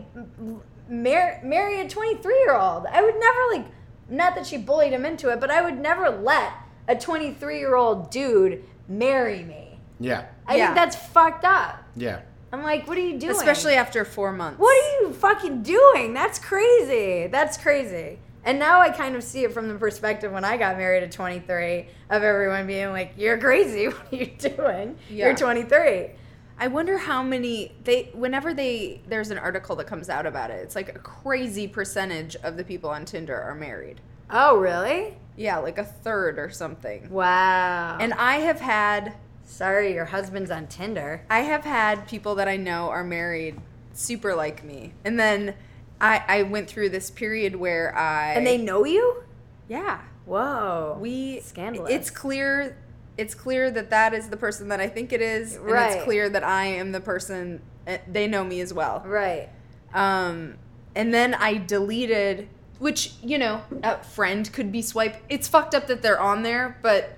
mar- 0.90 1.40
marry 1.44 1.80
a 1.80 1.88
23 1.90 2.34
year 2.40 2.56
old. 2.56 2.86
I 2.86 3.02
would 3.02 3.16
never 3.18 3.40
like, 3.54 3.66
not 4.10 4.36
that 4.36 4.46
she 4.46 4.58
bullied 4.58 4.94
him 4.94 5.06
into 5.06 5.30
it, 5.30 5.40
but 5.40 5.50
I 5.52 5.62
would 5.62 5.80
never 5.80 6.10
let 6.10 6.52
a 6.88 6.96
23 6.96 7.60
year 7.60 7.76
old 7.76 8.10
dude 8.12 8.64
marry 8.88 9.44
me. 9.44 9.80
Yeah, 10.00 10.26
I 10.48 10.56
Yeah. 10.58 10.66
think 10.68 10.76
that's 10.76 10.96
fucked 10.96 11.46
up. 11.46 11.84
yeah. 11.96 12.20
I'm 12.52 12.62
like, 12.62 12.88
what 12.88 13.00
are 13.00 13.02
you 13.02 13.18
doing? 13.18 13.32
Especially 13.32 13.74
after 13.74 14.06
four 14.06 14.32
months. 14.32 14.60
What 14.60 14.70
are 14.76 15.02
you 15.08 15.14
fucking 15.14 15.64
doing? 15.64 16.14
That's 16.14 16.38
crazy. 16.38 17.26
That's 17.26 17.58
crazy. 17.58 18.20
And 18.46 18.60
now 18.60 18.80
I 18.80 18.90
kind 18.92 19.16
of 19.16 19.24
see 19.24 19.44
it 19.44 19.52
from 19.54 19.70
the 19.70 19.74
perspective 19.76 20.32
when 20.32 20.44
I 20.46 20.58
got 20.58 20.78
married 20.78 21.02
at 21.02 21.12
23 21.12 21.88
of 22.12 22.22
everyone 22.22 22.68
being 22.68 22.92
like, 22.92 23.14
"You're 23.18 23.40
crazy. 23.40 23.88
What 23.88 24.12
are 24.12 24.16
you 24.16 24.26
doing? 24.38 24.98
Yeah. 25.10 25.28
You're 25.28 25.36
23." 25.36 26.12
I 26.58 26.68
wonder 26.68 26.98
how 26.98 27.24
many 27.24 27.72
they 27.84 28.10
whenever 28.14 28.54
they 28.54 29.02
there's 29.08 29.32
an 29.32 29.38
article 29.38 29.76
that 29.78 29.88
comes 29.88 30.10
out 30.10 30.26
about 30.26 30.52
it. 30.52 30.56
It's 30.64 30.76
like 30.76 30.96
a 30.96 31.00
crazy 31.00 31.68
percentage 31.68 32.36
of 32.38 32.58
the 32.58 32.64
people 32.64 32.90
on 32.90 33.06
Tinder 33.06 33.40
are 33.40 33.56
married. 33.56 34.02
Oh, 34.30 34.58
really? 34.58 35.18
Yeah, 35.36 35.58
like 35.58 35.78
a 35.78 35.84
third 35.84 36.40
or 36.40 36.50
something. 36.50 37.10
Wow. 37.10 37.98
And 38.00 38.14
I 38.14 38.38
have 38.38 38.60
had 38.60 39.16
sorry, 39.46 39.94
your 39.94 40.06
husband's 40.06 40.52
on 40.52 40.68
Tinder. 40.68 41.26
I 41.30 41.42
have 41.42 41.64
had 41.66 42.08
people 42.08 42.36
that 42.36 42.48
I 42.48 42.58
know 42.58 42.90
are 42.90 43.04
married 43.04 43.60
super 43.94 44.36
like 44.36 44.64
me. 44.64 44.94
And 45.04 45.20
then 45.20 45.56
I 46.00 46.24
I 46.28 46.44
went 46.44 46.70
through 46.70 46.90
this 46.90 47.10
period 47.12 47.56
where 47.56 47.96
I 47.96 48.34
And 48.34 48.46
they 48.46 48.58
know 48.58 48.86
you? 48.86 49.24
Yeah. 49.68 50.02
Whoa. 50.26 50.98
We 51.00 51.42
Scandalous. 51.42 51.92
It's 51.92 52.10
clear 52.10 52.78
it's 53.18 53.36
clear 53.36 53.70
that 53.72 53.90
that 53.92 54.14
is 54.14 54.30
the 54.30 54.38
person 54.38 54.70
that 54.70 54.80
I 54.80 54.88
think 54.88 55.14
it 55.14 55.22
is 55.22 55.56
and 55.56 55.66
Right. 55.66 55.94
it's 55.96 56.04
clear 56.04 56.30
that 56.30 56.44
I 56.44 56.66
am 56.66 56.92
the 56.92 57.00
person 57.02 57.62
eh, 57.88 57.98
they 58.12 58.28
know 58.28 58.44
me 58.44 58.60
as 58.62 58.74
well. 58.74 59.04
right. 59.06 59.50
Um, 59.94 60.56
and 60.96 61.14
then 61.14 61.34
I 61.36 61.58
deleted, 61.58 62.48
which 62.80 63.14
you 63.22 63.38
know, 63.38 63.62
a 63.84 64.04
friend 64.04 64.52
could 64.52 64.72
be 64.72 64.82
swiped. 64.82 65.20
It's 65.30 65.48
fucked 65.48 65.76
up 65.76 65.88
that 65.88 66.02
they're 66.02 66.20
on 66.20 66.44
there, 66.44 66.78
but 66.82 67.18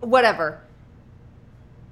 whatever. 0.00 0.60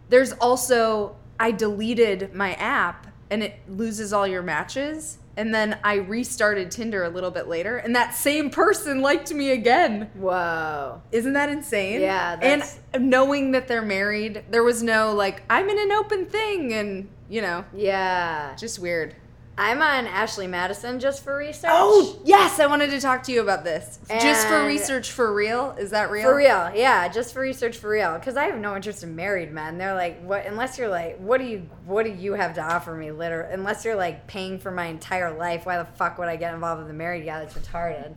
There's 0.08 0.32
also 0.32 1.16
I 1.40 1.50
deleted 1.52 2.34
my 2.34 2.52
app 2.54 3.06
and 3.30 3.42
it 3.42 3.60
loses 3.68 4.12
all 4.12 4.26
your 4.26 4.42
matches. 4.42 5.18
And 5.36 5.54
then 5.54 5.78
I 5.82 5.94
restarted 5.94 6.70
Tinder 6.70 7.04
a 7.04 7.08
little 7.08 7.30
bit 7.30 7.48
later, 7.48 7.78
and 7.78 7.96
that 7.96 8.14
same 8.14 8.50
person 8.50 9.00
liked 9.00 9.32
me 9.32 9.50
again. 9.50 10.10
Whoa. 10.14 11.00
Isn't 11.10 11.32
that 11.32 11.48
insane? 11.48 12.00
Yeah, 12.02 12.36
that's- 12.36 12.78
And 12.92 13.08
knowing 13.08 13.52
that 13.52 13.66
they're 13.66 13.80
married, 13.82 14.44
there 14.50 14.62
was 14.62 14.82
no 14.82 15.14
like, 15.14 15.42
I'm 15.48 15.68
in 15.70 15.78
an 15.78 15.92
open 15.92 16.26
thing, 16.26 16.72
and 16.74 17.08
you 17.30 17.40
know, 17.40 17.64
Yeah. 17.74 18.54
just 18.56 18.78
weird. 18.78 19.14
I'm 19.58 19.82
on 19.82 20.06
Ashley 20.06 20.46
Madison 20.46 20.98
just 20.98 21.22
for 21.22 21.36
research. 21.36 21.70
Oh 21.72 22.18
yes, 22.24 22.58
I 22.58 22.66
wanted 22.66 22.90
to 22.90 23.00
talk 23.00 23.22
to 23.24 23.32
you 23.32 23.42
about 23.42 23.64
this. 23.64 23.98
Just 24.08 24.46
for 24.48 24.64
research 24.64 25.10
for 25.10 25.32
real? 25.32 25.76
Is 25.78 25.90
that 25.90 26.10
real? 26.10 26.24
For 26.24 26.34
real, 26.34 26.72
yeah, 26.74 27.06
just 27.08 27.34
for 27.34 27.40
research 27.40 27.76
for 27.76 27.90
real. 27.90 28.14
Because 28.14 28.36
I 28.36 28.44
have 28.44 28.58
no 28.58 28.74
interest 28.74 29.02
in 29.02 29.14
married 29.14 29.52
men. 29.52 29.76
They're 29.76 29.94
like, 29.94 30.22
what? 30.22 30.46
Unless 30.46 30.78
you're 30.78 30.88
like, 30.88 31.18
what 31.18 31.38
do 31.38 31.44
you, 31.44 31.68
what 31.84 32.04
do 32.04 32.12
you 32.12 32.32
have 32.32 32.54
to 32.54 32.62
offer 32.62 32.94
me? 32.94 33.10
Literally, 33.10 33.52
unless 33.52 33.84
you're 33.84 33.96
like 33.96 34.26
paying 34.26 34.58
for 34.58 34.70
my 34.70 34.86
entire 34.86 35.36
life, 35.36 35.66
why 35.66 35.76
the 35.76 35.84
fuck 35.84 36.18
would 36.18 36.28
I 36.28 36.36
get 36.36 36.54
involved 36.54 36.82
with 36.82 36.90
a 36.90 36.94
married 36.94 37.26
guy? 37.26 37.40
That's 37.40 37.54
retarded. 37.54 38.14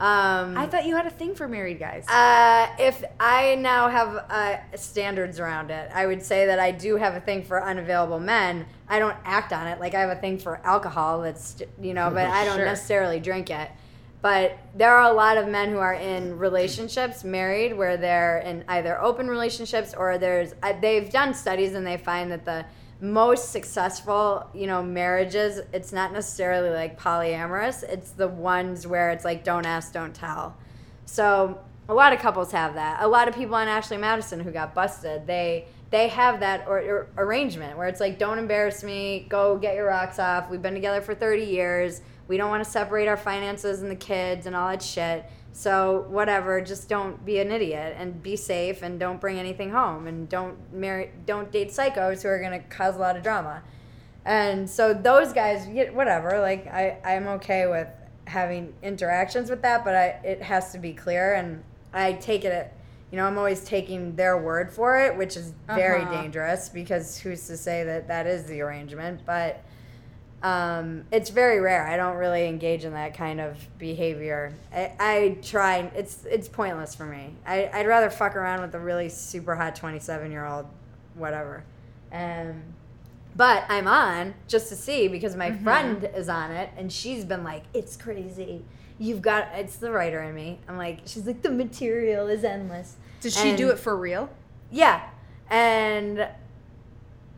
Um, 0.00 0.56
I 0.56 0.66
thought 0.66 0.86
you 0.86 0.96
had 0.96 1.06
a 1.06 1.10
thing 1.10 1.34
for 1.34 1.46
married 1.46 1.78
guys. 1.78 2.06
uh, 2.08 2.66
if 2.78 3.04
I 3.20 3.54
now 3.56 3.88
have 3.88 4.16
uh, 4.28 4.56
standards 4.76 5.38
around 5.38 5.70
it, 5.70 5.90
I 5.94 6.06
would 6.06 6.22
say 6.22 6.46
that 6.46 6.58
I 6.58 6.70
do 6.70 6.96
have 6.96 7.14
a 7.14 7.20
thing 7.20 7.44
for 7.44 7.62
unavailable 7.62 8.18
men. 8.18 8.66
I 8.88 8.98
don't 8.98 9.16
act 9.24 9.52
on 9.52 9.66
it. 9.66 9.78
Like 9.80 9.94
I 9.94 10.00
have 10.00 10.10
a 10.10 10.20
thing 10.20 10.38
for 10.38 10.60
alcohol. 10.64 11.20
That's 11.20 11.62
you 11.80 11.94
know, 11.94 12.10
but 12.10 12.26
I 12.28 12.44
don't 12.44 12.56
Sure. 12.56 12.64
necessarily 12.64 13.20
drink 13.20 13.50
it. 13.50 13.70
But 14.22 14.56
there 14.74 14.94
are 14.96 15.10
a 15.10 15.12
lot 15.14 15.36
of 15.36 15.48
men 15.48 15.68
who 15.70 15.78
are 15.78 15.92
in 15.94 16.38
relationships, 16.38 17.22
married, 17.24 17.76
where 17.76 17.98
they're 17.98 18.38
in 18.38 18.64
either 18.68 18.98
open 19.00 19.28
relationships 19.28 19.92
or 19.94 20.16
there's. 20.16 20.54
Uh, 20.62 20.72
they've 20.80 21.10
done 21.10 21.34
studies 21.34 21.74
and 21.74 21.86
they 21.86 21.98
find 21.98 22.32
that 22.32 22.46
the 22.46 22.64
most 23.00 23.50
successful, 23.50 24.48
you 24.54 24.66
know, 24.66 24.82
marriages, 24.82 25.60
it's 25.72 25.92
not 25.92 26.12
necessarily 26.12 26.70
like 26.70 26.98
polyamorous. 26.98 27.82
It's 27.82 28.10
the 28.10 28.28
ones 28.28 28.86
where 28.86 29.10
it's 29.10 29.24
like 29.24 29.44
don't 29.44 29.66
ask, 29.66 29.92
don't 29.92 30.14
tell. 30.14 30.56
So 31.06 31.60
a 31.88 31.94
lot 31.94 32.12
of 32.12 32.18
couples 32.18 32.52
have 32.52 32.74
that. 32.74 33.02
A 33.02 33.08
lot 33.08 33.28
of 33.28 33.34
people 33.34 33.54
on 33.56 33.68
Ashley 33.68 33.96
Madison 33.96 34.40
who 34.40 34.50
got 34.50 34.74
busted, 34.74 35.26
they 35.26 35.66
they 35.90 36.08
have 36.08 36.40
that 36.40 36.66
or, 36.66 36.78
or 36.80 37.08
arrangement 37.18 37.76
where 37.78 37.86
it's 37.86 38.00
like, 38.00 38.18
don't 38.18 38.38
embarrass 38.38 38.82
me. 38.82 39.26
Go 39.28 39.56
get 39.56 39.76
your 39.76 39.86
rocks 39.86 40.18
off. 40.18 40.50
We've 40.50 40.62
been 40.62 40.74
together 40.74 41.00
for 41.00 41.14
thirty 41.14 41.44
years. 41.44 42.00
We 42.26 42.36
don't 42.36 42.48
want 42.48 42.64
to 42.64 42.70
separate 42.70 43.06
our 43.06 43.18
finances 43.18 43.82
and 43.82 43.90
the 43.90 43.96
kids 43.96 44.46
and 44.46 44.56
all 44.56 44.70
that 44.70 44.82
shit. 44.82 45.24
So 45.56 46.04
whatever, 46.08 46.60
just 46.60 46.88
don't 46.88 47.24
be 47.24 47.38
an 47.38 47.52
idiot 47.52 47.94
and 47.96 48.20
be 48.20 48.34
safe 48.34 48.82
and 48.82 48.98
don't 48.98 49.20
bring 49.20 49.38
anything 49.38 49.70
home 49.70 50.08
and 50.08 50.28
don't 50.28 50.56
marry, 50.72 51.12
don't 51.26 51.52
date 51.52 51.68
psychos 51.70 52.22
who 52.22 52.28
are 52.28 52.40
gonna 52.40 52.58
cause 52.58 52.96
a 52.96 52.98
lot 52.98 53.16
of 53.16 53.22
drama. 53.22 53.62
And 54.24 54.68
so 54.68 54.92
those 54.92 55.32
guys, 55.32 55.66
whatever. 55.92 56.40
Like 56.40 56.66
I, 56.66 56.98
I'm 57.04 57.28
okay 57.38 57.68
with 57.68 57.86
having 58.26 58.74
interactions 58.82 59.48
with 59.48 59.62
that, 59.62 59.84
but 59.84 59.94
I, 59.94 60.06
it 60.24 60.42
has 60.42 60.72
to 60.72 60.78
be 60.78 60.92
clear, 60.92 61.34
and 61.34 61.62
I 61.92 62.14
take 62.14 62.44
it. 62.44 62.72
You 63.12 63.18
know, 63.18 63.26
I'm 63.26 63.38
always 63.38 63.62
taking 63.62 64.16
their 64.16 64.36
word 64.36 64.72
for 64.72 64.98
it, 64.98 65.16
which 65.16 65.36
is 65.36 65.52
very 65.68 66.02
Uh-huh. 66.02 66.22
dangerous 66.22 66.68
because 66.68 67.16
who's 67.18 67.46
to 67.46 67.56
say 67.56 67.84
that 67.84 68.08
that 68.08 68.26
is 68.26 68.46
the 68.46 68.60
arrangement? 68.60 69.20
But 69.24 69.62
um, 70.44 71.06
it's 71.10 71.30
very 71.30 71.58
rare. 71.58 71.86
I 71.86 71.96
don't 71.96 72.16
really 72.16 72.46
engage 72.46 72.84
in 72.84 72.92
that 72.92 73.14
kind 73.14 73.40
of 73.40 73.56
behavior. 73.78 74.52
I, 74.70 74.92
I 75.00 75.38
try. 75.42 75.90
It's 75.96 76.26
it's 76.26 76.48
pointless 76.50 76.94
for 76.94 77.06
me. 77.06 77.34
I, 77.46 77.70
I'd 77.72 77.86
rather 77.86 78.10
fuck 78.10 78.36
around 78.36 78.60
with 78.60 78.74
a 78.74 78.78
really 78.78 79.08
super 79.08 79.56
hot 79.56 79.74
27 79.74 80.30
year 80.30 80.44
old, 80.44 80.66
whatever. 81.14 81.64
Um, 82.12 82.62
but 83.34 83.64
I'm 83.70 83.88
on 83.88 84.34
just 84.46 84.68
to 84.68 84.76
see 84.76 85.08
because 85.08 85.34
my 85.34 85.50
friend 85.64 86.10
is 86.14 86.28
on 86.28 86.50
it 86.50 86.68
and 86.76 86.92
she's 86.92 87.24
been 87.24 87.42
like, 87.42 87.62
it's 87.72 87.96
crazy. 87.96 88.62
You've 88.98 89.22
got 89.22 89.48
it's 89.54 89.76
the 89.76 89.90
writer 89.90 90.22
in 90.22 90.34
me. 90.34 90.60
I'm 90.68 90.76
like, 90.76 91.00
she's 91.06 91.26
like 91.26 91.40
the 91.40 91.50
material 91.50 92.26
is 92.26 92.44
endless. 92.44 92.96
Did 93.22 93.32
she 93.32 93.56
do 93.56 93.70
it 93.70 93.78
for 93.78 93.96
real? 93.96 94.28
yeah. 94.70 95.08
And 95.48 96.28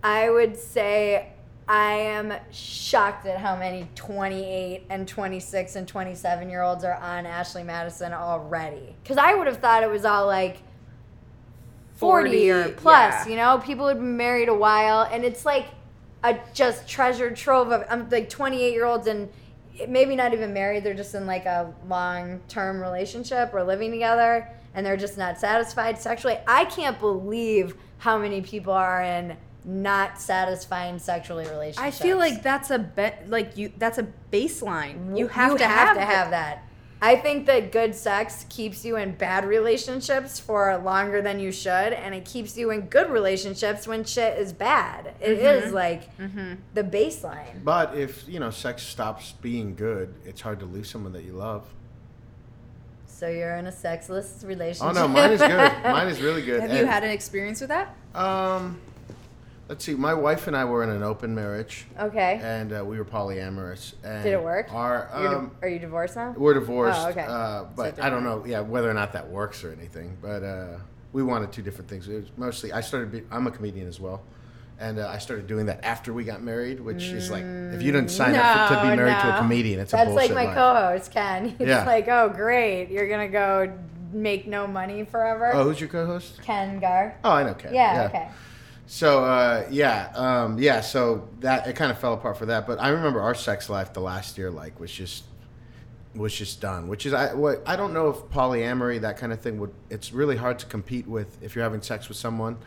I 0.03 0.29
would 0.29 0.57
say 0.57 1.33
I 1.69 1.95
am 1.95 2.33
shocked 2.53 3.27
at 3.27 3.39
how 3.39 3.57
many 3.57 3.89
28 3.97 4.85
and 4.89 5.07
26 5.07 5.77
and 5.77 5.89
27 5.89 6.49
year 6.49 6.63
olds 6.63 6.85
are 6.85 6.95
on 6.95 7.27
Ashley 7.27 7.65
Madison 7.65 8.13
already. 8.13 8.95
Because 9.03 9.19
I 9.19 9.35
would 9.35 9.49
have 9.49 9.59
thought 9.59 9.83
it 9.83 9.91
was 9.91 10.05
all 10.05 10.27
like 10.27 10.59
40, 11.97 12.31
40 12.31 12.51
or 12.51 12.69
plus, 12.75 13.27
yeah. 13.27 13.31
you 13.31 13.37
know? 13.37 13.59
People 13.59 13.89
had 13.89 13.97
been 13.97 14.17
married 14.17 14.49
a 14.49 14.55
while. 14.55 15.09
And 15.11 15.25
it's 15.25 15.45
like 15.45 15.67
a 16.23 16.39
just 16.55 16.89
treasure 16.89 17.33
trove 17.33 17.73
of 17.73 17.85
I'm 17.91 18.09
like 18.11 18.31
28 18.31 18.73
year 18.73 18.85
olds 18.85 19.09
and 19.09 19.29
maybe 19.89 20.15
not 20.15 20.33
even 20.33 20.53
married. 20.53 20.85
They're 20.85 20.95
just 20.95 21.17
in 21.17 21.27
like 21.27 21.47
a 21.47 21.75
long 21.89 22.41
term 22.49 22.81
relationship 22.81 23.53
or 23.53 23.65
living 23.65 23.91
together 23.91 24.49
and 24.77 24.87
they're 24.87 24.97
just 24.97 25.19
not 25.19 25.41
satisfied 25.41 25.99
sexually. 25.99 26.39
I 26.47 26.67
can't 26.67 27.01
believe 27.01 27.75
how 27.99 28.19
many 28.19 28.43
people 28.43 28.73
are 28.73 29.03
in 29.03 29.37
not 29.67 30.21
satisfying 30.21 30.99
sexually 30.99 31.45
relationships. 31.45 32.01
I 32.01 32.05
feel 32.05 32.19
like 32.19 32.43
that's 32.43 32.71
a 32.71 32.79
bet. 32.79 33.29
Like 33.29 33.57
you, 33.57 33.73
that's 33.77 33.99
a 33.99 34.07
baseline. 34.33 35.19
You 35.19 35.27
have 35.29 35.53
you 35.53 35.59
to 35.59 35.67
have, 35.67 35.89
have, 35.89 35.97
to 35.97 36.05
have 36.05 36.31
that. 36.31 36.63
I 37.03 37.17
think 37.17 37.45
that 37.47 37.73
good 37.73 37.95
sex 37.95 38.47
keeps 38.49 38.85
you 38.85 38.97
in 38.97 39.17
bad 39.17 39.45
relationships 39.45 40.41
for 40.41 40.75
longer 40.79 41.21
than 41.21 41.39
you 41.41 41.53
should, 41.53 41.93
and 41.93 42.15
it 42.15 42.25
keeps 42.25 42.57
you 42.57 42.71
in 42.71 42.83
good 42.83 43.11
relationships 43.11 43.87
when 43.87 44.05
shit 44.05 44.39
is 44.39 44.53
bad. 44.53 45.15
It 45.21 45.39
is 45.39 45.73
like 45.73 46.17
the 46.17 46.83
baseline. 46.83 47.63
But 47.65 47.97
if 47.97 48.27
you 48.29 48.41
know 48.41 48.51
sex 48.51 48.83
stops 48.83 49.33
being 49.43 49.75
good, 49.75 50.15
it's 50.25 50.41
hard 50.41 50.61
to 50.61 50.67
lose 50.67 50.89
someone 50.89 51.13
that 51.13 51.25
you 51.25 51.33
love. 51.33 51.67
So 53.07 53.29
you're 53.29 53.57
in 53.57 53.67
a 53.67 53.73
sexless 53.73 54.45
relationship. 54.47 54.89
Oh 54.89 54.93
no, 54.93 55.09
mine 55.09 55.33
is 55.33 55.41
good. 55.41 55.73
Mine 55.83 56.09
is 56.09 56.21
really 56.21 56.43
good. 56.43 56.61
Have 56.69 56.73
you 56.73 56.87
had 56.87 57.03
an 57.03 57.11
experience 57.11 57.61
with 57.61 57.71
that? 57.71 57.95
Um, 58.15 58.79
let's 59.69 59.85
see. 59.85 59.95
My 59.95 60.15
wife 60.15 60.47
and 60.47 60.57
I 60.57 60.65
were 60.65 60.83
in 60.83 60.91
an 60.91 61.03
open 61.03 61.35
marriage, 61.35 61.87
okay. 61.99 62.41
and 62.43 62.73
uh, 62.73 62.85
we 62.85 62.99
were 62.99 63.05
polyamorous. 63.05 63.95
And 64.05 64.23
Did 64.25 64.33
it 64.35 64.43
work? 64.43 64.73
Our 64.73 65.09
You're 65.19 65.29
di- 65.29 65.35
um, 65.35 65.51
are 65.63 65.69
you 65.69 65.79
divorced 65.79 66.17
now? 66.17 66.35
we're 66.37 66.55
divorced. 66.55 67.01
Oh, 67.01 67.09
okay. 67.11 67.25
Uh, 67.29 67.65
but 67.75 68.01
I 68.01 68.11
don't 68.11 68.25
know, 68.25 68.45
yeah, 68.47 68.61
whether 68.61 68.91
or 68.91 68.95
not 68.95 69.13
that 69.13 69.29
works 69.29 69.65
or 69.65 69.73
anything. 69.73 70.17
But 70.21 70.43
uh, 70.43 70.79
we 71.13 71.23
wanted 71.23 71.53
two 71.53 71.63
different 71.63 71.89
things. 71.91 72.09
It 72.09 72.15
was 72.15 72.31
mostly 72.37 72.73
I 72.73 72.81
started. 72.81 73.13
Be, 73.13 73.23
I'm 73.31 73.47
a 73.47 73.51
comedian 73.51 73.89
as 73.89 74.01
well. 74.01 74.23
And 74.79 74.99
uh, 74.99 75.09
I 75.09 75.17
started 75.17 75.47
doing 75.47 75.67
that 75.67 75.83
after 75.85 76.13
we 76.13 76.23
got 76.25 76.43
married, 76.43 76.81
which 76.81 77.05
is 77.05 77.31
like 77.31 77.45
if 77.45 77.81
you 77.81 77.93
didn't 77.93 78.11
sign 78.11 78.35
up 78.35 78.69
for, 78.69 78.75
to 78.75 78.83
be 78.83 78.89
No, 78.91 78.97
married 78.97 79.19
to 79.23 79.35
a 79.35 79.39
comedian, 79.39 79.81
it's 79.81 79.95
a 79.95 79.97
That's 79.97 80.11
like 80.13 80.35
my 80.35 80.45
life. 80.45 80.55
co-host 80.55 81.11
Ken. 81.13 81.57
It's 81.59 81.67
Yeah. 81.69 81.87
like, 81.87 82.09
oh 82.09 82.29
great, 82.29 82.91
you're 82.91 83.09
gonna 83.09 83.29
go 83.29 83.73
make 84.13 84.47
no 84.47 84.67
money 84.67 85.05
forever. 85.07 85.51
Oh, 85.55 85.65
who's 85.65 85.81
your 85.81 85.89
co-host? 85.89 86.43
Ken 86.43 86.79
Gar. 86.79 87.17
Oh, 87.25 87.31
I 87.31 87.45
know 87.45 87.55
Ken. 87.55 87.73
Yeah, 87.73 88.05
okay. 88.11 88.29
So 88.87 89.25
uh, 89.25 89.67
yeah, 89.71 90.13
um, 90.15 90.59
yeah. 90.59 90.81
So 90.81 91.29
that 91.41 91.67
it 91.67 91.77
kind 91.77 91.91
of 91.91 91.99
fell 91.99 92.15
apart 92.15 92.39
for 92.39 92.47
that. 92.47 92.67
But 92.67 92.81
I 92.81 92.89
remember 92.89 93.21
our 93.21 93.35
sex 93.35 93.69
life 93.69 93.93
the 93.93 94.01
last 94.01 94.39
year, 94.39 94.51
like, 94.51 94.79
was 94.79 94.93
just 94.93 95.25
was 96.15 96.35
just 96.35 96.61
done. 96.61 96.89
Which 96.89 97.05
is 97.05 97.13
I 97.13 97.35
what 97.35 97.63
I 97.67 97.77
don't 97.77 97.93
know 97.93 98.09
if 98.09 98.17
polyamory 98.33 99.01
that 99.01 99.19
kind 99.19 99.33
of 99.33 99.41
thing 99.41 99.59
would. 99.59 99.73
It's 99.91 100.13
really 100.13 100.37
hard 100.37 100.59
to 100.61 100.67
compete 100.67 101.07
with 101.07 101.37
if 101.43 101.55
you're 101.55 101.65
having 101.65 101.83
sex 101.83 102.09
with 102.09 102.17
someone 102.17 102.59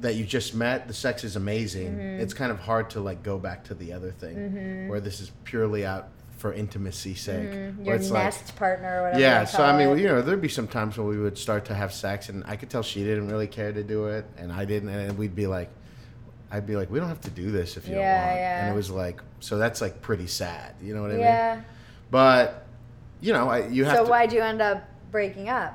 that 0.00 0.14
you 0.14 0.24
just 0.24 0.54
met. 0.54 0.88
The 0.88 0.94
sex 0.94 1.22
is 1.22 1.36
amazing. 1.36 1.92
Mm-hmm. 1.92 2.20
It's 2.20 2.34
kind 2.34 2.50
of 2.50 2.58
hard 2.60 2.90
to 2.90 3.00
like 3.00 3.22
go 3.22 3.38
back 3.38 3.64
to 3.64 3.74
the 3.74 3.92
other 3.92 4.12
thing 4.12 4.88
where 4.88 5.00
this 5.00 5.20
is 5.20 5.32
purely 5.44 5.84
out 5.84 6.08
for 6.36 6.52
intimacy 6.52 7.14
sake. 7.14 7.50
Mm-hmm. 7.50 7.84
Your 7.84 7.94
it's 7.94 8.10
like- 8.10 8.56
partner 8.56 9.00
or 9.00 9.02
whatever. 9.04 9.20
yeah, 9.20 9.44
so 9.44 9.64
I 9.64 9.76
mean, 9.76 9.96
it. 9.96 10.02
you 10.02 10.08
know, 10.08 10.20
there'd 10.22 10.40
be 10.40 10.48
some 10.48 10.68
times 10.68 10.98
when 10.98 11.06
we 11.06 11.18
would 11.18 11.38
start 11.38 11.64
to 11.66 11.74
have 11.74 11.92
sex, 11.92 12.28
and 12.28 12.44
I 12.46 12.56
could 12.56 12.68
tell 12.70 12.82
she 12.82 13.02
didn't 13.04 13.28
really 13.28 13.46
care 13.46 13.72
to 13.72 13.82
do 13.82 14.06
it, 14.06 14.26
and 14.36 14.52
I 14.52 14.64
didn't, 14.66 14.90
and 14.90 15.16
we'd 15.16 15.34
be 15.34 15.46
like, 15.46 15.70
I'd 16.50 16.66
be 16.66 16.76
like, 16.76 16.90
we 16.90 16.98
don't 17.00 17.08
have 17.08 17.22
to 17.22 17.30
do 17.30 17.50
this 17.50 17.76
if 17.76 17.88
you 17.88 17.94
Yeah, 17.96 18.18
don't 18.18 18.26
want, 18.28 18.38
yeah. 18.40 18.64
and 18.66 18.74
it 18.74 18.76
was 18.76 18.90
like, 18.90 19.20
so 19.40 19.58
that's 19.58 19.80
like 19.80 20.02
pretty 20.02 20.26
sad, 20.26 20.74
you 20.82 20.94
know 20.94 21.02
what 21.02 21.10
I 21.10 21.14
mean? 21.14 21.22
yeah. 21.22 21.60
But 22.10 22.66
you 23.20 23.32
know, 23.32 23.48
I, 23.48 23.66
you 23.66 23.84
have 23.86 23.96
So 23.96 24.04
to, 24.04 24.10
why'd 24.10 24.32
you 24.32 24.40
end 24.42 24.60
up 24.60 24.84
breaking 25.10 25.48
up? 25.48 25.74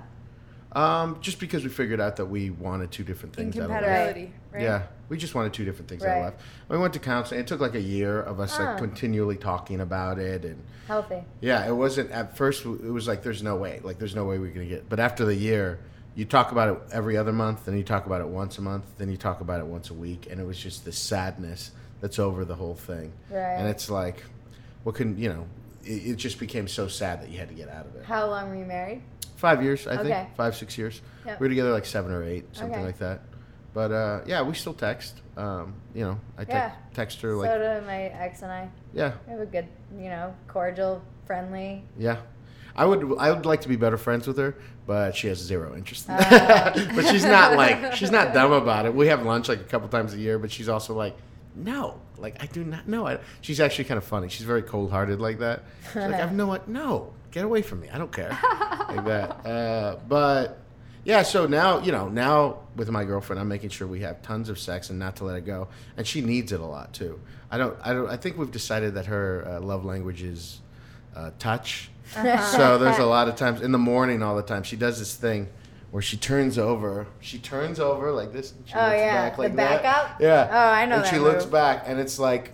um, 0.74 1.18
just 1.22 1.40
because 1.40 1.64
we 1.64 1.70
figured 1.70 2.00
out 2.00 2.16
that 2.18 2.28
we 2.28 2.52
wanted 2.52 2.92
two 2.92 3.04
different 3.04 3.36
things 3.36 3.58
out 3.58 3.64
of 3.64 3.70
life. 3.72 3.80
Incompatibility, 3.82 4.34
right? 4.54 4.62
Yeah, 4.64 4.84
we 5.12 5.18
just 5.18 5.36
wanted 5.36 5.52
two 5.54 5.66
different 5.66 5.90
things 5.90 6.04
out 6.04 6.08
Right. 6.08 6.18
of 6.20 6.24
life. 6.24 6.34
We 6.70 6.78
went 6.78 6.94
to 6.94 7.00
counseling. 7.00 7.42
It 7.42 7.46
took 7.48 7.60
like 7.60 7.76
a 7.76 7.82
year 7.82 8.22
of 8.22 8.40
us 8.40 8.58
Ah. 8.58 8.64
like 8.64 8.78
continually 8.78 9.36
talking 9.36 9.82
about 9.82 10.18
it 10.20 10.46
and. 10.46 10.64
Healthy. 10.88 11.24
Yeah, 11.42 11.68
it 11.68 11.74
wasn't 11.74 12.12
at 12.12 12.38
first. 12.38 12.64
It 12.66 12.92
was 12.92 13.10
like 13.10 13.22
there's 13.22 13.44
no 13.44 13.58
way, 13.58 13.82
like 13.84 14.00
there's 14.00 14.16
no 14.16 14.24
way 14.24 14.40
we're 14.40 14.52
gonna 14.54 14.66
get. 14.68 14.88
But 14.88 15.02
after 15.02 15.26
the 15.26 15.36
year, 15.36 15.80
you 16.16 16.24
talk 16.24 16.54
about 16.54 16.70
it 16.70 16.78
every 16.94 17.18
other 17.18 17.34
month, 17.34 17.66
then 17.66 17.78
you 17.78 17.84
talk 17.84 18.06
about 18.06 18.22
it 18.22 18.28
once 18.28 18.58
a 18.58 18.62
month, 18.62 18.86
then 18.98 19.12
you 19.12 19.18
talk 19.18 19.42
about 19.42 19.60
it 19.60 19.66
once 19.66 19.90
a 19.90 19.94
week, 19.94 20.28
and 20.32 20.40
it 20.40 20.46
was 20.48 20.58
just 20.58 20.86
the 20.86 20.94
sadness 20.94 21.72
that's 22.00 22.18
over 22.18 22.46
the 22.46 22.56
whole 22.56 22.76
thing. 22.76 23.12
Right. 23.30 23.56
And 23.58 23.68
it's 23.68 23.90
like, 23.90 24.24
what 24.84 24.96
can 24.96 25.18
you 25.18 25.28
know? 25.28 25.46
It, 25.84 26.12
it 26.12 26.16
just 26.16 26.40
became 26.40 26.70
so 26.70 26.88
sad 26.88 27.22
that 27.22 27.30
you 27.30 27.38
had 27.38 27.50
to 27.50 27.56
get 27.56 27.68
out 27.68 27.86
of 27.86 27.96
it. 27.98 28.06
How 28.06 28.28
long 28.30 28.48
were 28.50 28.56
you 28.56 28.66
married? 28.66 29.02
Five 29.36 29.62
years, 29.62 29.88
I 29.88 29.96
Okay. 29.98 30.04
think, 30.10 30.36
five 30.38 30.56
six 30.56 30.78
years. 30.78 31.02
Yep. 31.26 31.40
We 31.42 31.46
were 31.46 31.50
together 31.50 31.72
like 31.74 31.86
seven 31.86 32.12
or 32.14 32.24
eight, 32.24 32.46
something 32.56 32.76
Okay. 32.76 32.86
like 32.86 33.00
that. 33.00 33.22
But 33.74 33.92
uh, 33.92 34.22
yeah, 34.26 34.42
we 34.42 34.54
still 34.54 34.74
text. 34.74 35.22
Um, 35.38 35.74
you 35.96 36.04
know, 36.04 36.20
I 36.38 36.44
te- 36.44 36.52
Yeah. 36.52 36.72
text 36.94 37.22
her 37.22 37.36
like, 37.36 37.50
so 37.50 37.80
do 37.80 37.86
my 37.88 38.04
ex 38.04 38.42
and 38.42 38.52
I. 38.52 38.70
yeah, 38.94 39.14
We 39.26 39.32
have 39.32 39.42
a 39.42 39.46
good, 39.46 39.68
you 39.98 40.10
know, 40.10 40.36
cordial, 40.48 41.02
friendly. 41.26 41.84
Yeah. 41.98 42.18
I 42.76 42.86
would 42.86 43.16
I 43.20 43.32
would 43.32 43.46
like 43.46 43.62
to 43.62 43.70
be 43.70 43.76
better 43.76 43.98
friends 43.98 44.28
with 44.28 44.38
her, 44.38 44.56
but 44.88 45.16
she 45.16 45.28
has 45.28 45.38
zero 45.40 45.76
interest. 45.76 46.08
In 46.10 46.16
Ah. 46.16 46.20
that. 46.30 46.76
but 46.96 47.06
she's 47.08 47.24
not 47.26 47.56
like 47.58 47.96
she's 47.96 48.12
not 48.12 48.34
dumb 48.34 48.52
about 48.52 48.86
it. 48.86 48.94
We 48.94 49.08
have 49.08 49.26
lunch 49.26 49.48
like 49.50 49.60
a 49.60 49.64
couple 49.66 49.88
times 49.90 50.14
a 50.14 50.18
year, 50.20 50.38
but 50.40 50.52
she's 50.52 50.70
also 50.70 50.94
like, 50.94 51.16
no, 51.56 52.00
like 52.18 52.42
I 52.44 52.46
do 52.48 52.64
not 52.64 52.88
know. 52.88 53.08
I, 53.08 53.20
she's 53.42 53.60
actually 53.60 53.86
kind 53.86 53.98
of 53.98 54.04
funny. 54.06 54.30
She's 54.30 54.46
very 54.46 54.62
cold 54.64 54.90
hearted 54.92 55.20
like 55.20 55.40
that. 55.40 55.64
She's 55.88 55.96
like, 55.96 56.14
I've 56.16 56.34
no 56.34 56.48
what 56.48 56.68
no, 56.70 57.14
get 57.32 57.44
away 57.46 57.62
from 57.62 57.82
me. 57.82 57.90
I 57.90 57.98
don't 57.98 58.12
care 58.12 58.30
like 58.90 59.06
that. 59.06 59.46
Uh, 59.46 59.98
but 60.08 60.60
yeah, 61.04 61.24
so 61.24 61.46
now 61.48 61.80
you 61.82 61.92
know 61.92 62.08
now 62.10 62.60
with 62.76 62.90
my 62.90 63.04
girlfriend, 63.04 63.40
I'm 63.40 63.48
making 63.48 63.70
sure 63.70 63.88
we 63.88 64.02
have 64.02 64.22
tons 64.22 64.50
of 64.50 64.60
sex 64.60 64.90
and 64.90 65.00
not 65.00 65.16
to 65.18 65.24
let 65.26 65.36
it 65.38 65.46
go, 65.46 65.68
and 65.98 66.06
she 66.06 66.22
needs 66.22 66.52
it 66.52 66.60
a 66.60 66.66
lot 66.66 66.94
too. 66.94 67.20
I 67.50 67.58
don't 67.58 67.78
I 67.84 67.94
don't 67.94 68.10
I 68.10 68.18
think 68.18 68.38
we've 68.38 68.52
decided 68.52 68.94
that 68.96 69.08
her 69.08 69.46
uh, 69.48 69.60
love 69.62 69.84
language 69.86 70.22
is 70.24 70.62
uh, 71.16 71.32
touch. 71.40 71.90
so 72.14 72.78
there's 72.78 72.98
a 73.00 73.06
lot 73.18 73.28
of 73.28 73.36
times 73.36 73.62
in 73.62 73.72
the 73.72 73.78
morning, 73.78 74.22
all 74.24 74.36
the 74.36 74.42
time, 74.44 74.64
she 74.64 74.76
does 74.76 75.00
this 75.00 75.16
thing 75.16 75.48
where 75.92 76.02
she 76.02 76.16
turns 76.16 76.58
over. 76.58 77.06
She 77.20 77.38
turns 77.38 77.80
over 77.80 78.12
like 78.14 78.32
this. 78.32 78.54
And 78.54 78.68
she 78.68 78.74
Oh, 78.76 78.82
looks 78.84 78.96
yeah. 78.98 79.30
back 79.30 79.38
The 79.38 79.50
back 79.50 79.82
that. 79.84 79.96
up? 79.98 80.22
Yeah. 80.22 80.48
Oh, 80.50 80.58
I 80.74 80.86
know 80.86 80.98
And 80.98 81.06
she 81.08 81.16
that 81.18 81.22
looks 81.22 81.46
back, 81.46 81.84
and 81.86 82.00
it's 82.00 82.18
like, 82.20 82.54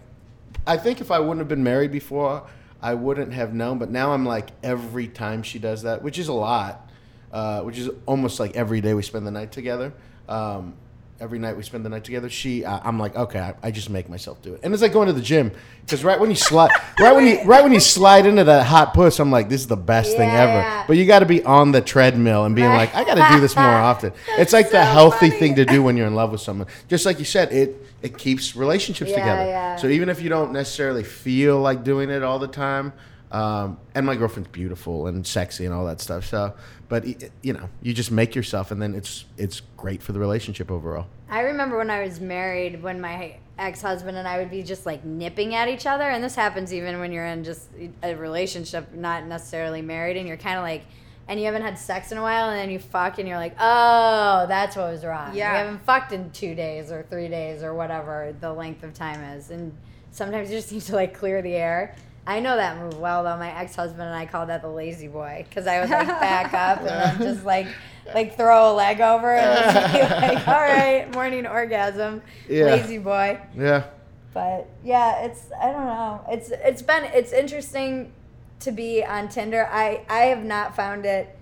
I 0.65 0.77
think 0.77 1.01
if 1.01 1.11
I 1.11 1.19
wouldn't 1.19 1.39
have 1.39 1.47
been 1.47 1.63
married 1.63 1.91
before, 1.91 2.47
I 2.81 2.93
wouldn't 2.95 3.33
have 3.33 3.53
known. 3.53 3.77
But 3.77 3.91
now 3.91 4.13
I'm 4.13 4.25
like 4.25 4.49
every 4.63 5.07
time 5.07 5.43
she 5.43 5.59
does 5.59 5.83
that, 5.83 6.01
which 6.01 6.17
is 6.17 6.27
a 6.27 6.33
lot, 6.33 6.86
uh, 7.31 7.61
which 7.61 7.77
is 7.77 7.89
almost 8.05 8.39
like 8.39 8.55
every 8.55 8.81
day 8.81 8.93
we 8.93 9.01
spend 9.03 9.25
the 9.27 9.31
night 9.31 9.51
together. 9.51 9.93
Um, 10.29 10.73
every 11.19 11.39
night 11.39 11.57
we 11.57 11.63
spend 11.63 11.83
the 11.83 11.89
night 11.89 12.03
together. 12.03 12.29
She, 12.29 12.63
uh, 12.63 12.79
I'm 12.83 12.99
like, 12.99 13.15
okay, 13.15 13.39
I, 13.39 13.55
I 13.63 13.71
just 13.71 13.89
make 13.89 14.07
myself 14.07 14.39
do 14.43 14.53
it, 14.53 14.59
and 14.63 14.71
it's 14.73 14.83
like 14.83 14.93
going 14.93 15.07
to 15.07 15.13
the 15.13 15.21
gym 15.21 15.51
because 15.81 16.03
right 16.03 16.19
when 16.19 16.29
you 16.29 16.35
slide, 16.35 16.69
right 16.99 17.15
when 17.15 17.25
you, 17.25 17.41
right 17.43 17.63
when 17.63 17.73
you 17.73 17.79
slide 17.79 18.25
into 18.27 18.43
that 18.43 18.65
hot 18.67 18.93
puss, 18.93 19.19
I'm 19.19 19.31
like, 19.31 19.49
this 19.49 19.61
is 19.61 19.67
the 19.67 19.75
best 19.77 20.15
thing 20.15 20.29
Yeah. 20.29 20.43
ever. 20.43 20.83
But 20.87 20.97
you 20.97 21.05
got 21.07 21.19
to 21.19 21.25
be 21.25 21.43
on 21.43 21.71
the 21.71 21.81
treadmill 21.81 22.45
and 22.45 22.55
being 22.55 22.69
like, 22.69 22.93
I 22.93 23.03
got 23.03 23.15
to 23.15 23.27
do 23.33 23.39
this 23.41 23.55
more 23.55 23.65
often. 23.65 24.13
it's 24.37 24.53
like 24.53 24.69
the 24.69 24.83
healthy 24.85 25.29
funny. 25.29 25.39
thing 25.39 25.55
to 25.55 25.65
do 25.65 25.81
when 25.81 25.97
you're 25.97 26.07
in 26.07 26.13
love 26.15 26.31
with 26.31 26.41
someone. 26.41 26.67
Just 26.87 27.05
like 27.05 27.17
you 27.19 27.25
said, 27.25 27.51
it 27.51 27.83
it 28.03 28.15
keeps 28.17 28.55
relationships 28.55 29.09
Yeah, 29.09 29.15
together. 29.17 29.45
yeah. 29.45 29.75
So 29.77 29.87
even 29.87 30.09
if 30.09 30.21
you 30.21 30.29
don't 30.29 30.51
necessarily 30.51 31.03
feel 31.03 31.59
like 31.59 31.83
doing 31.83 32.11
it 32.11 32.21
all 32.21 32.37
the 32.37 32.47
time, 32.47 32.93
um, 33.31 33.79
and 33.95 34.05
my 34.05 34.15
girlfriend's 34.15 34.49
beautiful 34.51 35.07
and 35.07 35.25
sexy 35.25 35.65
and 35.65 35.73
all 35.73 35.85
that 35.87 35.99
stuff. 35.99 36.25
So, 36.25 36.53
but 36.89 37.05
you 37.41 37.53
know, 37.53 37.69
you 37.81 37.93
just 37.93 38.11
make 38.11 38.35
yourself, 38.35 38.71
and 38.71 38.81
then 38.81 38.95
it's 38.95 39.25
it's 39.37 39.61
great 39.75 40.01
for 40.01 40.13
the 40.13 40.19
relationship 40.19 40.71
overall. 40.71 41.07
I 41.29 41.41
remember 41.41 41.77
when 41.77 41.89
I 41.89 42.03
was 42.03 42.19
married, 42.19 42.81
when 42.81 43.01
my 43.01 43.37
ex 43.59 43.81
husband 43.81 44.17
and 44.17 44.27
I 44.27 44.37
would 44.37 44.51
be 44.51 44.63
just 44.63 44.85
like 44.85 45.03
nipping 45.03 45.55
at 45.55 45.67
each 45.67 45.85
other. 45.85 46.03
And 46.03 46.23
this 46.23 46.35
happens 46.35 46.73
even 46.73 46.99
when 46.99 47.11
you're 47.11 47.25
in 47.25 47.43
just 47.43 47.67
a 48.03 48.15
relationship, 48.15 48.93
not 48.93 49.25
necessarily 49.25 49.81
married, 49.81 50.17
and 50.17 50.27
you're 50.27 50.37
kind 50.37 50.57
of 50.57 50.63
like, 50.63 50.83
and 51.27 51.39
you 51.39 51.45
haven't 51.45 51.63
had 51.63 51.77
sex 51.77 52.11
in 52.11 52.17
a 52.17 52.21
while, 52.21 52.49
and 52.49 52.57
then 52.57 52.69
you 52.69 52.79
fuck, 52.79 53.19
and 53.19 53.27
you're 53.27 53.37
like, 53.37 53.55
oh, 53.59 54.45
that's 54.47 54.75
what 54.75 54.91
was 54.91 55.03
wrong. 55.03 55.35
Yeah. 55.35 55.51
We 55.51 55.57
haven't 55.57 55.85
fucked 55.85 56.13
in 56.13 56.31
two 56.31 56.55
days 56.55 56.91
or 56.91 57.03
three 57.09 57.27
days 57.27 57.63
or 57.63 57.73
whatever 57.73 58.35
the 58.39 58.53
length 58.53 58.83
of 58.83 58.93
time 58.93 59.21
is. 59.35 59.49
And 59.49 59.75
sometimes 60.11 60.49
you 60.49 60.57
just 60.57 60.71
need 60.71 60.83
to 60.83 60.95
like 60.95 61.17
clear 61.17 61.41
the 61.41 61.53
air. 61.53 61.95
I 62.27 62.39
know 62.41 62.55
that 62.57 62.77
move 62.77 62.99
well 62.99 63.23
though. 63.23 63.37
My 63.37 63.51
ex 63.57 63.75
husband 63.75 64.01
and 64.03 64.13
I 64.13 64.25
called 64.25 64.49
that 64.49 64.61
the 64.61 64.67
lazy 64.69 65.07
boy 65.07 65.45
because 65.49 65.65
I 65.65 65.79
would 65.79 65.89
like 65.89 66.07
back 66.07 66.53
up 66.53 66.79
and 66.79 66.87
then 66.87 67.17
just 67.33 67.45
like 67.45 67.67
like 68.13 68.35
throw 68.37 68.71
a 68.71 68.73
leg 68.73 69.01
over 69.01 69.33
and 69.35 69.73
just 69.73 69.93
be 69.93 69.99
like, 70.35 70.47
all 70.47 70.53
right, 70.61 71.11
morning 71.13 71.47
orgasm, 71.47 72.21
Yeah. 72.49 72.65
lazy 72.65 72.97
boy. 72.99 73.39
Yeah. 73.57 73.85
But 74.33 74.67
yeah, 74.83 75.23
it's 75.25 75.45
I 75.59 75.71
don't 75.71 75.85
know. 75.85 76.21
It's 76.29 76.51
it's 76.51 76.81
been 76.81 77.05
it's 77.05 77.31
interesting 77.31 78.11
to 78.59 78.71
be 78.71 79.03
on 79.05 79.29
Tinder. 79.29 79.67
I 79.71 80.01
I 80.09 80.25
have 80.25 80.43
not 80.43 80.75
found 80.75 81.05
it. 81.05 81.33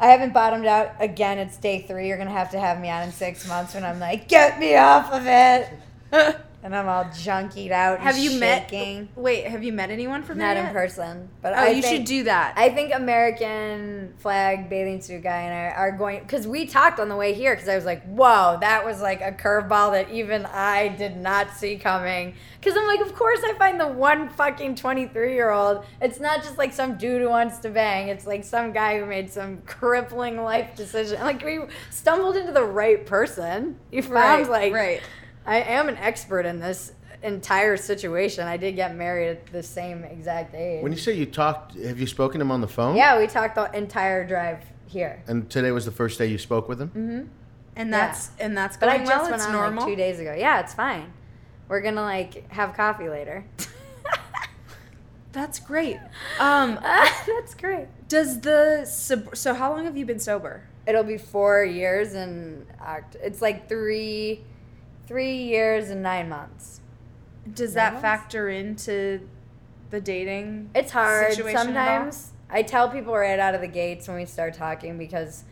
I 0.00 0.08
haven't 0.08 0.32
bottomed 0.32 0.66
out 0.66 0.92
again. 1.00 1.38
It's 1.38 1.56
day 1.56 1.82
three. 1.82 2.08
You're 2.08 2.18
gonna 2.18 2.30
have 2.30 2.50
to 2.52 2.60
have 2.60 2.80
me 2.80 2.90
on 2.90 3.02
in 3.04 3.12
six 3.12 3.46
months 3.48 3.74
when 3.74 3.84
I'm 3.84 3.98
like, 4.00 4.28
get 4.28 4.58
me 4.58 4.76
off 4.76 5.12
of 5.12 5.26
it, 5.26 5.68
and 6.64 6.74
I'm 6.74 6.88
all 6.88 7.04
junkied 7.04 7.70
out. 7.70 7.98
and 7.98 8.02
Have 8.02 8.16
you 8.18 8.30
shaking. 8.40 9.00
met? 9.02 9.16
Wait, 9.16 9.46
have 9.46 9.62
you 9.62 9.72
met 9.72 9.90
anyone 9.90 10.22
from 10.22 10.38
Not 10.38 10.54
there 10.54 10.66
in 10.66 10.72
person, 10.72 11.28
but 11.42 11.52
Oh, 11.52 11.56
I 11.56 11.68
you 11.68 11.82
think- 11.82 11.94
should 11.94 12.04
do 12.06 12.24
that. 12.24 12.54
I 12.56 12.70
think 12.70 12.92
American 12.94 14.14
flag 14.18 14.68
bathing 14.70 15.00
suit 15.02 15.22
guy 15.22 15.42
and 15.42 15.54
I 15.54 15.76
are 15.78 15.92
going 15.92 16.20
because 16.20 16.46
we 16.48 16.66
talked 16.66 16.98
on 16.98 17.08
the 17.10 17.16
way 17.16 17.34
here 17.34 17.54
because 17.54 17.68
I 17.68 17.76
was 17.76 17.84
like, 17.84 18.02
whoa, 18.06 18.56
that 18.60 18.84
was 18.84 19.02
like 19.02 19.20
a 19.20 19.30
curveball 19.32 19.92
that 19.92 20.10
even 20.10 20.46
I 20.46 20.88
did 20.88 21.16
not 21.18 21.50
see 21.54 21.76
coming. 21.76 22.34
Because 22.60 22.78
I'm 22.78 22.86
like, 22.86 23.00
of 23.00 23.14
course 23.14 23.40
I 23.44 23.52
find 23.54 23.78
the 23.78 23.88
one 23.88 24.30
fucking 24.30 24.76
23 24.76 25.34
year 25.34 25.50
old. 25.50 25.84
It's 26.00 26.18
not 26.18 26.42
just 26.42 26.56
like 26.56 26.72
some 26.72 26.96
dude 26.96 27.20
who 27.20 27.28
wants 27.28 27.58
to 27.58 27.68
bang. 27.68 28.08
It's 28.08 28.26
like 28.26 28.42
some 28.42 28.72
guy 28.72 28.98
who 28.98 29.04
made 29.04 29.30
some 29.30 29.58
crippling 29.66 30.42
life 30.42 30.74
decision. 30.74 31.20
Like 31.20 31.44
we 31.44 31.60
stumbled 31.90 32.36
into 32.38 32.52
the 32.52 32.64
right 32.64 33.04
person. 33.04 33.76
You 33.92 34.02
found 34.02 34.48
like 34.48 34.72
right. 34.72 35.02
I 35.46 35.60
am 35.60 35.88
an 35.88 35.96
expert 35.96 36.46
in 36.46 36.58
this 36.60 36.92
entire 37.22 37.76
situation. 37.76 38.46
I 38.46 38.56
did 38.56 38.76
get 38.76 38.94
married 38.96 39.28
at 39.30 39.46
the 39.46 39.62
same 39.62 40.04
exact 40.04 40.54
age. 40.54 40.82
When 40.82 40.92
you 40.92 40.98
say 40.98 41.12
you 41.14 41.26
talked, 41.26 41.74
have 41.76 41.98
you 41.98 42.06
spoken 42.06 42.38
to 42.38 42.42
him 42.44 42.50
on 42.50 42.60
the 42.60 42.68
phone? 42.68 42.96
Yeah, 42.96 43.18
we 43.18 43.26
talked 43.26 43.54
the 43.54 43.70
entire 43.76 44.26
drive 44.26 44.58
here. 44.86 45.22
And 45.26 45.48
today 45.50 45.70
was 45.70 45.84
the 45.84 45.90
first 45.90 46.18
day 46.18 46.26
you 46.26 46.38
spoke 46.38 46.68
with 46.68 46.80
him? 46.80 46.88
Mm-hmm. 46.88 47.22
And 47.76 47.92
that's 47.92 48.30
and 48.38 48.56
that's 48.56 48.76
But 48.76 48.86
going 48.86 49.00
I 49.00 49.04
just 49.04 49.10
well. 49.12 49.22
went 49.24 49.34
It's 49.34 49.46
on 49.46 49.52
normal. 49.52 49.82
like 49.84 49.92
two 49.92 49.96
days 49.96 50.20
ago. 50.20 50.32
Yeah, 50.36 50.60
it's 50.60 50.74
fine. 50.74 51.12
We're 51.68 51.80
gonna 51.80 52.02
like 52.02 52.50
have 52.52 52.74
coffee 52.74 53.08
later. 53.08 53.44
That's 55.32 55.58
great. 55.58 55.98
Um, 56.38 56.78
That's 56.82 57.54
great. 57.54 57.88
does 58.08 58.40
the 58.40 58.84
sub- 58.84 59.34
so 59.36 59.52
how 59.52 59.72
long 59.72 59.84
have 59.84 59.96
you 59.96 60.06
been 60.06 60.20
sober? 60.20 60.62
It'll 60.86 61.02
be 61.02 61.18
four 61.18 61.64
years 61.64 62.14
and 62.14 62.64
Oct- 62.78 63.16
it's 63.20 63.42
like 63.42 63.68
three, 63.68 64.44
three 65.06 65.36
years 65.36 65.90
and 65.90 66.02
nine 66.02 66.28
months. 66.28 66.80
Does 67.52 67.74
Nine 67.74 67.76
that 67.76 67.92
months? 67.94 68.02
factor 68.02 68.48
into 68.48 69.28
the 69.90 70.00
dating? 70.00 70.70
It's 70.74 70.92
hard 70.92 71.34
situation 71.34 71.56
at 71.56 71.56
all? 71.58 71.64
sometimes. 72.12 72.32
I 72.50 72.62
tell 72.62 72.88
people 72.88 73.14
right 73.14 73.38
out 73.38 73.54
of 73.54 73.60
the 73.60 73.68
gates 73.68 74.08
when 74.08 74.16
we 74.16 74.24
start 74.26 74.54
talking 74.54 74.96
because 74.96 75.44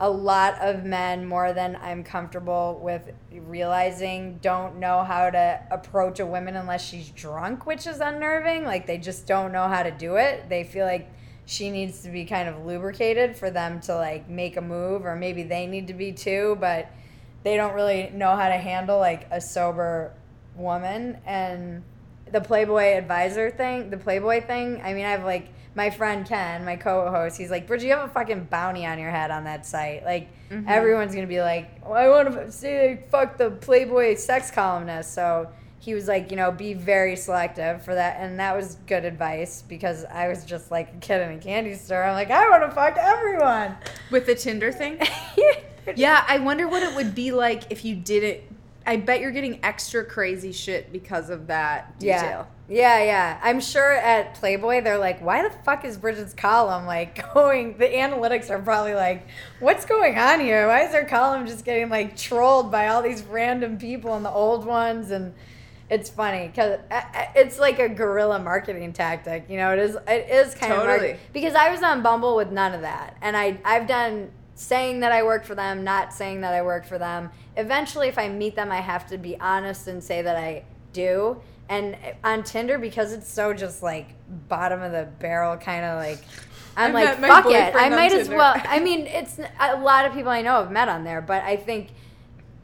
a 0.00 0.08
lot 0.08 0.58
of 0.60 0.84
men, 0.84 1.26
more 1.26 1.52
than 1.52 1.76
I'm 1.76 2.04
comfortable 2.04 2.80
with 2.82 3.02
realizing, 3.32 4.38
don't 4.40 4.78
know 4.78 5.02
how 5.02 5.30
to 5.30 5.60
approach 5.70 6.20
a 6.20 6.26
woman 6.26 6.56
unless 6.56 6.86
she's 6.86 7.10
drunk, 7.10 7.66
which 7.66 7.86
is 7.86 8.00
unnerving. 8.00 8.64
Like 8.64 8.86
they 8.86 8.98
just 8.98 9.26
don't 9.26 9.52
know 9.52 9.66
how 9.68 9.82
to 9.82 9.90
do 9.90 10.16
it. 10.16 10.48
They 10.48 10.62
feel 10.64 10.86
like 10.86 11.10
she 11.46 11.70
needs 11.70 12.02
to 12.02 12.10
be 12.10 12.24
kind 12.24 12.48
of 12.48 12.64
lubricated 12.64 13.36
for 13.36 13.50
them 13.50 13.80
to 13.82 13.94
like 13.96 14.28
make 14.28 14.56
a 14.56 14.60
move, 14.60 15.04
or 15.04 15.16
maybe 15.16 15.42
they 15.42 15.66
need 15.66 15.86
to 15.88 15.94
be 15.94 16.12
too, 16.12 16.56
but 16.60 16.90
they 17.42 17.56
don't 17.56 17.74
really 17.74 18.10
know 18.10 18.36
how 18.36 18.48
to 18.48 18.56
handle 18.56 18.98
like 18.98 19.26
a 19.30 19.40
sober 19.40 20.12
woman 20.56 21.18
and 21.24 21.82
the 22.30 22.40
Playboy 22.40 22.96
advisor 22.96 23.50
thing, 23.50 23.90
the 23.90 23.96
Playboy 23.96 24.46
thing. 24.46 24.80
I 24.82 24.92
mean, 24.92 25.04
I 25.04 25.10
have 25.10 25.24
like 25.24 25.48
my 25.74 25.90
friend 25.90 26.26
Ken, 26.26 26.64
my 26.64 26.76
co-host. 26.76 27.38
He's 27.38 27.50
like, 27.50 27.66
"Bridget, 27.66 27.86
you 27.86 27.92
have 27.94 28.08
a 28.08 28.12
fucking 28.12 28.44
bounty 28.50 28.84
on 28.84 28.98
your 28.98 29.10
head 29.10 29.30
on 29.30 29.44
that 29.44 29.64
site. 29.64 30.04
Like, 30.04 30.28
mm-hmm. 30.50 30.68
everyone's 30.68 31.14
gonna 31.14 31.26
be 31.26 31.40
like, 31.40 31.86
well, 31.86 31.94
I 31.94 32.08
want 32.08 32.32
to 32.32 32.52
see 32.52 32.98
fuck 33.10 33.38
the 33.38 33.50
Playboy 33.50 34.16
sex 34.16 34.50
columnist." 34.50 35.14
So 35.14 35.48
he 35.80 35.94
was 35.94 36.08
like, 36.08 36.30
you 36.30 36.36
know, 36.36 36.50
be 36.50 36.74
very 36.74 37.16
selective 37.16 37.82
for 37.84 37.94
that, 37.94 38.16
and 38.20 38.38
that 38.40 38.56
was 38.56 38.76
good 38.86 39.04
advice 39.04 39.62
because 39.62 40.04
I 40.04 40.28
was 40.28 40.44
just 40.44 40.70
like 40.70 40.92
a 40.94 40.98
kid 40.98 41.22
in 41.22 41.38
a 41.38 41.40
candy 41.40 41.74
store. 41.74 42.02
I'm 42.02 42.14
like, 42.14 42.30
I 42.30 42.50
want 42.50 42.68
to 42.68 42.74
fuck 42.74 42.96
everyone. 42.98 43.76
with 44.10 44.26
the 44.26 44.34
Tinder 44.34 44.72
thing? 44.72 45.00
yeah, 45.96 46.24
I 46.28 46.38
wonder 46.38 46.68
what 46.68 46.82
it 46.82 46.94
would 46.94 47.14
be 47.14 47.32
like 47.32 47.64
if 47.70 47.84
you 47.84 47.94
didn't. 47.96 48.42
I 48.86 48.96
bet 48.96 49.20
you're 49.20 49.32
getting 49.32 49.60
extra 49.62 50.04
crazy 50.04 50.50
shit 50.52 50.92
because 50.92 51.28
of 51.28 51.48
that 51.48 51.98
detail. 51.98 52.48
Yeah, 52.70 53.02
yeah. 53.02 53.40
I'm 53.42 53.60
sure 53.60 53.92
at 53.92 54.34
Playboy 54.34 54.82
they're 54.82 54.98
like, 54.98 55.20
why 55.20 55.42
the 55.42 55.54
fuck 55.64 55.84
is 55.84 55.96
Bridget's 55.96 56.34
column 56.34 56.86
like 56.86 57.32
going? 57.34 57.76
The 57.78 57.86
analytics 57.86 58.50
are 58.50 58.58
probably 58.58 58.94
like, 58.94 59.26
what's 59.60 59.84
going 59.84 60.18
on 60.18 60.40
here? 60.40 60.66
Why 60.66 60.84
is 60.84 60.92
her 60.92 61.04
column 61.04 61.46
just 61.46 61.64
getting 61.64 61.88
like 61.88 62.16
trolled 62.16 62.70
by 62.70 62.88
all 62.88 63.02
these 63.02 63.22
random 63.22 63.78
people 63.78 64.14
and 64.14 64.24
the 64.24 64.30
old 64.30 64.64
ones? 64.64 65.10
And 65.10 65.34
it's 65.90 66.10
funny 66.10 66.48
because 66.48 66.80
uh, 66.90 67.00
uh, 67.14 67.24
it's 67.34 67.58
like 67.58 67.78
a 67.78 67.88
guerrilla 67.88 68.38
marketing 68.38 68.92
tactic. 68.92 69.46
You 69.48 69.56
know, 69.56 69.72
it 69.72 69.78
is. 69.78 69.96
It 70.06 70.28
is 70.30 70.54
kind 70.54 70.72
of 70.72 70.80
Totally. 70.80 71.16
because 71.32 71.54
I 71.54 71.70
was 71.70 71.82
on 71.82 72.02
Bumble 72.02 72.36
with 72.36 72.50
none 72.50 72.74
of 72.74 72.82
that, 72.82 73.16
and 73.22 73.36
I 73.36 73.58
I've 73.64 73.86
done 73.86 74.30
saying 74.58 74.98
that 75.00 75.12
I 75.12 75.22
work 75.22 75.44
for 75.44 75.54
them, 75.54 75.84
not 75.84 76.12
saying 76.12 76.40
that 76.40 76.52
I 76.52 76.62
work 76.62 76.84
for 76.84 76.98
them. 76.98 77.30
Eventually, 77.56 78.08
if 78.08 78.18
I 78.18 78.28
meet 78.28 78.56
them, 78.56 78.72
I 78.72 78.80
have 78.80 79.06
to 79.06 79.16
be 79.16 79.38
honest 79.38 79.86
and 79.86 80.02
say 80.02 80.20
that 80.20 80.36
I 80.36 80.64
do. 80.92 81.40
And 81.68 81.96
on 82.24 82.42
Tinder, 82.42 82.76
because 82.76 83.12
it's 83.12 83.30
so 83.30 83.54
just 83.54 83.84
like 83.84 84.08
bottom 84.48 84.82
of 84.82 84.90
the 84.90 85.08
barrel, 85.20 85.56
kind 85.56 85.84
of 85.84 85.98
like. 85.98 86.18
I'm 86.76 86.94
I 86.94 87.04
like, 87.04 87.18
fuck 87.18 87.46
it. 87.46 87.74
I 87.74 87.88
might 87.88 88.12
as 88.12 88.28
well. 88.28 88.54
I 88.56 88.78
mean, 88.84 89.06
it's 89.06 89.38
a 89.60 89.76
lot 89.76 90.06
of 90.06 90.12
people 90.12 90.30
I 90.30 90.42
know 90.42 90.54
have 90.60 90.70
met 90.70 90.88
on 90.88 91.02
there, 91.02 91.20
but 91.20 91.42
I 91.42 91.56
think 91.56 91.90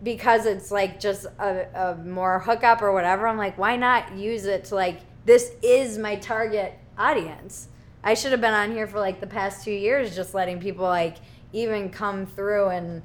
because 0.04 0.46
it's 0.46 0.70
like 0.70 1.00
just 1.00 1.26
a, 1.38 1.66
a 1.74 1.96
more 2.04 2.38
hookup 2.40 2.82
or 2.82 2.92
whatever, 2.92 3.26
I'm 3.26 3.36
like, 3.36 3.56
why 3.58 3.76
not 3.76 4.16
use 4.16 4.44
it 4.44 4.64
to 4.66 4.76
like, 4.76 5.00
this 5.24 5.52
is 5.62 5.98
my 5.98 6.16
target 6.16 6.74
audience. 6.96 7.68
I 8.04 8.14
should 8.14 8.32
have 8.32 8.40
been 8.40 8.54
on 8.54 8.72
here 8.72 8.86
for 8.86 9.00
like 9.00 9.20
the 9.20 9.26
past 9.26 9.64
two 9.64 9.72
years, 9.72 10.14
just 10.14 10.34
letting 10.34 10.60
people 10.60 10.84
like 10.84 11.16
even 11.54 11.88
come 11.88 12.26
through 12.26 12.68
and 12.68 13.00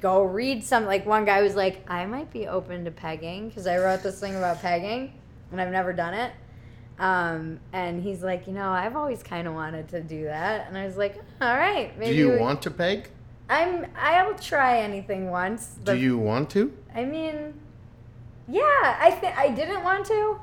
go 0.00 0.22
read 0.22 0.64
some. 0.64 0.86
Like 0.86 1.04
one 1.04 1.24
guy 1.24 1.42
was 1.42 1.54
like, 1.56 1.84
I 1.90 2.06
might 2.06 2.32
be 2.32 2.46
open 2.46 2.84
to 2.84 2.90
pegging 2.90 3.48
because 3.48 3.66
I 3.66 3.78
wrote 3.78 4.02
this 4.02 4.18
thing 4.20 4.36
about 4.36 4.62
pegging 4.62 5.12
and 5.50 5.60
I've 5.60 5.72
never 5.72 5.92
done 5.92 6.14
it. 6.14 6.32
Um, 6.98 7.58
and 7.72 8.00
he's 8.00 8.22
like, 8.22 8.46
you 8.46 8.52
know, 8.52 8.70
I've 8.70 8.94
always 8.94 9.22
kind 9.24 9.48
of 9.48 9.54
wanted 9.54 9.88
to 9.88 10.00
do 10.00 10.24
that. 10.24 10.68
And 10.68 10.78
I 10.78 10.86
was 10.86 10.96
like, 10.96 11.16
all 11.40 11.56
right, 11.56 11.98
maybe 11.98 12.12
Do 12.14 12.18
you 12.18 12.30
we- 12.30 12.38
want 12.38 12.62
to 12.62 12.70
peg? 12.70 13.10
I'm 13.50 13.86
I 13.94 14.26
will 14.26 14.38
try 14.38 14.78
anything 14.78 15.28
once. 15.30 15.76
Do 15.84 15.94
you 15.94 16.16
want 16.16 16.48
to? 16.50 16.72
I 16.94 17.04
mean, 17.04 17.52
yeah, 18.48 18.96
I 18.98 19.10
think 19.20 19.36
I 19.36 19.48
didn't 19.50 19.84
want 19.84 20.06
to 20.06 20.38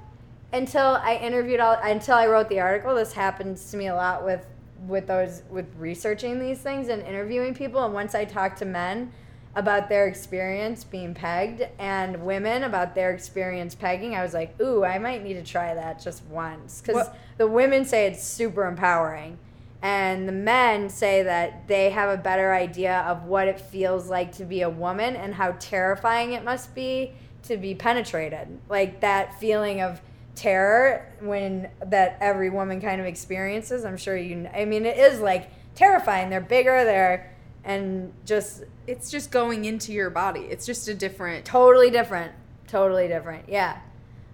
until 0.54 1.00
I 1.02 1.16
interviewed 1.16 1.60
all 1.60 1.80
until 1.82 2.14
I 2.16 2.28
wrote 2.28 2.48
the 2.50 2.60
article. 2.60 2.94
This 2.94 3.14
happens 3.14 3.72
to 3.72 3.78
me 3.78 3.88
a 3.88 3.96
lot 3.96 4.24
with 4.24 4.46
with 4.88 5.08
those 5.08 5.44
with 5.50 5.68
researching 5.78 6.40
these 6.40 6.60
things 6.60 6.90
and 6.90 7.02
interviewing 7.04 7.54
people. 7.54 7.84
And 7.84 7.94
once 7.94 8.16
I 8.16 8.26
talked 8.26 8.60
to 8.60 8.66
men 8.66 9.12
about 9.56 9.90
their 9.90 10.08
experience 10.08 10.84
being 10.84 11.14
pegged 11.14 11.68
and 11.78 12.24
women 12.24 12.64
about 12.64 12.96
their 12.96 13.12
experience 13.12 13.76
pegging, 13.76 14.16
I 14.16 14.24
was 14.24 14.34
like, 14.34 14.60
ooh, 14.62 14.84
I 14.84 14.98
might 14.98 15.24
need 15.24 15.34
to 15.34 15.44
try 15.44 15.74
that 15.74 16.02
just 16.02 16.24
once 16.26 16.82
because 16.82 17.08
the 17.38 17.48
women 17.48 17.86
say 17.86 18.08
it's 18.08 18.24
super 18.24 18.66
empowering. 18.66 19.38
And 19.84 20.28
the 20.28 20.34
men 20.34 20.90
say 20.90 21.24
that 21.24 21.68
they 21.68 21.90
have 21.90 22.10
a 22.10 22.22
better 22.22 22.54
idea 22.54 23.00
of 23.00 23.24
what 23.24 23.48
it 23.48 23.60
feels 23.60 24.10
like 24.10 24.32
to 24.34 24.46
be 24.46 24.62
a 24.62 24.70
woman 24.70 25.16
and 25.16 25.34
how 25.34 25.56
terrifying 25.60 26.34
it 26.34 26.44
must 26.44 26.76
be 26.76 27.14
to 27.44 27.58
be 27.58 27.74
penetrated. 27.74 28.60
Like 28.70 29.02
that 29.02 29.40
feeling 29.40 29.82
of 29.82 30.00
terror 30.42 31.06
when 31.20 31.70
that 31.86 32.18
every 32.20 32.50
woman 32.50 32.82
kind 32.82 33.00
of 33.00 33.08
experiences. 33.08 33.86
I'm 33.86 33.98
sure 33.98 34.18
you 34.18 34.50
I 34.54 34.66
mean 34.66 34.86
it 34.86 34.98
is 34.98 35.20
like 35.20 35.50
terrifying. 35.76 36.30
They're 36.30 36.42
bigger, 36.42 36.84
they're 36.84 37.32
and 37.64 38.12
just 38.26 38.64
It's 38.88 39.12
just 39.12 39.30
going 39.32 39.66
into 39.66 39.92
your 39.94 40.10
body. 40.10 40.42
It's 40.42 40.66
just 40.66 40.88
a 40.88 40.94
different. 40.96 41.46
totally 41.46 41.92
different. 41.92 42.32
Totally 42.68 43.08
different. 43.08 43.48
Yeah. 43.48 43.80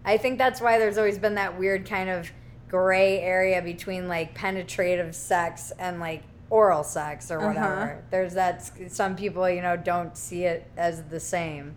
I 0.06 0.18
think 0.18 0.38
that's 0.38 0.62
why 0.62 0.80
there's 0.80 0.98
always 0.98 1.18
been 1.20 1.36
that 1.36 1.60
weird 1.60 1.86
kind 1.90 2.10
of 2.10 2.32
gray 2.70 3.20
area 3.20 3.62
between 3.62 4.08
like 4.08 4.34
penetrative 4.34 5.14
sex 5.16 5.74
and 5.78 6.00
like 6.00 6.24
oral 6.50 6.84
sex 6.84 7.30
or 7.30 7.40
Uh-huh. 7.40 7.48
whatever. 7.50 8.04
There's 8.12 8.34
that 8.36 8.72
some 8.92 9.18
people, 9.18 9.50
you 9.50 9.62
know, 9.62 9.76
don't 9.76 10.16
see 10.16 10.46
it 10.46 10.66
as 10.78 11.04
the 11.04 11.20
same. 11.20 11.76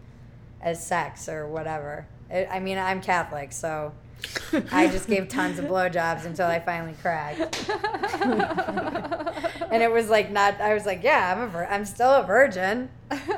as 0.62 0.86
sex 0.86 1.26
or 1.28 1.48
whatever. 1.48 2.06
It, 2.30 2.46
I 2.52 2.60
mean, 2.60 2.76
I'm 2.78 3.00
Catholic, 3.00 3.50
so 3.50 3.92
I 4.72 4.88
just 4.88 5.06
gave 5.08 5.28
tons 5.28 5.58
of 5.58 5.66
blowjobs 5.66 6.24
until 6.24 6.46
I 6.46 6.60
finally 6.60 6.94
cracked. 7.00 7.68
and 9.70 9.82
it 9.82 9.90
was 9.90 10.08
like 10.08 10.30
not. 10.30 10.60
I 10.60 10.74
was 10.74 10.86
like, 10.86 11.02
yeah, 11.02 11.34
I'm 11.34 11.42
a 11.42 11.46
vir- 11.46 11.66
I'm 11.70 11.84
still 11.84 12.10
a 12.10 12.22
virgin. 12.24 12.88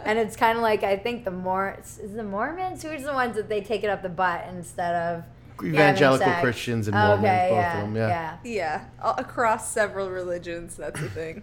And 0.05 0.19
it's 0.19 0.37
kind 0.37 0.57
of 0.57 0.63
like 0.63 0.83
I 0.83 0.97
think 0.97 1.25
the 1.25 1.31
more 1.31 1.77
is 1.81 1.99
the 2.15 2.23
Mormons 2.23 2.83
who's 2.83 3.03
the 3.05 3.13
ones 3.13 3.37
that 3.37 3.49
they 3.49 3.61
take 3.61 3.85
it 3.85 3.89
up 3.91 4.03
the 4.03 4.09
butt 4.09 4.47
instead 4.51 4.95
of 4.95 5.25
Evangelical. 5.65 6.33
Christians 6.41 6.89
and 6.89 6.97
Mormons, 6.97 7.19
Okay, 7.25 7.47
both 7.51 7.57
yeah, 7.59 7.77
of 7.79 7.83
them. 7.85 7.97
Yeah. 7.97 8.09
yeah, 8.43 8.85
Yeah, 9.01 9.13
across 9.17 9.71
several 9.73 10.11
religions, 10.11 10.77
that's 10.77 11.01
the 11.01 11.09
thing. 11.11 11.43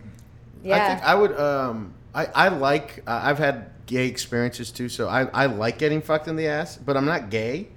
yeah. 0.63 0.75
I 0.75 0.87
think 0.89 1.03
I 1.03 1.15
would. 1.15 1.39
Um, 1.39 1.93
I 2.13 2.25
I 2.35 2.47
like. 2.49 3.03
Uh, 3.07 3.19
I've 3.23 3.37
had 3.39 3.71
gay 3.85 4.07
experiences 4.07 4.71
too, 4.71 4.89
so 4.89 5.07
I 5.07 5.23
I 5.25 5.45
like 5.45 5.77
getting 5.77 6.01
fucked 6.01 6.27
in 6.27 6.35
the 6.35 6.47
ass, 6.47 6.77
but 6.77 6.97
I'm 6.97 7.05
not 7.05 7.29
gay. 7.29 7.69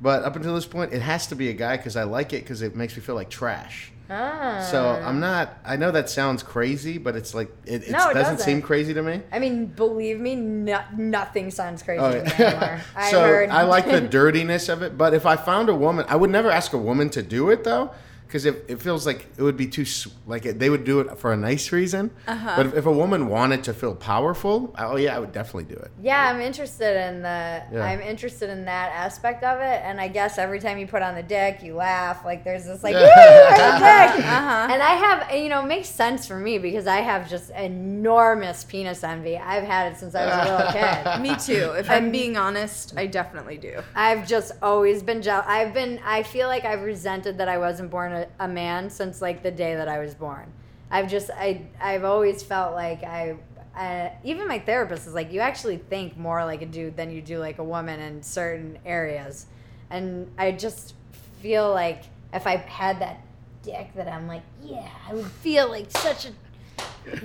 But 0.00 0.24
up 0.24 0.36
until 0.36 0.54
this 0.54 0.66
point, 0.66 0.92
it 0.92 1.00
has 1.02 1.26
to 1.28 1.34
be 1.34 1.48
a 1.48 1.52
guy 1.54 1.76
because 1.76 1.96
I 1.96 2.04
like 2.04 2.32
it 2.32 2.42
because 2.42 2.62
it 2.62 2.76
makes 2.76 2.96
me 2.96 3.02
feel 3.02 3.14
like 3.14 3.30
trash. 3.30 3.92
Ah. 4.08 4.66
So 4.70 4.88
I'm 4.88 5.18
not. 5.18 5.58
I 5.64 5.76
know 5.76 5.90
that 5.90 6.08
sounds 6.08 6.42
crazy, 6.42 6.96
but 6.96 7.16
it's 7.16 7.34
like 7.34 7.50
it, 7.64 7.90
No, 7.90 8.10
it 8.10 8.14
doesn't 8.14 8.38
seem 8.38 8.62
crazy 8.62 8.94
to 8.94 9.02
me. 9.02 9.20
I 9.32 9.38
mean, 9.40 9.66
believe 9.66 10.20
me, 10.20 10.36
no, 10.36 10.80
nothing 10.96 11.50
sounds 11.50 11.82
crazy 11.82 12.00
Oh, 12.00 12.12
to 12.12 12.22
me 12.22 12.30
yeah. 12.38 12.46
anymore. 12.46 12.80
I 12.96 13.10
so. 13.10 13.24
I 13.50 13.62
like 13.62 13.86
the 13.86 14.00
dirtiness 14.18 14.68
of 14.68 14.82
it, 14.82 14.96
but 14.96 15.12
if 15.12 15.26
I 15.26 15.34
found 15.34 15.68
a 15.68 15.74
woman, 15.74 16.04
I 16.08 16.14
would 16.16 16.30
never 16.30 16.50
ask 16.50 16.72
a 16.72 16.78
woman 16.78 17.10
to 17.10 17.22
do 17.22 17.50
it 17.50 17.64
though, 17.64 17.90
because 18.26 18.44
it, 18.44 18.64
it 18.68 18.82
feels 18.82 19.06
like 19.06 19.26
it 19.36 19.42
would 19.42 19.56
be 19.56 19.66
too 19.66 19.84
like 20.26 20.44
it, 20.46 20.58
they 20.58 20.68
would 20.70 20.84
do 20.84 21.00
it 21.00 21.18
for 21.18 21.32
a 21.32 21.36
nice 21.36 21.72
reason. 21.72 22.10
Uh-huh. 22.26 22.54
But 22.56 22.66
if, 22.66 22.74
if 22.74 22.86
a 22.86 22.92
woman 22.92 23.28
wanted 23.28 23.64
to 23.64 23.74
feel 23.74 23.94
powerful, 23.94 24.74
oh 24.78 24.96
yeah, 24.96 25.16
I 25.16 25.18
would 25.18 25.32
definitely 25.32 25.72
do 25.74 25.80
it. 25.80 25.90
Yeah, 26.02 26.30
I'm 26.30 26.40
interested 26.40 26.96
in 27.08 27.22
the. 27.22 27.62
Yeah. 27.72 27.82
I'm 27.84 28.00
interested 28.00 28.50
in 28.50 28.64
that 28.66 28.92
aspect 28.92 29.44
of 29.44 29.60
it, 29.60 29.80
and 29.84 30.00
I 30.00 30.08
guess 30.08 30.38
every 30.38 30.60
time 30.60 30.78
you 30.78 30.86
put 30.86 31.02
on 31.02 31.14
the 31.14 31.22
dick, 31.22 31.62
you 31.62 31.74
laugh. 31.74 32.24
Like 32.24 32.44
there's 32.44 32.64
this 32.64 32.82
like, 32.82 32.94
Yeah. 32.94 33.00
woo, 33.00 33.56
there's 33.56 34.16
dick. 34.16 34.26
Uh-huh. 34.26 34.68
And 34.70 34.82
I 34.82 34.94
have, 34.94 35.34
you 35.34 35.48
know, 35.48 35.62
it 35.62 35.66
makes 35.66 35.88
sense 35.88 36.26
for 36.26 36.38
me 36.38 36.58
because 36.58 36.86
I 36.86 36.96
have 36.98 37.28
just 37.28 37.50
enormous 37.50 38.64
penis 38.64 39.04
envy. 39.04 39.36
I've 39.36 39.64
had 39.64 39.92
it 39.92 39.98
since 39.98 40.14
I 40.14 40.26
was 40.26 40.48
a 40.48 40.52
little 40.52 40.72
kid. 40.72 41.20
Me 41.22 41.36
too. 41.36 41.72
If 41.78 41.88
I'm 41.90 42.10
being 42.10 42.36
honest, 42.36 42.94
I 42.96 43.06
definitely 43.06 43.56
do. 43.56 43.80
I've 43.94 44.26
just 44.26 44.52
always 44.62 45.02
been 45.02 45.22
jealous. 45.22 45.46
I've 45.48 45.72
been. 45.72 46.00
I 46.04 46.22
feel 46.22 46.48
like 46.48 46.64
I've 46.64 46.82
resented 46.82 47.38
that 47.38 47.48
I 47.48 47.58
wasn't 47.58 47.90
born 47.90 48.12
a, 48.16 48.26
a 48.40 48.48
man 48.48 48.90
since 48.90 49.20
like 49.20 49.42
the 49.42 49.50
day 49.50 49.74
that 49.74 49.88
I 49.88 49.98
was 49.98 50.14
born. 50.14 50.52
I've 50.90 51.08
just. 51.10 51.30
I. 51.30 51.62
I've 51.80 52.04
always 52.04 52.42
felt 52.42 52.74
like 52.74 53.02
I. 53.02 53.36
Uh, 53.76 54.10
even 54.24 54.48
my 54.48 54.58
therapist 54.58 55.06
is 55.06 55.12
like, 55.12 55.30
you 55.30 55.40
actually 55.40 55.76
think 55.76 56.16
more 56.16 56.42
like 56.44 56.62
a 56.62 56.66
dude 56.66 56.96
than 56.96 57.10
you 57.10 57.20
do 57.20 57.38
like 57.38 57.58
a 57.58 57.64
woman 57.64 58.00
in 58.00 58.22
certain 58.22 58.78
areas, 58.86 59.46
and 59.90 60.30
I 60.38 60.52
just 60.52 60.94
feel 61.42 61.70
like 61.70 62.04
if 62.32 62.46
I 62.46 62.56
had 62.56 63.00
that 63.00 63.20
dick, 63.62 63.92
that 63.94 64.08
I'm 64.08 64.26
like, 64.26 64.42
yeah, 64.64 64.88
I 65.08 65.14
would 65.14 65.26
feel 65.26 65.68
like 65.68 65.90
such 65.90 66.26
a 66.26 66.30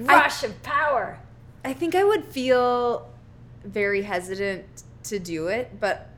rush 0.01 0.43
of 0.43 0.61
power. 0.63 1.19
I 1.63 1.73
think 1.73 1.95
I 1.95 2.03
would 2.03 2.25
feel 2.25 3.07
very 3.63 4.01
hesitant 4.01 4.65
to 5.03 5.19
do 5.19 5.47
it, 5.47 5.79
but 5.79 6.09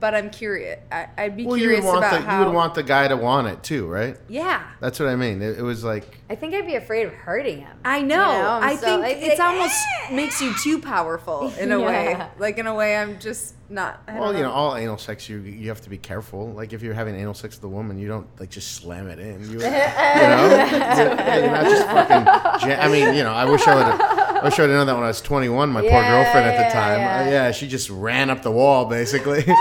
but 0.00 0.14
I'm 0.14 0.30
curious. 0.30 0.78
I, 0.92 1.08
I'd 1.18 1.36
be 1.36 1.44
Well, 1.46 1.56
you 1.56 1.64
curious 1.64 1.84
would 1.84 1.90
want 1.90 1.98
about 2.04 2.12
the 2.20 2.26
how. 2.26 2.38
you 2.40 2.46
would 2.46 2.54
want 2.54 2.74
the 2.74 2.82
guy 2.82 3.08
to 3.08 3.16
want 3.16 3.48
it 3.48 3.62
too, 3.62 3.86
right? 3.86 4.16
yeah, 4.28 4.62
That's 4.80 4.98
what 5.00 5.08
I 5.08 5.16
mean. 5.16 5.42
It, 5.42 5.58
it 5.58 5.62
was 5.62 5.82
like 5.84 6.04
I 6.30 6.34
think 6.36 6.54
I'd 6.54 6.66
be 6.66 6.76
afraid 6.76 7.06
of 7.06 7.12
hurting 7.12 7.60
him. 7.60 7.76
I 7.84 8.00
know. 8.00 8.16
know, 8.16 8.58
I'm 8.62 8.76
so- 8.76 8.84
think 8.86 9.02
like- 9.02 9.16
it's 9.18 9.38
like, 9.38 9.48
almost 9.48 9.74
ah! 10.08 10.14
makes 10.14 10.40
you 10.40 10.54
too 10.62 10.80
powerful 10.80 11.52
in 11.58 11.72
a 11.72 11.80
way. 11.80 12.16
Like 12.38 12.58
in 12.58 12.66
a 12.66 12.74
way, 12.74 12.96
I'm 12.96 13.18
just 13.18 13.54
not. 13.68 14.00
I 14.06 14.14
well, 14.18 14.28
don't 14.30 14.36
you 14.36 14.42
know, 14.44 14.52
all 14.52 14.76
anal 14.76 14.96
sex 14.98 15.28
you 15.28 15.38
you 15.40 15.68
have 15.68 15.80
to 15.82 15.90
be 15.90 15.98
careful. 15.98 16.52
Like 16.52 16.72
if 16.72 16.82
you're 16.82 16.94
having 16.94 17.14
anal 17.16 17.34
sex 17.34 17.56
with 17.56 17.64
a 17.64 17.68
woman, 17.68 17.98
you 17.98 18.06
don't 18.08 18.26
like 18.40 18.50
just 18.50 18.72
slam 18.74 19.08
it 19.08 19.18
in. 19.18 19.42
You, 19.42 19.48
you 19.52 19.58
know, 19.58 20.46
you're, 20.48 21.40
you're 21.40 21.50
not 21.50 21.64
just 21.64 21.86
fucking. 21.86 22.24
Ja- 22.70 22.78
I 22.80 22.88
mean, 22.88 23.14
you 23.14 23.22
know, 23.24 23.32
I 23.32 23.44
wish 23.44 23.66
I 23.66 23.74
would. 23.74 24.00
I 24.00 24.23
wish 24.44 24.58
I 24.58 24.62
would 24.62 24.70
have 24.70 24.78
known 24.78 24.86
that 24.86 24.94
when 24.94 25.04
I 25.04 25.08
was 25.08 25.20
21. 25.20 25.70
My 25.70 25.80
poor 25.80 25.90
Yeah, 25.90 26.10
girlfriend 26.22 26.46
at 26.46 26.54
yeah, 26.54 26.68
the 26.68 26.72
time. 26.72 26.98
yeah. 27.00 27.18
Uh, 27.20 27.30
yeah, 27.30 27.50
she 27.52 27.66
just 27.68 27.90
ran 27.90 28.30
up 28.30 28.42
the 28.42 28.50
wall 28.50 28.84
basically. 28.86 29.44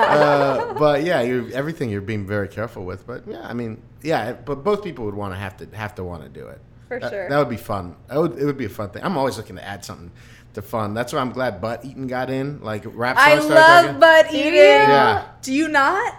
uh, 0.00 0.74
but 0.74 1.02
yeah, 1.04 1.20
you 1.22 1.50
everything 1.52 1.90
you're 1.90 2.00
being 2.00 2.26
very 2.26 2.48
careful 2.48 2.84
with. 2.84 3.06
But 3.06 3.26
yeah, 3.26 3.42
I 3.46 3.52
mean, 3.54 3.82
yeah, 4.02 4.32
but 4.32 4.64
both 4.64 4.82
people 4.84 5.04
would 5.06 5.14
want 5.14 5.32
to 5.34 5.38
have 5.38 5.56
to 5.58 5.66
have 5.76 5.94
to 5.96 6.04
want 6.04 6.22
to 6.22 6.28
do 6.28 6.46
it. 6.46 6.60
For 6.88 6.98
That- 7.00 7.10
sure. 7.10 7.28
That 7.28 7.38
would 7.38 7.48
be 7.48 7.56
fun. 7.56 7.94
That 8.08 8.18
would, 8.18 8.38
it 8.38 8.44
would 8.44 8.56
be 8.58 8.64
a 8.64 8.68
fun 8.70 8.90
thing. 8.90 9.04
I'm 9.04 9.16
always 9.16 9.36
looking 9.36 9.56
to 9.56 9.64
add 9.64 9.84
something 9.84 10.10
to 10.54 10.62
fun. 10.62 10.94
That's 10.94 11.12
why 11.12 11.20
I'm 11.20 11.30
glad 11.32 11.60
butt 11.60 11.84
eating 11.84 12.06
got 12.08 12.30
in. 12.30 12.60
Like 12.62 12.82
rap 12.86 13.16
I 13.18 13.36
love 13.38 14.00
butt 14.00 14.32
eating. 14.32 14.54
Yeah. 14.54 15.26
Do 15.42 15.52
you 15.52 15.68
not? 15.68 16.14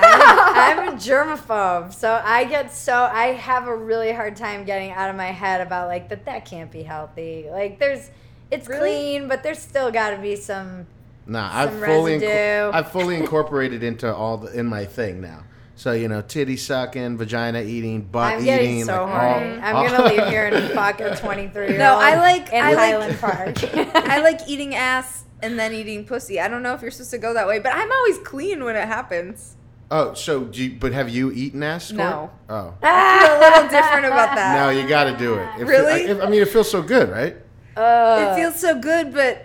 I'm 0.00 0.88
a 0.88 0.92
germaphobe, 0.92 1.92
so 1.92 2.20
I 2.24 2.44
get 2.44 2.72
so 2.72 2.94
I 3.12 3.28
have 3.28 3.66
a 3.68 3.76
really 3.76 4.12
hard 4.12 4.36
time 4.36 4.64
getting 4.64 4.90
out 4.92 5.10
of 5.10 5.16
my 5.16 5.26
head 5.32 5.60
about 5.60 5.88
like 5.88 6.08
that 6.08 6.24
that 6.26 6.44
can't 6.44 6.70
be 6.70 6.82
healthy. 6.82 7.46
Like 7.50 7.78
there's 7.78 8.10
it's 8.50 8.68
Really? 8.68 8.80
clean, 8.90 9.28
but 9.28 9.42
there's 9.42 9.58
still 9.58 9.90
got 9.90 10.10
to 10.10 10.18
be 10.18 10.36
some 10.36 10.86
Nah, 11.26 11.48
I've 11.52 11.78
fully 11.78 12.14
residue. 12.14 12.70
I've 12.72 12.90
fully 12.90 13.16
incorporated 13.16 13.82
into 13.82 14.12
all 14.12 14.38
the 14.38 14.58
in 14.58 14.66
my 14.66 14.84
thing 14.84 15.20
now. 15.20 15.44
So 15.74 15.92
you 15.92 16.08
know, 16.08 16.20
titty 16.22 16.56
sucking, 16.56 17.16
vagina 17.16 17.62
eating, 17.62 18.02
butt 18.02 18.34
I'm 18.34 18.44
getting 18.44 18.70
eating. 18.72 18.84
so 18.84 19.04
like, 19.04 19.12
horny. 19.20 19.50
all- 19.56 19.62
I'm 19.64 19.76
all- 19.76 19.88
gonna 19.88 20.04
leave 20.08 20.26
here 20.28 20.46
and 20.46 20.72
fuck 20.74 21.00
a 21.00 21.16
23 21.16 21.62
year 21.62 21.70
old. 21.72 21.78
No, 21.78 21.98
I 21.98 22.16
like- 22.16 22.52
in 22.52 22.62
I 22.62 22.96
like- 22.96 23.20
Park. 23.20 23.56
I 23.96 24.20
like 24.20 24.40
eating 24.48 24.74
ass 24.74 25.24
and 25.42 25.58
then 25.58 25.72
eating 25.72 26.04
pussy. 26.04 26.38
I 26.40 26.48
don't 26.48 26.62
know 26.62 26.74
if 26.74 26.82
you're 26.82 26.90
supposed 26.90 27.10
to 27.12 27.18
go 27.18 27.34
that 27.34 27.46
way, 27.48 27.58
but 27.58 27.72
I'm 27.74 27.90
always 27.90 28.18
clean 28.18 28.62
when 28.64 28.76
it 28.76 28.86
happens. 28.86 29.56
Oh, 29.94 30.14
so 30.14 30.44
do 30.44 30.64
you, 30.64 30.76
but 30.80 30.92
have 30.92 31.10
you 31.10 31.30
eaten 31.32 31.62
ass? 31.62 31.84
Squirt? 31.88 31.98
No. 31.98 32.30
Oh, 32.48 32.74
I 32.82 33.20
feel 33.26 33.36
a 33.36 33.40
little 33.40 33.68
different 33.70 34.06
about 34.06 34.34
that. 34.34 34.56
no, 34.56 34.70
you 34.70 34.88
got 34.88 35.04
to 35.04 35.16
do 35.18 35.34
it. 35.34 35.46
It 35.56 35.58
fe- 35.58 35.64
Really? 35.64 36.10
I, 36.20 36.24
I 36.26 36.30
mean, 36.30 36.40
it 36.40 36.48
feels 36.48 36.70
so 36.70 36.80
good, 36.82 37.10
right? 37.10 37.36
Uh, 37.76 38.28
it 38.32 38.36
feels 38.40 38.58
so 38.58 38.78
good, 38.80 39.12
but 39.12 39.44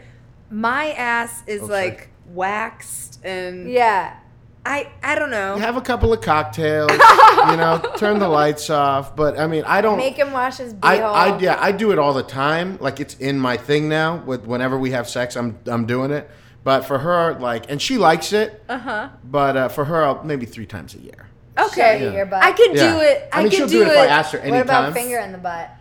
my 0.50 0.92
ass 0.92 1.44
is 1.48 1.62
Okay. 1.64 1.72
like 1.74 2.10
waxed 2.34 3.20
and 3.26 3.70
yeah. 3.70 4.16
I 4.66 4.90
I 5.02 5.16
don't 5.16 5.32
know. 5.32 5.56
You 5.56 5.62
have 5.62 5.78
a 5.78 5.82
couple 5.82 6.12
of 6.12 6.20
cocktails, 6.20 6.92
you 7.50 7.58
know, 7.58 7.82
turn 7.96 8.20
the 8.20 8.28
lights 8.28 8.70
off. 8.70 9.16
But 9.16 9.40
I 9.40 9.48
mean, 9.48 9.64
I 9.66 9.80
don't. 9.80 9.98
Make 9.98 10.16
him 10.18 10.32
wash 10.34 10.58
his 10.58 10.76
I. 10.84 11.00
I 11.00 11.40
yeah 11.40 11.58
I 11.60 11.72
do 11.72 11.92
it 11.94 12.00
all 12.00 12.14
the 12.14 12.24
time 12.24 12.78
like 12.82 13.00
it's 13.00 13.16
in 13.16 13.40
my 13.40 13.56
thing 13.56 13.88
now 13.88 14.18
with 14.26 14.46
whenever 14.46 14.78
we 14.78 14.92
have 14.92 15.08
sex 15.08 15.38
I'm 15.38 15.58
I'm 15.68 15.86
doing 15.86 16.12
it 16.12 16.30
but 16.64 16.82
for 16.82 17.00
her 17.00 17.34
like 17.40 17.70
and 17.72 17.82
she 17.82 17.98
likes 17.98 18.34
it 18.34 18.64
Uh 18.70 18.78
huh. 18.78 19.10
but 19.24 19.56
uh, 19.58 19.68
for 19.70 19.86
her 19.86 20.04
I'll, 20.04 20.24
maybe 20.24 20.46
three 20.46 20.66
times 20.66 20.96
a 20.96 21.00
year 21.00 21.28
Okay. 21.60 22.00
Shove 22.00 22.14
it 22.14 22.16
your 22.16 22.26
butt. 22.28 22.44
I 22.44 22.52
could 22.52 22.76
Yeah. 22.76 22.94
do 22.94 23.00
it. 23.00 23.30
I, 23.34 23.40
I 23.40 23.42
mean 23.42 23.50
could 23.50 23.58
she'll 23.58 23.68
do, 23.68 23.80
do 23.84 23.90
it 23.90 23.94
if 23.94 23.98
I 23.98 24.06
ask 24.06 24.32
her 24.34 24.40
what 24.48 24.62
about 24.62 24.94
finger 24.94 25.18
in 25.20 25.32
the 25.32 25.38
butt? 25.40 25.72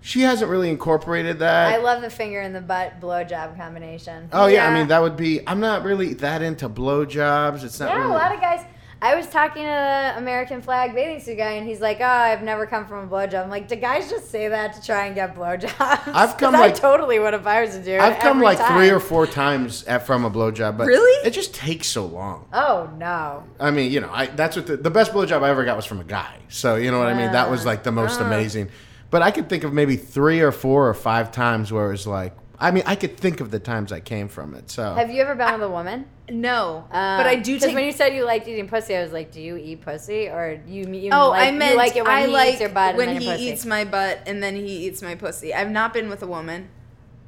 she 0.00 0.20
hasn't 0.20 0.50
really 0.50 0.68
incorporated 0.70 1.38
that 1.40 1.72
I 1.72 1.78
love 1.78 2.02
the 2.02 2.10
finger 2.10 2.40
in 2.42 2.52
the 2.52 2.60
butt 2.60 3.00
blowjob 3.00 3.56
combination. 3.56 4.28
oh 4.32 4.46
yeah. 4.48 4.64
I 4.66 4.68
Yeah. 4.70 4.74
mean 4.78 4.88
that 4.88 5.00
would 5.02 5.16
be 5.16 5.40
I'm 5.48 5.60
not 5.60 5.82
really 5.82 6.12
that 6.14 6.42
into 6.42 6.68
blowjobs 6.68 7.64
it's 7.64 7.80
not 7.80 7.88
Yeah, 7.90 7.98
really 8.02 8.10
a 8.10 8.14
lot 8.18 8.34
of 8.34 8.40
guys. 8.40 8.60
I 9.00 9.14
was 9.14 9.28
talking 9.28 9.62
to 9.62 9.68
the 9.68 10.18
American 10.18 10.60
flag 10.60 10.92
bathing 10.92 11.20
suit 11.20 11.36
guy, 11.36 11.52
and 11.52 11.66
he's 11.66 11.80
like, 11.80 11.98
"Oh, 12.00 12.04
I've 12.04 12.42
never 12.42 12.66
come 12.66 12.84
from 12.84 13.06
a 13.06 13.06
blowjob." 13.08 13.44
I'm 13.44 13.50
like, 13.50 13.68
"Do 13.68 13.76
guys 13.76 14.10
just 14.10 14.28
say 14.28 14.48
that 14.48 14.72
to 14.74 14.84
try 14.84 15.06
and 15.06 15.14
get 15.14 15.36
blowjobs?" 15.36 16.02
I've 16.12 16.36
come 16.36 16.54
like- 16.54 16.72
I 16.72 16.74
totally 16.74 17.20
would 17.20 17.32
if 17.32 17.46
I 17.46 17.60
was 17.62 17.76
to 17.76 17.82
do. 17.82 17.96
I've 17.96 18.18
come 18.18 18.40
like 18.40 18.58
three 18.58 18.90
or 18.90 18.98
four 18.98 19.26
times 19.28 19.84
at, 19.84 20.04
from 20.04 20.24
a 20.24 20.30
blowjob 20.30 20.76
but 20.76 20.88
Really? 20.88 21.26
it 21.26 21.30
just 21.30 21.54
takes 21.54 21.86
so 21.86 22.06
long 22.06 22.46
Oh 22.52 22.90
no! 22.98 23.44
I 23.60 23.70
mean, 23.70 23.92
you 23.92 24.00
know, 24.00 24.10
I 24.12 24.26
that's 24.26 24.56
what 24.56 24.66
the, 24.66 24.76
the 24.76 24.90
best 24.90 25.12
blowjob 25.12 25.42
I 25.42 25.50
ever 25.50 25.64
got 25.64 25.76
was 25.76 25.86
from 25.86 26.00
a 26.00 26.04
guy. 26.04 26.34
So 26.48 26.74
you 26.74 26.90
know 26.90 26.98
what 26.98 27.08
I 27.08 27.14
mean. 27.14 27.30
That 27.30 27.50
was 27.50 27.64
like 27.64 27.84
the 27.84 27.92
most 27.92 28.20
uh-huh. 28.20 28.30
amazing. 28.32 28.70
But 29.10 29.22
I 29.22 29.30
could 29.30 29.48
think 29.48 29.62
of 29.62 29.72
maybe 29.72 29.96
three 29.96 30.40
or 30.40 30.50
four 30.52 30.88
or 30.88 30.94
five 30.94 31.30
times 31.30 31.70
where 31.72 31.86
it 31.86 31.92
was 31.92 32.06
like. 32.06 32.36
I 32.60 32.72
mean, 32.72 32.82
I 32.86 32.96
could 32.96 33.16
think 33.16 33.40
of 33.40 33.52
the 33.52 33.60
times 33.60 33.92
I 33.92 34.00
came 34.00 34.26
from 34.26 34.56
it. 34.56 34.68
So 34.68 34.92
Have 34.94 35.12
you 35.12 35.22
ever 35.22 35.36
been 35.36 35.52
with 35.52 35.62
a 35.62 35.70
woman? 35.70 36.06
No, 36.30 36.84
Uh, 36.90 37.16
but 37.18 37.26
I 37.26 37.36
do 37.36 37.54
'cause 37.56 37.66
take. 37.66 37.74
when 37.74 37.84
you 37.84 37.92
said 37.92 38.14
you 38.14 38.24
liked 38.24 38.46
eating 38.48 38.68
pussy, 38.68 38.94
I 38.96 39.02
was 39.02 39.12
like, 39.12 39.30
"Do 39.30 39.40
you 39.40 39.56
eat 39.56 39.80
pussy, 39.82 40.28
or 40.28 40.60
you 40.66 40.84
you 40.86 41.10
oh, 41.12 41.30
like, 41.30 41.48
I 41.48 41.50
meant 41.52 41.72
you 41.72 41.76
like 41.78 41.96
it 41.96 42.04
when 42.04 42.12
I 42.12 42.20
he 42.26 42.32
like 42.32 42.50
eats 42.52 42.60
your 42.60 42.68
butt 42.70 42.96
when 42.96 43.08
and 43.08 43.16
then 43.16 43.22
he 43.22 43.26
your 43.28 43.34
pussy?" 43.36 43.44
eats 43.50 43.66
my 43.66 43.84
butt 43.84 44.18
and 44.26 44.42
then 44.42 44.54
he 44.56 44.86
eats 44.86 45.00
my 45.02 45.14
pussy. 45.14 45.54
I've 45.54 45.70
not 45.70 45.92
been 45.94 46.08
with 46.08 46.22
a 46.22 46.26
woman. 46.26 46.68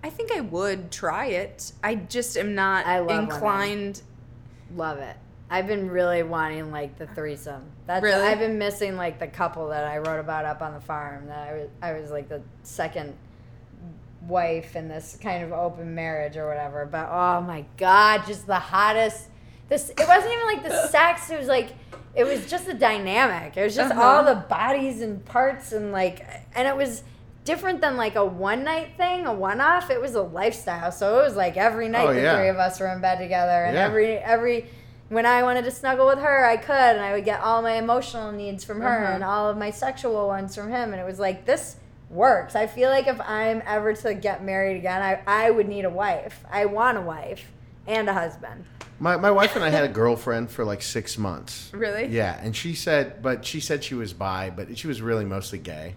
I 0.04 0.10
think 0.10 0.32
I 0.32 0.40
would 0.40 0.90
try 0.90 1.26
it. 1.26 1.72
I 1.84 1.94
just 1.94 2.36
am 2.36 2.54
not 2.54 2.86
I 2.86 2.98
love 3.00 3.08
women. 3.08 3.24
inclined. 3.24 4.02
Love 4.74 4.98
it. 4.98 5.16
I've 5.50 5.66
been 5.66 5.90
really 5.90 6.22
wanting 6.22 6.70
like 6.70 6.96
the 6.98 7.06
threesome. 7.08 7.62
That's 7.86 8.02
Really? 8.02 8.22
I've 8.26 8.38
been 8.38 8.56
missing 8.58 8.96
like 8.96 9.18
the 9.18 9.26
couple 9.26 9.68
that 9.68 9.84
I 9.84 9.98
wrote 9.98 10.20
about 10.20 10.44
up 10.44 10.62
on 10.62 10.74
the 10.74 10.80
farm. 10.80 11.26
That 11.26 11.48
I 11.48 11.52
was 11.54 11.68
I 11.82 11.92
was 11.94 12.10
like 12.10 12.28
the 12.28 12.40
second 12.62 13.14
wife 14.26 14.76
in 14.76 14.88
this 14.88 15.18
kind 15.22 15.42
of 15.44 15.52
open 15.52 15.94
marriage 15.94 16.36
or 16.36 16.46
whatever. 16.46 16.86
But 16.86 17.08
oh 17.10 17.40
my 17.42 17.64
god, 17.76 18.26
just 18.26 18.46
the 18.46 18.58
hottest. 18.58 19.28
This 19.68 19.90
it 19.90 20.06
wasn't 20.08 20.32
even 20.32 20.46
like 20.46 20.62
the 20.62 20.86
sex. 20.88 21.30
It 21.30 21.38
was 21.38 21.48
like 21.48 21.70
it 22.14 22.24
was 22.24 22.50
just 22.50 22.66
the 22.66 22.74
dynamic. 22.74 23.56
It 23.56 23.62
was 23.62 23.74
just 23.76 23.92
Uh-huh. 23.92 24.02
all 24.02 24.24
the 24.24 24.34
bodies 24.48 25.00
and 25.00 25.24
parts 25.24 25.72
and 25.72 25.92
like 25.92 26.24
and 26.54 26.66
it 26.66 26.76
was 26.76 27.02
different 27.44 27.80
than 27.80 27.96
like 27.96 28.16
a 28.16 28.24
one 28.24 28.64
night 28.64 28.96
thing, 28.96 29.26
a 29.26 29.32
one 29.32 29.60
off. 29.60 29.90
It 29.90 30.00
was 30.00 30.14
a 30.14 30.22
lifestyle. 30.22 30.92
So 30.92 31.20
it 31.20 31.22
was 31.22 31.36
like 31.36 31.56
every 31.56 31.88
night 31.88 32.08
Oh, 32.08 32.14
the 32.14 32.20
yeah. 32.20 32.36
three 32.36 32.48
of 32.48 32.56
us 32.58 32.78
were 32.80 32.88
in 32.88 33.00
bed 33.00 33.18
together, 33.18 33.64
and 33.64 33.74
Yeah. 33.76 33.84
every 33.86 34.16
every 34.18 34.66
when 35.08 35.26
I 35.26 35.42
wanted 35.42 35.64
to 35.64 35.72
snuggle 35.72 36.06
with 36.06 36.20
her, 36.20 36.44
I 36.46 36.56
could, 36.56 36.72
and 36.74 37.00
I 37.00 37.12
would 37.12 37.24
get 37.24 37.40
all 37.40 37.62
my 37.62 37.72
emotional 37.72 38.30
needs 38.30 38.62
from 38.62 38.80
her 38.80 39.04
Uh-huh. 39.04 39.14
and 39.14 39.24
all 39.24 39.48
of 39.50 39.56
my 39.56 39.70
sexual 39.70 40.28
ones 40.28 40.54
from 40.54 40.68
him, 40.70 40.92
and 40.92 41.00
it 41.00 41.04
was 41.06 41.18
like 41.18 41.46
this 41.46 41.76
works. 42.10 42.54
I 42.56 42.66
feel 42.66 42.90
like 42.90 43.06
if 43.06 43.20
I'm 43.20 43.62
ever 43.64 43.94
to 43.94 44.14
get 44.14 44.44
married 44.44 44.76
again, 44.76 45.00
I 45.00 45.22
I 45.26 45.50
would 45.50 45.68
need 45.68 45.84
a 45.84 45.90
wife. 45.90 46.44
I 46.50 46.66
want 46.66 46.98
a 46.98 47.02
wife 47.02 47.50
and 47.86 48.08
a 48.08 48.12
husband. 48.12 48.64
My, 48.98 49.16
my 49.16 49.30
wife 49.30 49.56
and 49.56 49.64
I 49.64 49.70
had 49.70 49.84
a 49.84 49.88
girlfriend 49.88 50.50
for 50.50 50.62
like 50.62 50.82
six 50.82 51.16
months. 51.16 51.70
Really? 51.72 52.06
Yeah, 52.06 52.38
and 52.42 52.54
she 52.54 52.74
said, 52.74 53.22
but 53.22 53.46
she 53.46 53.58
said 53.58 53.82
she 53.82 53.94
was 53.94 54.12
bi, 54.12 54.50
but 54.50 54.76
she 54.76 54.88
was 54.88 55.00
really 55.00 55.24
mostly 55.24 55.58
gay. 55.58 55.94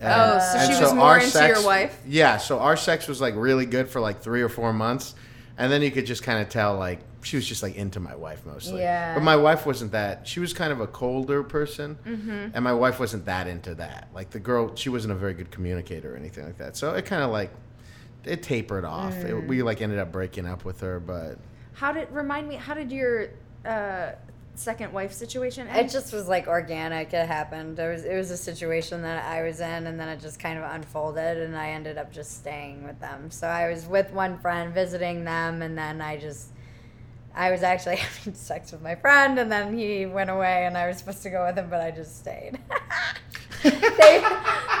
Oh, 0.00 0.38
so 0.38 0.58
and 0.58 0.74
she 0.74 0.82
was 0.82 0.94
more 0.94 1.04
our 1.04 1.20
sex, 1.20 1.58
your 1.58 1.66
wife? 1.66 2.00
Yeah, 2.06 2.38
so 2.38 2.58
our 2.60 2.76
sex 2.76 3.08
was 3.08 3.20
like 3.20 3.34
really 3.36 3.66
good 3.66 3.88
for 3.88 4.00
like 4.00 4.22
three 4.22 4.40
or 4.42 4.48
four 4.48 4.72
months, 4.72 5.14
and 5.58 5.70
then 5.70 5.82
you 5.82 5.90
could 5.90 6.06
just 6.06 6.22
kind 6.22 6.40
of 6.40 6.48
tell 6.48 6.76
like 6.76 7.00
she 7.24 7.36
was 7.36 7.46
just 7.46 7.62
like 7.62 7.74
into 7.76 7.98
my 8.00 8.14
wife 8.14 8.44
mostly. 8.46 8.80
Yeah. 8.80 9.14
But 9.14 9.22
my 9.22 9.36
wife 9.36 9.66
wasn't 9.66 9.92
that. 9.92 10.28
She 10.28 10.40
was 10.40 10.52
kind 10.52 10.72
of 10.72 10.80
a 10.80 10.86
colder 10.86 11.42
person, 11.42 11.98
Mm-hmm. 12.06 12.48
and 12.54 12.62
my 12.64 12.72
wife 12.72 13.00
wasn't 13.00 13.24
that 13.26 13.46
into 13.46 13.74
that. 13.76 14.08
Like 14.14 14.30
the 14.30 14.40
girl, 14.40 14.74
she 14.76 14.88
wasn't 14.90 15.12
a 15.12 15.16
very 15.16 15.34
good 15.34 15.50
communicator 15.50 16.14
or 16.14 16.16
anything 16.16 16.44
like 16.44 16.58
that. 16.58 16.76
So 16.76 16.94
it 16.94 17.06
kind 17.06 17.22
of 17.22 17.30
like 17.30 17.50
it 18.24 18.42
tapered 18.42 18.84
off. 18.84 19.14
Mm. 19.14 19.24
It, 19.42 19.48
we 19.48 19.62
like 19.62 19.80
ended 19.82 19.98
up 19.98 20.12
breaking 20.12 20.46
up 20.46 20.64
with 20.64 20.80
her, 20.80 21.00
but 21.00 21.38
How 21.74 21.92
did 21.92 22.10
remind 22.10 22.48
me? 22.48 22.56
How 22.56 22.74
did 22.74 22.90
your 22.92 23.28
uh, 23.64 24.12
second 24.54 24.92
wife 24.92 25.12
situation 25.12 25.66
end? 25.66 25.86
It 25.86 25.90
just 25.92 26.12
was 26.12 26.28
like 26.28 26.46
organic. 26.46 27.12
It 27.12 27.26
happened. 27.26 27.78
It 27.78 27.88
was 27.90 28.04
it 28.04 28.14
was 28.14 28.30
a 28.30 28.36
situation 28.36 29.02
that 29.02 29.24
I 29.24 29.42
was 29.42 29.60
in, 29.60 29.86
and 29.86 29.98
then 29.98 30.08
it 30.08 30.20
just 30.20 30.38
kind 30.40 30.58
of 30.58 30.64
unfolded, 30.70 31.38
and 31.38 31.56
I 31.56 31.70
ended 31.70 31.98
up 31.98 32.12
just 32.12 32.36
staying 32.38 32.84
with 32.84 32.98
them. 33.00 33.30
So 33.30 33.46
I 33.46 33.68
was 33.70 33.86
with 33.86 34.10
one 34.12 34.38
friend 34.38 34.72
visiting 34.74 35.24
them, 35.24 35.62
and 35.62 35.76
then 35.76 36.00
I 36.00 36.16
just. 36.18 36.50
I 37.34 37.50
was 37.50 37.62
actually 37.62 37.96
having 38.16 38.34
sex 38.34 38.72
with 38.72 38.82
my 38.82 38.94
friend, 38.94 39.38
and 39.38 39.50
then 39.50 39.76
he 39.76 40.06
went 40.06 40.30
away, 40.30 40.66
and 40.66 40.76
I 40.76 40.86
was 40.88 40.98
supposed 40.98 41.22
to 41.24 41.30
go 41.30 41.44
with 41.46 41.56
him, 41.58 41.68
but 41.68 41.80
I 41.80 41.90
just 41.90 42.18
stayed. 42.18 42.58
they, 43.62 44.24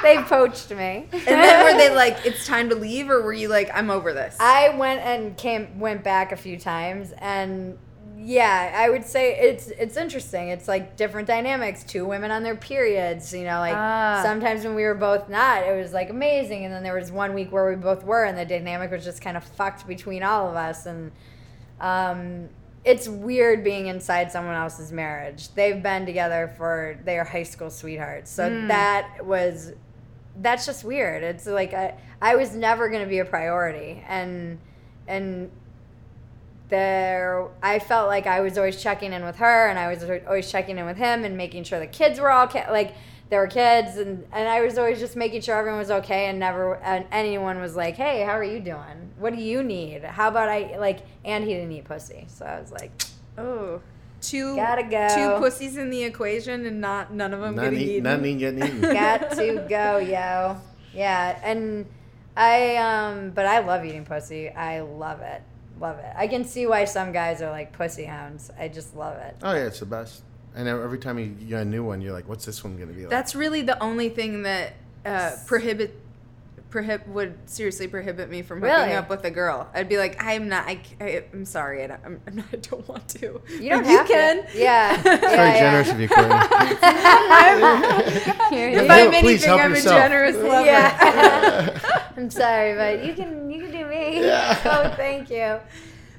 they 0.02 0.18
poached 0.22 0.70
me. 0.70 1.08
and 1.12 1.26
then 1.26 1.64
were 1.64 1.78
they 1.78 1.94
like, 1.94 2.18
it's 2.24 2.46
time 2.46 2.68
to 2.68 2.74
leave, 2.74 3.08
or 3.10 3.22
were 3.22 3.32
you 3.32 3.48
like, 3.48 3.70
I'm 3.74 3.90
over 3.90 4.12
this? 4.12 4.36
I 4.40 4.70
went 4.76 5.00
and 5.00 5.36
came 5.36 5.78
went 5.78 6.04
back 6.04 6.32
a 6.32 6.36
few 6.36 6.58
times 6.58 7.12
and 7.18 7.78
yeah, 8.16 8.72
I 8.76 8.88
would 8.88 9.04
say 9.04 9.34
it's 9.38 9.68
it's 9.68 9.98
interesting. 9.98 10.48
It's 10.48 10.66
like 10.66 10.96
different 10.96 11.28
dynamics. 11.28 11.84
Two 11.84 12.06
women 12.06 12.30
on 12.30 12.42
their 12.42 12.56
periods, 12.56 13.34
you 13.34 13.44
know, 13.44 13.58
like 13.58 13.74
Ah. 13.76 14.20
sometimes 14.22 14.64
when 14.64 14.74
we 14.74 14.84
were 14.84 14.94
both 14.94 15.28
not, 15.28 15.64
it 15.64 15.76
was 15.76 15.92
like 15.92 16.08
amazing, 16.08 16.64
and 16.64 16.72
then 16.72 16.82
there 16.82 16.94
was 16.94 17.12
one 17.12 17.34
week 17.34 17.52
where 17.52 17.68
we 17.68 17.76
both 17.76 18.02
were, 18.02 18.24
and 18.24 18.38
the 18.38 18.46
dynamic 18.46 18.90
was 18.90 19.04
just 19.04 19.20
kind 19.20 19.36
of 19.36 19.44
fucked 19.44 19.86
between 19.86 20.22
all 20.22 20.48
of 20.48 20.56
us, 20.56 20.86
and 20.86 21.12
um, 21.80 22.48
it's 22.84 23.08
weird 23.08 23.64
being 23.64 23.86
inside 23.86 24.30
someone 24.30 24.54
else's 24.54 24.92
marriage. 24.92 25.48
They've 25.54 25.82
been 25.82 26.04
together 26.04 26.52
for 26.56 26.98
they 27.04 27.18
are 27.18 27.24
high 27.24 27.42
school 27.44 27.70
sweethearts, 27.70 28.30
so 28.30 28.48
that 28.68 29.24
was 29.24 29.72
that's 30.40 30.66
just 30.66 30.84
weird. 30.84 31.22
It's 31.22 31.46
like 31.46 31.72
I, 31.72 31.94
I 32.20 32.36
was 32.36 32.54
never 32.54 32.88
going 32.88 33.02
to 33.02 33.08
be 33.08 33.18
a 33.20 33.24
priority, 33.24 34.04
and 34.06 34.58
and 35.06 35.50
there 36.68 37.48
I 37.62 37.78
felt 37.78 38.08
like 38.08 38.26
I 38.26 38.40
was 38.40 38.58
always 38.58 38.82
checking 38.82 39.12
in 39.12 39.24
with 39.24 39.36
her, 39.36 39.68
and 39.68 39.78
I 39.78 39.88
was 39.88 40.04
always 40.26 40.50
checking 40.50 40.78
in 40.78 40.86
with 40.86 40.96
him, 40.96 41.24
and 41.24 41.36
making 41.36 41.64
sure 41.64 41.78
the 41.78 41.86
kids 41.86 42.20
were 42.20 42.30
all 42.30 42.48
ca- 42.48 42.70
like 42.70 42.94
there 43.30 43.40
were 43.40 43.46
kids, 43.46 43.96
and 43.96 44.26
and 44.32 44.48
I 44.48 44.60
was 44.60 44.78
always 44.78 44.98
just 44.98 45.16
making 45.16 45.40
sure 45.40 45.56
everyone 45.56 45.78
was 45.78 45.90
okay, 45.90 46.26
and 46.26 46.38
never 46.38 46.76
and 46.76 47.06
anyone 47.10 47.60
was 47.60 47.74
like, 47.74 47.96
hey, 47.96 48.22
how 48.22 48.32
are 48.32 48.44
you 48.44 48.60
doing? 48.60 49.12
What 49.18 49.34
do 49.34 49.40
you 49.40 49.62
need? 49.62 50.04
How 50.04 50.28
about 50.28 50.48
I 50.48 50.76
like? 50.78 51.00
And 51.24 51.44
he 51.44 51.54
didn't 51.54 51.72
eat 51.72 51.84
pussy, 51.84 52.26
so 52.28 52.44
I 52.44 52.60
was 52.60 52.70
like, 52.70 52.90
oh, 53.38 53.80
two 54.20 54.56
Gotta 54.56 54.82
go. 54.84 55.08
two 55.14 55.42
pussies 55.42 55.76
in 55.76 55.90
the 55.90 56.02
equation, 56.04 56.66
and 56.66 56.80
not 56.80 57.12
none 57.12 57.32
of 57.32 57.40
them 57.40 57.56
none, 57.56 57.64
getting 57.64 57.80
eat, 57.80 57.90
eaten. 57.92 58.02
none 58.04 58.24
ain't 58.24 58.38
getting 58.38 58.62
eaten. 58.62 58.80
got 58.80 59.30
to 59.32 59.66
go, 59.68 59.98
yo. 59.98 60.60
Yeah, 60.92 61.40
and 61.42 61.86
I 62.36 62.76
um, 62.76 63.30
but 63.30 63.46
I 63.46 63.60
love 63.60 63.84
eating 63.84 64.04
pussy. 64.04 64.50
I 64.50 64.80
love 64.80 65.20
it, 65.20 65.42
love 65.80 65.98
it. 65.98 66.12
I 66.16 66.28
can 66.28 66.44
see 66.44 66.66
why 66.66 66.84
some 66.84 67.10
guys 67.10 67.40
are 67.42 67.50
like 67.50 67.72
pussy 67.72 68.04
hounds. 68.04 68.50
I 68.58 68.68
just 68.68 68.94
love 68.94 69.16
it. 69.16 69.36
Oh 69.42 69.52
yeah, 69.54 69.66
it's 69.66 69.80
the 69.80 69.86
best. 69.86 70.22
And 70.56 70.68
every 70.68 70.98
time 70.98 71.18
you 71.18 71.26
get 71.26 71.62
a 71.62 71.64
new 71.64 71.82
one, 71.84 72.00
you're 72.00 72.12
like, 72.12 72.28
"What's 72.28 72.44
this 72.44 72.62
one 72.62 72.76
gonna 72.76 72.92
be 72.92 73.02
like?" 73.02 73.10
That's 73.10 73.34
really 73.34 73.62
the 73.62 73.80
only 73.82 74.08
thing 74.08 74.42
that 74.44 74.74
uh, 75.04 75.32
prohibit 75.46 76.00
prohib 76.70 77.06
would 77.06 77.36
seriously 77.48 77.86
prohibit 77.86 78.28
me 78.28 78.42
from 78.42 78.60
hooking 78.60 78.74
Really? 78.74 78.92
up 78.94 79.08
with 79.08 79.24
a 79.24 79.30
girl. 79.30 79.68
I'd 79.72 79.88
be 79.88 79.96
like, 79.96 80.20
I'm 80.22 80.48
not. 80.48 80.66
I, 80.66 80.80
I, 81.00 81.24
am 81.32 81.44
sorry. 81.44 81.84
I 81.84 81.86
don't, 81.86 82.00
I'm, 82.04 82.20
I'm 82.26 82.36
not, 82.36 82.46
I 82.52 82.56
don't 82.56 82.88
want 82.88 83.06
to. 83.10 83.40
You 83.60 83.70
don't 83.70 83.80
If 83.82 83.86
have 83.86 84.08
you 84.08 84.14
can. 84.14 84.46
to. 84.46 84.52
Yeah, 84.58 84.94
It's 84.96 85.04
yeah, 85.04 85.18
very 85.20 85.50
yeah. 85.50 85.58
generous 85.60 85.90
of 85.92 86.00
you, 86.00 86.08
Courtney. 86.08 86.34
Here 88.56 88.68
If 88.70 88.74
you 88.74 88.82
Yeah, 88.82 88.92
I'm 88.92 89.10
please 89.10 89.44
anything, 89.44 89.48
help 89.48 89.60
I'm 89.60 89.70
yourself. 89.70 89.96
a 89.96 90.00
generous 90.00 90.36
lover. 90.36 90.66
Yeah. 90.66 91.78
I'm 92.16 92.30
sorry, 92.30 92.74
but 92.74 93.04
you 93.06 93.14
can 93.14 93.48
you 93.50 93.60
can 93.62 93.70
do 93.70 93.86
me. 93.86 94.20
Oh, 94.24 94.92
thank 94.96 95.30
you. 95.30 95.60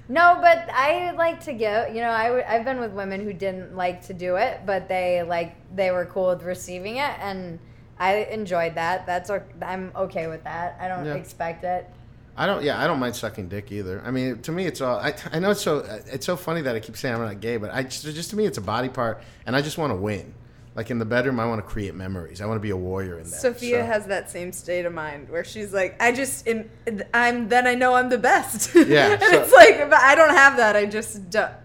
No, 0.07 0.37
but 0.39 0.69
I 0.71 1.11
like 1.11 1.43
to 1.45 1.53
give. 1.53 1.89
You 1.95 2.01
know, 2.01 2.11
I 2.11 2.25
w- 2.25 2.43
I've 2.47 2.63
been 2.63 2.79
with 2.79 2.91
women 2.91 3.23
who 3.23 3.33
didn't 3.33 3.75
like 3.75 4.05
to 4.07 4.13
do 4.13 4.35
it, 4.35 4.61
but 4.65 4.87
they 4.87 5.23
like 5.23 5.55
they 5.75 5.89
were 5.91 6.05
cool 6.05 6.27
with 6.27 6.43
receiving 6.43 6.97
it, 6.97 7.11
and 7.19 7.57
I 7.97 8.17
enjoyed 8.25 8.75
that. 8.75 9.05
That's 9.07 9.29
o- 9.31 9.41
I'm 9.61 9.91
okay 9.95 10.27
with 10.27 10.43
that. 10.43 10.77
I 10.79 10.87
don't 10.87 11.05
Yeah. 11.05 11.15
expect 11.15 11.63
it. 11.63 11.89
I 12.37 12.45
don't. 12.45 12.63
Yeah, 12.63 12.79
I 12.79 12.85
don't 12.85 12.99
mind 12.99 13.15
sucking 13.15 13.47
dick 13.47 13.71
either. 13.71 14.01
I 14.05 14.11
mean, 14.11 14.41
to 14.43 14.51
me, 14.51 14.65
it's 14.67 14.81
all. 14.81 14.97
I, 14.99 15.15
I 15.31 15.39
know 15.39 15.51
it's 15.51 15.61
so. 15.61 15.77
It's 16.05 16.25
so 16.25 16.35
funny 16.35 16.61
that 16.61 16.75
I 16.75 16.79
keep 16.81 16.97
saying 16.97 17.15
I'm 17.15 17.21
not 17.21 17.39
gay, 17.39 17.57
but 17.57 17.73
I 17.73 17.83
just, 17.83 18.03
just 18.03 18.29
to 18.31 18.35
me, 18.35 18.45
it's 18.45 18.57
a 18.57 18.61
body 18.61 18.89
part, 18.89 19.23
and 19.47 19.55
I 19.55 19.61
just 19.61 19.77
want 19.77 19.91
to 19.91 19.95
win. 19.95 20.33
Like 20.76 20.91
in 20.91 20.99
the 20.99 21.05
bedroom, 21.05 21.39
I 21.39 21.45
want 21.45 21.65
to 21.65 21.67
create 21.67 21.95
memories. 21.95 22.41
I 22.41 22.45
want 22.45 22.57
to 22.57 22.61
be 22.61 22.71
a 22.71 22.78
warrior 22.78 23.17
in 23.17 23.30
there. 23.30 23.39
Sophia 23.39 23.80
so. 23.80 23.86
has 23.86 24.07
that 24.07 24.30
same 24.30 24.51
state 24.51 24.86
of 24.86 24.93
mind 24.93 25.30
where 25.30 25.45
she's 25.45 25.73
like, 25.73 26.01
I 26.01 26.11
just, 26.11 26.45
am, 26.49 26.69
I'm, 27.13 27.47
then 27.47 27.65
I 27.65 27.76
know 27.76 27.93
I'm 27.95 28.09
the 28.09 28.17
best. 28.17 28.76
Yeah, 28.86 29.13
and 29.13 29.21
so- 29.21 29.41
it's 29.41 29.53
like, 29.53 29.89
but 29.89 29.99
I 29.99 30.15
don't 30.15 30.36
have 30.36 30.57
that. 30.57 30.76
I 30.76 30.86
just, 30.86 31.21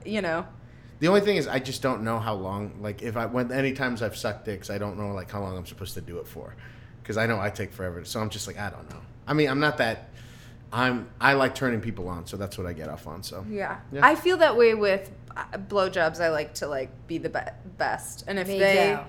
you 0.06 0.22
know. 0.22 0.46
The 1.00 1.08
only 1.08 1.22
thing 1.22 1.36
is, 1.36 1.48
I 1.48 1.58
just 1.58 1.82
don't 1.82 2.02
know 2.02 2.18
how 2.18 2.34
long. 2.34 2.78
Like, 2.80 3.02
if 3.02 3.16
I 3.16 3.26
when 3.26 3.50
any 3.50 3.72
times 3.72 4.02
I've 4.02 4.16
sucked 4.16 4.44
dicks, 4.44 4.68
I 4.70 4.78
don't 4.78 4.98
know 4.98 5.12
like 5.12 5.30
how 5.30 5.40
long 5.40 5.56
I'm 5.56 5.66
supposed 5.66 5.94
to 5.94 6.00
do 6.00 6.18
it 6.18 6.26
for, 6.26 6.54
because 7.02 7.16
I 7.16 7.26
know 7.26 7.40
I 7.40 7.48
take 7.50 7.72
forever. 7.72 8.04
So 8.04 8.20
I'm 8.20 8.28
just 8.28 8.46
like, 8.46 8.58
I 8.58 8.68
don't 8.68 8.88
know. 8.90 9.00
I 9.26 9.32
mean, 9.32 9.48
I'm 9.48 9.60
not 9.60 9.78
that. 9.78 10.10
I'm. 10.72 11.08
I 11.20 11.32
like 11.32 11.54
turning 11.54 11.80
people 11.80 12.06
on, 12.08 12.26
so 12.26 12.36
that's 12.36 12.58
what 12.58 12.66
I 12.66 12.74
get 12.74 12.88
off 12.90 13.06
on. 13.06 13.22
So 13.22 13.44
Yeah. 13.48 13.80
Yeah. 13.90 14.06
I 14.06 14.14
feel 14.14 14.36
that 14.38 14.56
way 14.56 14.74
with 14.74 15.10
blowjobs. 15.68 16.20
I 16.20 16.28
like 16.30 16.54
to 16.54 16.66
like 16.66 16.90
be 17.06 17.18
the 17.18 17.28
be- 17.30 17.38
best. 17.78 18.24
And 18.26 18.38
if 18.38 18.48
Me 18.48 18.58
they 18.58 18.96
too. 18.96 19.04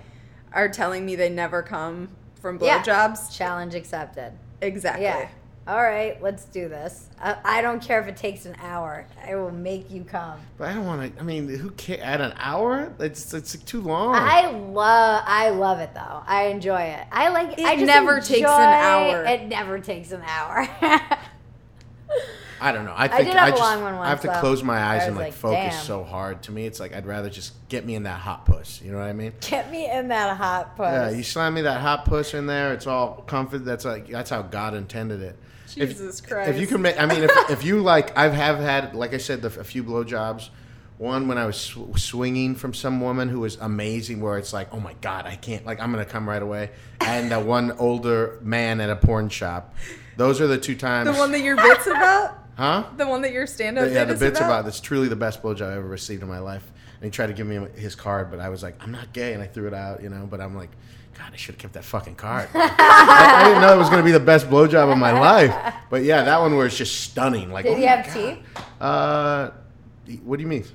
are 0.53 0.69
telling 0.69 1.05
me 1.05 1.15
they 1.15 1.29
never 1.29 1.61
come 1.63 2.09
from 2.41 2.57
Yeah. 2.61 2.81
blowjobs, 2.83 3.35
Challenge 3.35 3.75
accepted. 3.75 4.33
exactly. 4.61 5.03
Yeah. 5.05 5.27
All 5.67 5.81
right, 5.81 6.19
let's 6.23 6.45
do 6.45 6.67
this. 6.67 7.07
I, 7.21 7.35
I 7.45 7.61
don't 7.61 7.81
care 7.83 8.01
if 8.01 8.07
it 8.07 8.17
takes 8.17 8.47
an 8.47 8.55
hour. 8.63 9.05
I 9.23 9.35
will 9.35 9.51
make 9.51 9.91
you 9.91 10.03
come. 10.03 10.39
But 10.57 10.69
I 10.69 10.73
don't 10.73 10.87
want 10.87 11.15
to. 11.15 11.21
I 11.21 11.23
mean, 11.23 11.47
who 11.47 11.69
cares? 11.71 12.01
At 12.01 12.19
an 12.19 12.33
hour? 12.37 12.91
It's 12.99 13.31
it's 13.35 13.55
too 13.59 13.81
long. 13.81 14.15
I 14.15 14.49
love 14.49 15.23
I 15.27 15.49
love 15.51 15.79
it 15.79 15.93
though. 15.93 16.23
I 16.25 16.45
enjoy 16.45 16.81
it. 16.81 17.05
I 17.11 17.29
like 17.29 17.59
It 17.59 17.65
I 17.65 17.75
just 17.75 17.85
never 17.85 18.19
takes 18.19 18.41
an 18.41 18.47
hour. 18.49 19.23
It 19.23 19.47
never 19.49 19.77
takes 19.79 20.11
an 20.11 20.23
hour. 20.25 20.67
I 22.61 22.71
don't 22.71 22.85
know. 22.85 22.93
I 22.95 23.07
think 23.07 23.25
did 23.25 23.33
have 23.33 23.47
a 23.47 23.51
just, 23.51 23.61
long 23.61 23.81
one 23.81 23.95
I 23.95 24.09
have 24.09 24.21
to 24.21 24.27
though. 24.27 24.39
close 24.39 24.63
my 24.63 24.77
eyes 24.79 25.07
and 25.07 25.15
like, 25.15 25.25
like, 25.25 25.33
focus 25.33 25.73
damn. 25.73 25.83
so 25.83 26.03
hard. 26.03 26.43
To 26.43 26.51
me, 26.51 26.65
it's 26.67 26.79
like 26.79 26.93
I'd 26.93 27.07
rather 27.07 27.29
just 27.29 27.53
get 27.69 27.85
me 27.85 27.95
in 27.95 28.03
that 28.03 28.19
hot 28.19 28.45
puss. 28.45 28.81
You 28.81 28.91
know 28.91 28.99
what 28.99 29.07
I 29.07 29.13
mean? 29.13 29.33
Get 29.41 29.71
me 29.71 29.89
in 29.89 30.09
that 30.09 30.37
hot 30.37 30.77
puss. 30.77 30.91
Yeah, 30.91 31.09
you 31.09 31.23
slam 31.23 31.55
me 31.55 31.61
that 31.63 31.81
hot 31.81 32.05
puss 32.05 32.35
in 32.35 32.45
there. 32.45 32.73
It's 32.73 32.85
all 32.85 33.23
comfort. 33.25 33.65
That's 33.65 33.83
like 33.83 34.07
that's 34.07 34.29
how 34.29 34.43
God 34.43 34.75
intended 34.75 35.21
it. 35.21 35.37
If- 35.75 35.89
Jesus 35.89 36.19
If 36.19 36.27
Christ. 36.27 36.49
If 36.51 36.59
you 36.59 36.67
can 36.67 36.81
make, 36.81 36.99
I 36.99 37.05
mean, 37.05 37.23
if, 37.23 37.31
if 37.49 37.63
you 37.63 37.81
like, 37.81 38.17
I've 38.17 38.33
have 38.33 38.59
had, 38.59 38.93
like 38.95 39.13
I 39.13 39.17
said, 39.17 39.41
the, 39.41 39.59
a 39.59 39.63
few 39.63 39.83
blowjobs. 39.83 40.49
One 40.97 41.27
when 41.27 41.39
I 41.39 41.47
was 41.47 41.57
sw- 41.57 41.97
swinging 41.99 42.53
from 42.53 42.75
some 42.75 43.01
woman 43.01 43.27
who 43.27 43.39
was 43.39 43.55
amazing, 43.55 44.21
where 44.21 44.37
it's 44.37 44.53
like, 44.53 44.71
oh 44.71 44.79
my 44.79 44.93
god, 45.01 45.25
I 45.25 45.35
can't, 45.35 45.65
like, 45.65 45.79
I'm 45.79 45.89
gonna 45.91 46.05
come 46.05 46.29
right 46.29 46.41
away. 46.41 46.69
And 46.99 47.33
uh, 47.33 47.39
one 47.41 47.71
older 47.71 48.37
man 48.43 48.79
at 48.79 48.91
a 48.91 48.95
porn 48.95 49.29
shop. 49.29 49.73
Those 50.17 50.39
are 50.41 50.45
the 50.45 50.59
two 50.59 50.75
times. 50.75 51.09
The 51.09 51.17
one 51.17 51.31
that 51.31 51.41
your 51.41 51.55
bits 51.55 51.87
about? 51.87 52.37
Huh? 52.61 52.83
The 52.95 53.07
one 53.07 53.21
that 53.23 53.31
your 53.31 53.47
stand-up 53.47 53.87
yeah, 53.87 54.05
bit 54.05 54.07
the 54.07 54.13
is 54.13 54.19
bits 54.19 54.39
about? 54.39 54.49
about 54.49 54.65
that's 54.65 54.79
truly 54.79 55.07
the 55.07 55.15
best 55.15 55.41
blowjob 55.41 55.69
I 55.71 55.77
ever 55.77 55.87
received 55.87 56.21
in 56.21 56.29
my 56.29 56.39
life. 56.39 56.63
And 56.95 57.05
he 57.05 57.09
tried 57.09 57.27
to 57.27 57.33
give 57.33 57.47
me 57.47 57.67
his 57.75 57.95
card, 57.95 58.29
but 58.29 58.39
I 58.39 58.49
was 58.49 58.61
like, 58.61 58.75
I'm 58.81 58.91
not 58.91 59.11
gay, 59.11 59.33
and 59.33 59.41
I 59.41 59.47
threw 59.47 59.67
it 59.67 59.73
out, 59.73 60.03
you 60.03 60.09
know. 60.09 60.27
But 60.29 60.39
I'm 60.39 60.55
like, 60.55 60.69
God, 61.17 61.31
I 61.33 61.35
should 61.35 61.55
have 61.55 61.59
kept 61.61 61.73
that 61.73 61.83
fucking 61.83 62.15
card. 62.15 62.49
I, 62.53 63.41
I 63.41 63.43
didn't 63.45 63.61
know 63.61 63.73
it 63.73 63.77
was 63.77 63.89
gonna 63.89 64.03
be 64.03 64.11
the 64.11 64.19
best 64.19 64.47
blowjob 64.47 64.91
of 64.91 64.97
my 64.97 65.11
life. 65.11 65.75
But 65.89 66.03
yeah, 66.03 66.23
that 66.23 66.39
one 66.39 66.55
was 66.55 66.77
just 66.77 67.01
stunning. 67.01 67.51
Like, 67.51 67.65
Did 67.65 67.73
oh 67.73 67.77
he 67.77 67.83
have 67.83 68.05
God. 68.05 68.13
teeth? 68.13 68.37
Uh, 68.79 69.49
what 70.23 70.37
do 70.37 70.43
you 70.43 70.47
mean? 70.47 70.65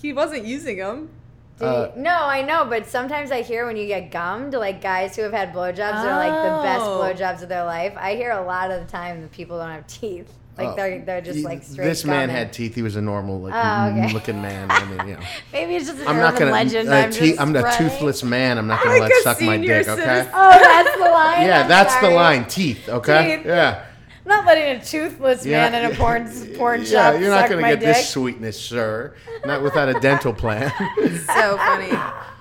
He 0.00 0.12
wasn't 0.12 0.44
using 0.44 0.78
them. 0.78 1.10
Do 1.58 1.66
you- 1.96 2.02
no, 2.02 2.10
I 2.22 2.42
know, 2.42 2.64
but 2.64 2.86
sometimes 2.86 3.30
I 3.30 3.42
hear 3.42 3.66
when 3.66 3.76
you 3.76 3.86
get 3.86 4.10
gummed, 4.10 4.54
like 4.54 4.80
guys 4.80 5.16
who 5.16 5.22
have 5.22 5.32
had 5.32 5.52
blowjobs 5.52 5.94
are 6.04 6.16
like 6.16 6.32
the 6.32 6.62
best 6.62 6.84
Oh. 6.84 7.00
blowjobs 7.02 7.42
of 7.42 7.48
their 7.48 7.64
life. 7.64 7.94
I 7.96 8.14
hear 8.14 8.30
a 8.30 8.42
lot 8.42 8.70
of 8.70 8.84
the 8.84 8.90
time 8.90 9.22
that 9.22 9.32
people 9.32 9.58
don't 9.58 9.70
have 9.70 9.86
teeth. 9.86 10.32
Like 10.56 10.68
Oh, 10.70 10.74
they're 10.76 10.98
they're 11.04 11.20
just 11.20 11.38
he- 11.38 11.44
like 11.44 11.62
straight. 11.62 11.84
This 11.84 12.04
man 12.04 12.28
had 12.30 12.52
teeth. 12.52 12.74
He 12.74 12.82
was 12.82 12.96
a 12.96 13.00
normal 13.00 13.40
like, 13.40 13.54
Oh, 13.54 13.90
okay. 13.90 14.12
looking 14.12 14.42
man. 14.42 14.68
I 14.70 14.84
mean, 14.86 15.08
you 15.08 15.14
know. 15.14 15.20
Maybe 15.52 15.76
it's 15.76 15.86
just 15.86 16.00
an 16.00 16.08
I'm 16.08 16.16
not 16.16 16.36
gonna. 16.36 16.50
legend. 16.50 16.88
uh, 16.88 16.94
I'm, 16.94 17.10
te- 17.12 17.28
just 17.28 17.40
I'm 17.40 17.52
the 17.52 17.60
spreading. 17.60 17.88
toothless 17.90 18.22
man. 18.24 18.58
I'm 18.58 18.66
not 18.66 18.82
gonna 18.82 18.98
Like 18.98 19.12
let 19.12 19.22
suck 19.22 19.40
my 19.40 19.54
senior 19.54 19.78
dick. 19.78 19.88
Okay. 19.88 20.28
Oh, 20.34 20.50
that's 20.50 20.92
the 20.96 21.04
line. 21.04 21.46
Yeah, 21.46 21.62
I'm 21.62 21.68
that's 21.68 21.96
the 22.00 22.10
line. 22.10 22.44
Teeth. 22.46 22.88
Okay. 22.88 23.36
Teeth. 23.36 23.46
Yeah. 23.46 23.84
I'm 24.30 24.36
not 24.36 24.46
letting 24.46 24.80
a 24.80 24.84
toothless 24.84 25.46
Yeah. 25.46 25.70
man 25.70 25.84
in 25.84 25.90
a 25.92 25.94
porn 25.94 26.26
porn 26.56 26.80
Yeah, 26.82 27.12
shop 27.12 27.20
you're 27.20 27.30
not 27.30 27.40
suck 27.42 27.50
gonna 27.50 27.62
my 27.62 27.70
get 27.70 27.80
dick. 27.80 27.96
this 27.96 28.08
sweetness, 28.10 28.60
sir. 28.60 29.14
Not 29.46 29.62
without 29.62 29.88
a 29.88 29.94
dental 30.00 30.34
plan. 30.34 30.70
so 31.26 31.56
funny. 31.56 31.90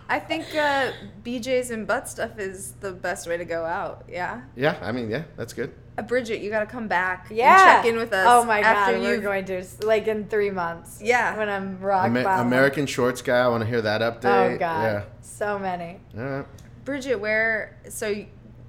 I 0.10 0.20
think 0.20 0.46
uh, 0.56 0.92
BJ's 1.24 1.72
and 1.72 1.86
butt 1.88 2.08
stuff 2.10 2.40
is 2.40 2.74
the 2.80 2.92
best 2.92 3.28
way 3.28 3.38
to 3.38 3.46
go 3.46 3.64
out. 3.66 4.06
Yeah. 4.10 4.42
yeah. 4.56 4.78
I 4.82 4.92
mean, 4.92 5.10
yeah, 5.10 5.24
that's 5.38 5.54
good. 5.54 5.74
Uh, 5.98 6.02
Bridget, 6.02 6.40
you 6.42 6.50
got 6.50 6.60
to 6.62 6.66
come 6.66 6.88
back 6.88 7.28
Yeah. 7.30 7.76
and 7.78 7.84
check 7.84 7.94
in 7.94 7.98
with 7.98 8.12
us. 8.14 8.26
Oh 8.30 8.44
my 8.46 8.60
after 8.60 8.94
god, 8.94 9.02
we're 9.02 9.12
you've- 9.14 9.24
going 9.24 9.46
to 9.46 9.64
like 9.84 10.08
in 10.08 10.28
three 10.28 10.50
months. 10.52 11.00
Yeah. 11.02 11.38
When 11.38 11.48
I'm 11.50 11.80
rock 11.80 12.06
Amer- 12.08 12.24
bottom. 12.24 12.48
American 12.48 12.86
Shorts 12.86 13.22
guy. 13.22 13.40
I 13.40 13.48
want 13.48 13.64
to 13.64 13.68
hear 13.70 13.82
that 13.82 14.02
update. 14.02 14.54
Oh 14.56 14.58
god. 14.58 14.84
Yeah. 14.84 15.04
So 15.22 15.58
many. 15.58 16.00
All 16.18 16.24
right. 16.24 16.46
Bridget, 16.86 17.16
where 17.20 17.78
so 17.90 18.14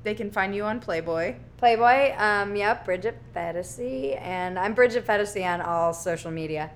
they 0.04 0.14
can 0.14 0.30
find 0.30 0.54
you 0.54 0.64
on 0.64 0.78
Playboy. 0.80 1.36
Playboy, 1.58 2.14
um, 2.16 2.54
yep, 2.54 2.84
Bridget 2.84 3.18
Phetasy, 3.34 4.16
and 4.20 4.56
I'm 4.56 4.74
Bridget 4.74 5.04
Phetasy 5.04 5.44
on 5.44 5.60
all 5.60 5.92
social 5.92 6.30
media. 6.30 6.70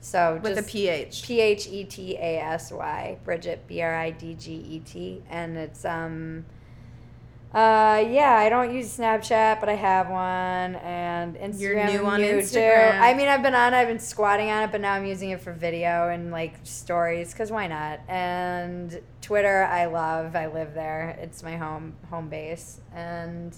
So 0.00 0.38
With 0.40 0.56
a 0.56 0.62
PH. 0.62 1.24
P 1.24 1.40
H 1.40 1.66
E 1.66 1.82
T 1.84 2.16
A 2.16 2.38
S 2.38 2.70
Y, 2.70 3.18
Bridget 3.24 3.66
B 3.66 3.82
R 3.82 3.92
I 3.92 4.10
D 4.10 4.34
G 4.34 4.52
E 4.54 4.78
T, 4.78 5.24
and 5.28 5.56
it's 5.56 5.84
um, 5.84 6.44
uh, 7.52 8.04
yeah, 8.08 8.34
I 8.34 8.48
don't 8.48 8.72
use 8.72 8.96
Snapchat, 8.96 9.58
but 9.58 9.68
I 9.68 9.74
have 9.74 10.08
one, 10.08 10.76
and 10.76 11.34
Instagram. 11.34 11.58
You're 11.60 11.84
new 11.86 12.06
on. 12.06 12.20
Instagram. 12.20 13.00
I 13.00 13.12
mean, 13.14 13.26
I've 13.26 13.42
been 13.42 13.56
on, 13.56 13.74
I've 13.74 13.88
been 13.88 13.98
squatting 13.98 14.50
on 14.50 14.62
it, 14.62 14.70
but 14.70 14.80
now 14.80 14.92
I'm 14.92 15.06
using 15.06 15.30
it 15.30 15.40
for 15.40 15.52
video 15.52 16.10
and 16.10 16.30
like 16.30 16.54
stories, 16.62 17.34
cause 17.34 17.50
why 17.50 17.66
not? 17.66 17.98
And 18.06 19.00
Twitter, 19.20 19.64
I 19.64 19.86
love. 19.86 20.36
I 20.36 20.46
live 20.46 20.74
there. 20.74 21.18
It's 21.20 21.42
my 21.42 21.56
home 21.56 21.94
home 22.08 22.28
base, 22.28 22.80
and 22.94 23.56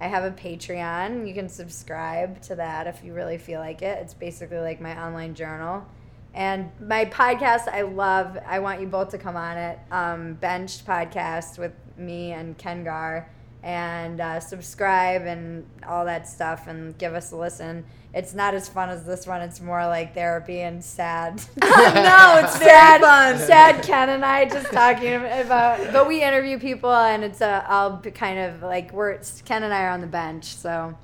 I 0.00 0.06
have 0.06 0.24
a 0.24 0.30
Patreon. 0.30 1.26
You 1.26 1.34
can 1.34 1.48
subscribe 1.48 2.40
to 2.42 2.54
that 2.56 2.86
if 2.86 3.02
you 3.02 3.14
really 3.14 3.38
feel 3.38 3.60
like 3.60 3.82
it. 3.82 3.98
It's 4.00 4.14
basically 4.14 4.58
like 4.58 4.80
my 4.80 5.00
online 5.00 5.34
journal. 5.34 5.86
And 6.34 6.70
my 6.80 7.04
podcast, 7.06 7.68
I 7.68 7.82
love. 7.82 8.38
I 8.46 8.60
want 8.60 8.80
you 8.80 8.86
both 8.86 9.10
to 9.10 9.18
come 9.18 9.36
on 9.36 9.56
it. 9.56 9.78
Um, 9.90 10.34
Benched 10.34 10.86
podcast 10.86 11.58
with 11.58 11.72
me 11.96 12.32
and 12.32 12.56
Ken 12.56 12.84
Gar, 12.84 13.28
and 13.62 14.20
uh, 14.20 14.38
subscribe 14.38 15.22
and 15.22 15.66
all 15.86 16.04
that 16.04 16.28
stuff, 16.28 16.68
and 16.68 16.96
give 16.96 17.14
us 17.14 17.32
a 17.32 17.36
listen. 17.36 17.84
It's 18.14 18.32
not 18.32 18.54
as 18.54 18.68
fun 18.68 18.88
as 18.88 19.04
this 19.04 19.26
one. 19.26 19.42
It's 19.42 19.60
more 19.60 19.86
like 19.86 20.14
therapy 20.14 20.60
and 20.60 20.82
sad. 20.82 21.36
no, 21.62 22.40
it's 22.42 22.58
sad, 22.58 23.02
fun. 23.02 23.38
sad 23.38 23.84
Ken 23.84 24.08
and 24.08 24.24
I 24.24 24.46
just 24.46 24.72
talking 24.72 25.14
about. 25.14 25.92
But 25.92 26.08
we 26.08 26.22
interview 26.22 26.58
people, 26.58 26.92
and 26.92 27.22
it's 27.22 27.42
a. 27.42 27.64
I'll 27.68 27.96
be 27.96 28.10
kind 28.10 28.38
of 28.38 28.62
like 28.62 28.92
we're 28.92 29.18
Ken 29.44 29.62
and 29.62 29.74
I 29.74 29.84
are 29.84 29.90
on 29.90 30.00
the 30.00 30.06
bench, 30.06 30.56
so 30.56 30.96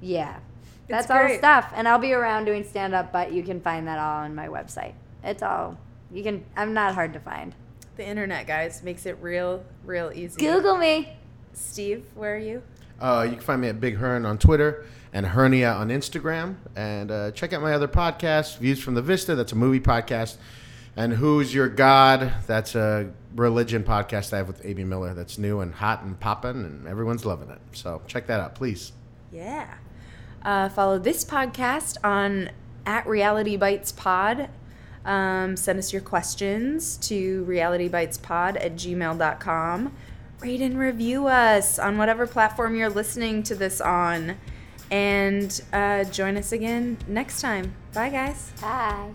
yeah, 0.00 0.40
that's 0.88 1.08
all 1.08 1.22
great. 1.22 1.38
stuff. 1.38 1.72
And 1.74 1.86
I'll 1.86 2.00
be 2.00 2.12
around 2.12 2.46
doing 2.46 2.64
stand 2.64 2.94
up, 2.94 3.12
but 3.12 3.32
you 3.32 3.44
can 3.44 3.60
find 3.60 3.86
that 3.86 4.00
all 4.00 4.24
on 4.24 4.34
my 4.34 4.48
website. 4.48 4.94
It's 5.22 5.44
all 5.44 5.78
you 6.12 6.24
can. 6.24 6.44
I'm 6.56 6.74
not 6.74 6.94
hard 6.94 7.12
to 7.12 7.20
find. 7.20 7.54
The 7.96 8.06
internet, 8.06 8.48
guys, 8.48 8.82
makes 8.82 9.06
it 9.06 9.18
real, 9.20 9.64
real 9.84 10.10
easy. 10.12 10.40
Google 10.40 10.76
me. 10.76 11.16
Steve, 11.52 12.04
where 12.14 12.34
are 12.34 12.38
you? 12.38 12.62
Uh, 13.00 13.22
you 13.28 13.36
can 13.36 13.40
find 13.40 13.60
me 13.60 13.68
at 13.68 13.80
Big 13.80 13.96
Hern 13.96 14.26
on 14.26 14.38
Twitter 14.38 14.84
and 15.12 15.26
Hernia 15.26 15.72
on 15.72 15.88
Instagram. 15.88 16.56
And 16.76 17.10
uh, 17.10 17.30
check 17.32 17.52
out 17.52 17.62
my 17.62 17.72
other 17.72 17.88
podcast, 17.88 18.58
Views 18.58 18.80
from 18.80 18.94
the 18.94 19.02
Vista. 19.02 19.34
That's 19.34 19.52
a 19.52 19.56
movie 19.56 19.80
podcast. 19.80 20.36
And 20.96 21.12
Who's 21.12 21.54
Your 21.54 21.68
God? 21.68 22.32
That's 22.46 22.74
a 22.74 23.12
religion 23.36 23.84
podcast 23.84 24.32
I 24.32 24.38
have 24.38 24.48
with 24.48 24.64
A.B. 24.64 24.84
Miller. 24.84 25.14
That's 25.14 25.38
new 25.38 25.60
and 25.60 25.72
hot 25.72 26.02
and 26.02 26.18
popping, 26.18 26.64
and 26.64 26.86
everyone's 26.88 27.24
loving 27.24 27.50
it. 27.50 27.60
So 27.72 28.02
check 28.06 28.26
that 28.26 28.40
out, 28.40 28.54
please. 28.54 28.92
Yeah. 29.32 29.74
Uh, 30.42 30.68
follow 30.68 30.98
this 30.98 31.24
podcast 31.24 31.98
on 32.02 32.50
at 32.86 33.06
Reality 33.06 33.56
Bytes 33.56 33.94
Pod. 33.94 34.48
Um, 35.04 35.56
send 35.56 35.78
us 35.78 35.92
your 35.92 36.02
questions 36.02 36.96
to 36.98 37.44
realitybytespod 37.48 38.56
at 38.56 38.74
gmail.com. 38.74 39.94
Rate 40.40 40.60
and 40.60 40.78
review 40.78 41.26
us 41.26 41.78
on 41.78 41.98
whatever 41.98 42.26
platform 42.26 42.76
you're 42.76 42.88
listening 42.90 43.42
to 43.44 43.54
this 43.54 43.80
on. 43.80 44.36
And 44.90 45.60
uh, 45.72 46.04
join 46.04 46.36
us 46.36 46.52
again 46.52 46.96
next 47.06 47.40
time. 47.40 47.72
Bye, 47.92 48.10
guys. 48.10 48.52
Bye. 48.60 49.10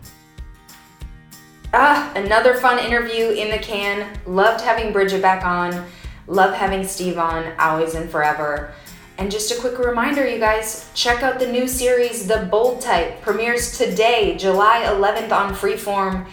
Ah, 1.74 2.12
another 2.16 2.54
fun 2.54 2.78
interview 2.78 3.30
in 3.30 3.50
the 3.50 3.58
can. 3.58 4.08
Loved 4.28 4.62
having 4.62 4.94
Bridget 4.94 5.22
back 5.22 5.44
on. 5.44 5.88
Love 6.28 6.54
having 6.54 6.86
Steve 6.86 7.18
on, 7.18 7.52
always 7.60 7.96
and 7.96 8.10
forever. 8.10 8.74
And 9.18 9.32
just 9.32 9.52
a 9.52 9.60
quick 9.60 9.78
reminder, 9.80 10.28
you 10.28 10.40
guys, 10.40 10.90
check 10.94 11.22
out 11.24 11.40
the 11.40 11.52
new 11.52 11.68
series, 11.68 12.28
The 12.28 12.48
Bold 12.50 12.82
Type, 12.82 13.22
premieres 13.22 13.78
today, 13.78 14.38
July 14.38 14.84
11th 14.86 15.32
on 15.32 15.54
Freeform. 15.54 16.28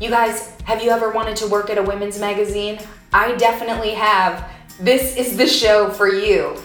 You 0.00 0.10
guys, 0.10 0.56
have 0.64 0.82
you 0.82 0.90
ever 0.90 1.10
wanted 1.10 1.36
to 1.36 1.46
work 1.46 1.70
at 1.70 1.78
a 1.78 1.82
women's 1.82 2.18
magazine? 2.18 2.80
I 3.12 3.36
definitely 3.36 3.92
have. 3.94 4.50
This 4.80 5.16
is 5.16 5.36
the 5.36 5.46
show 5.46 5.90
for 5.90 6.08
you. 6.08 6.56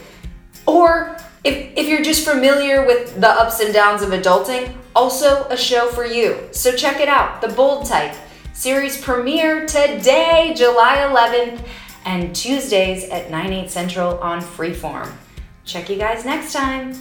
Or 0.66 1.18
if, 1.44 1.78
if 1.78 1.88
you're 1.88 2.04
just 2.04 2.28
familiar 2.28 2.86
with 2.86 3.20
the 3.20 3.30
ups 3.30 3.60
and 3.60 3.74
downs 3.74 4.02
of 4.02 4.10
adulting, 4.10 4.76
also 4.96 5.46
a 5.46 5.58
show 5.58 5.88
for 5.88 6.06
you. 6.06 6.50
So 6.52 6.76
check 6.76 7.00
it 7.00 7.08
out 7.08 7.42
The 7.42 7.48
Bold 7.50 7.86
Type. 7.86 8.16
Series 8.54 9.00
premiere 9.02 9.66
today, 9.66 10.54
July 10.56 10.98
11th, 10.98 11.66
and 12.04 12.36
Tuesdays 12.36 13.08
at 13.10 13.32
9, 13.32 13.54
8 13.54 13.70
central 13.70 14.18
on 14.20 14.42
Freeform. 14.42 15.10
Check 15.64 15.90
you 15.90 15.98
guys 15.98 16.26
next 16.26 16.52
time. 16.52 16.94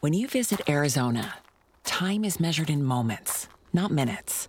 When 0.00 0.12
you 0.12 0.28
visit 0.28 0.60
Arizona, 0.68 1.36
time 1.84 2.24
is 2.24 2.38
measured 2.38 2.68
in 2.68 2.84
moments, 2.84 3.48
not 3.72 3.90
minutes. 3.90 4.48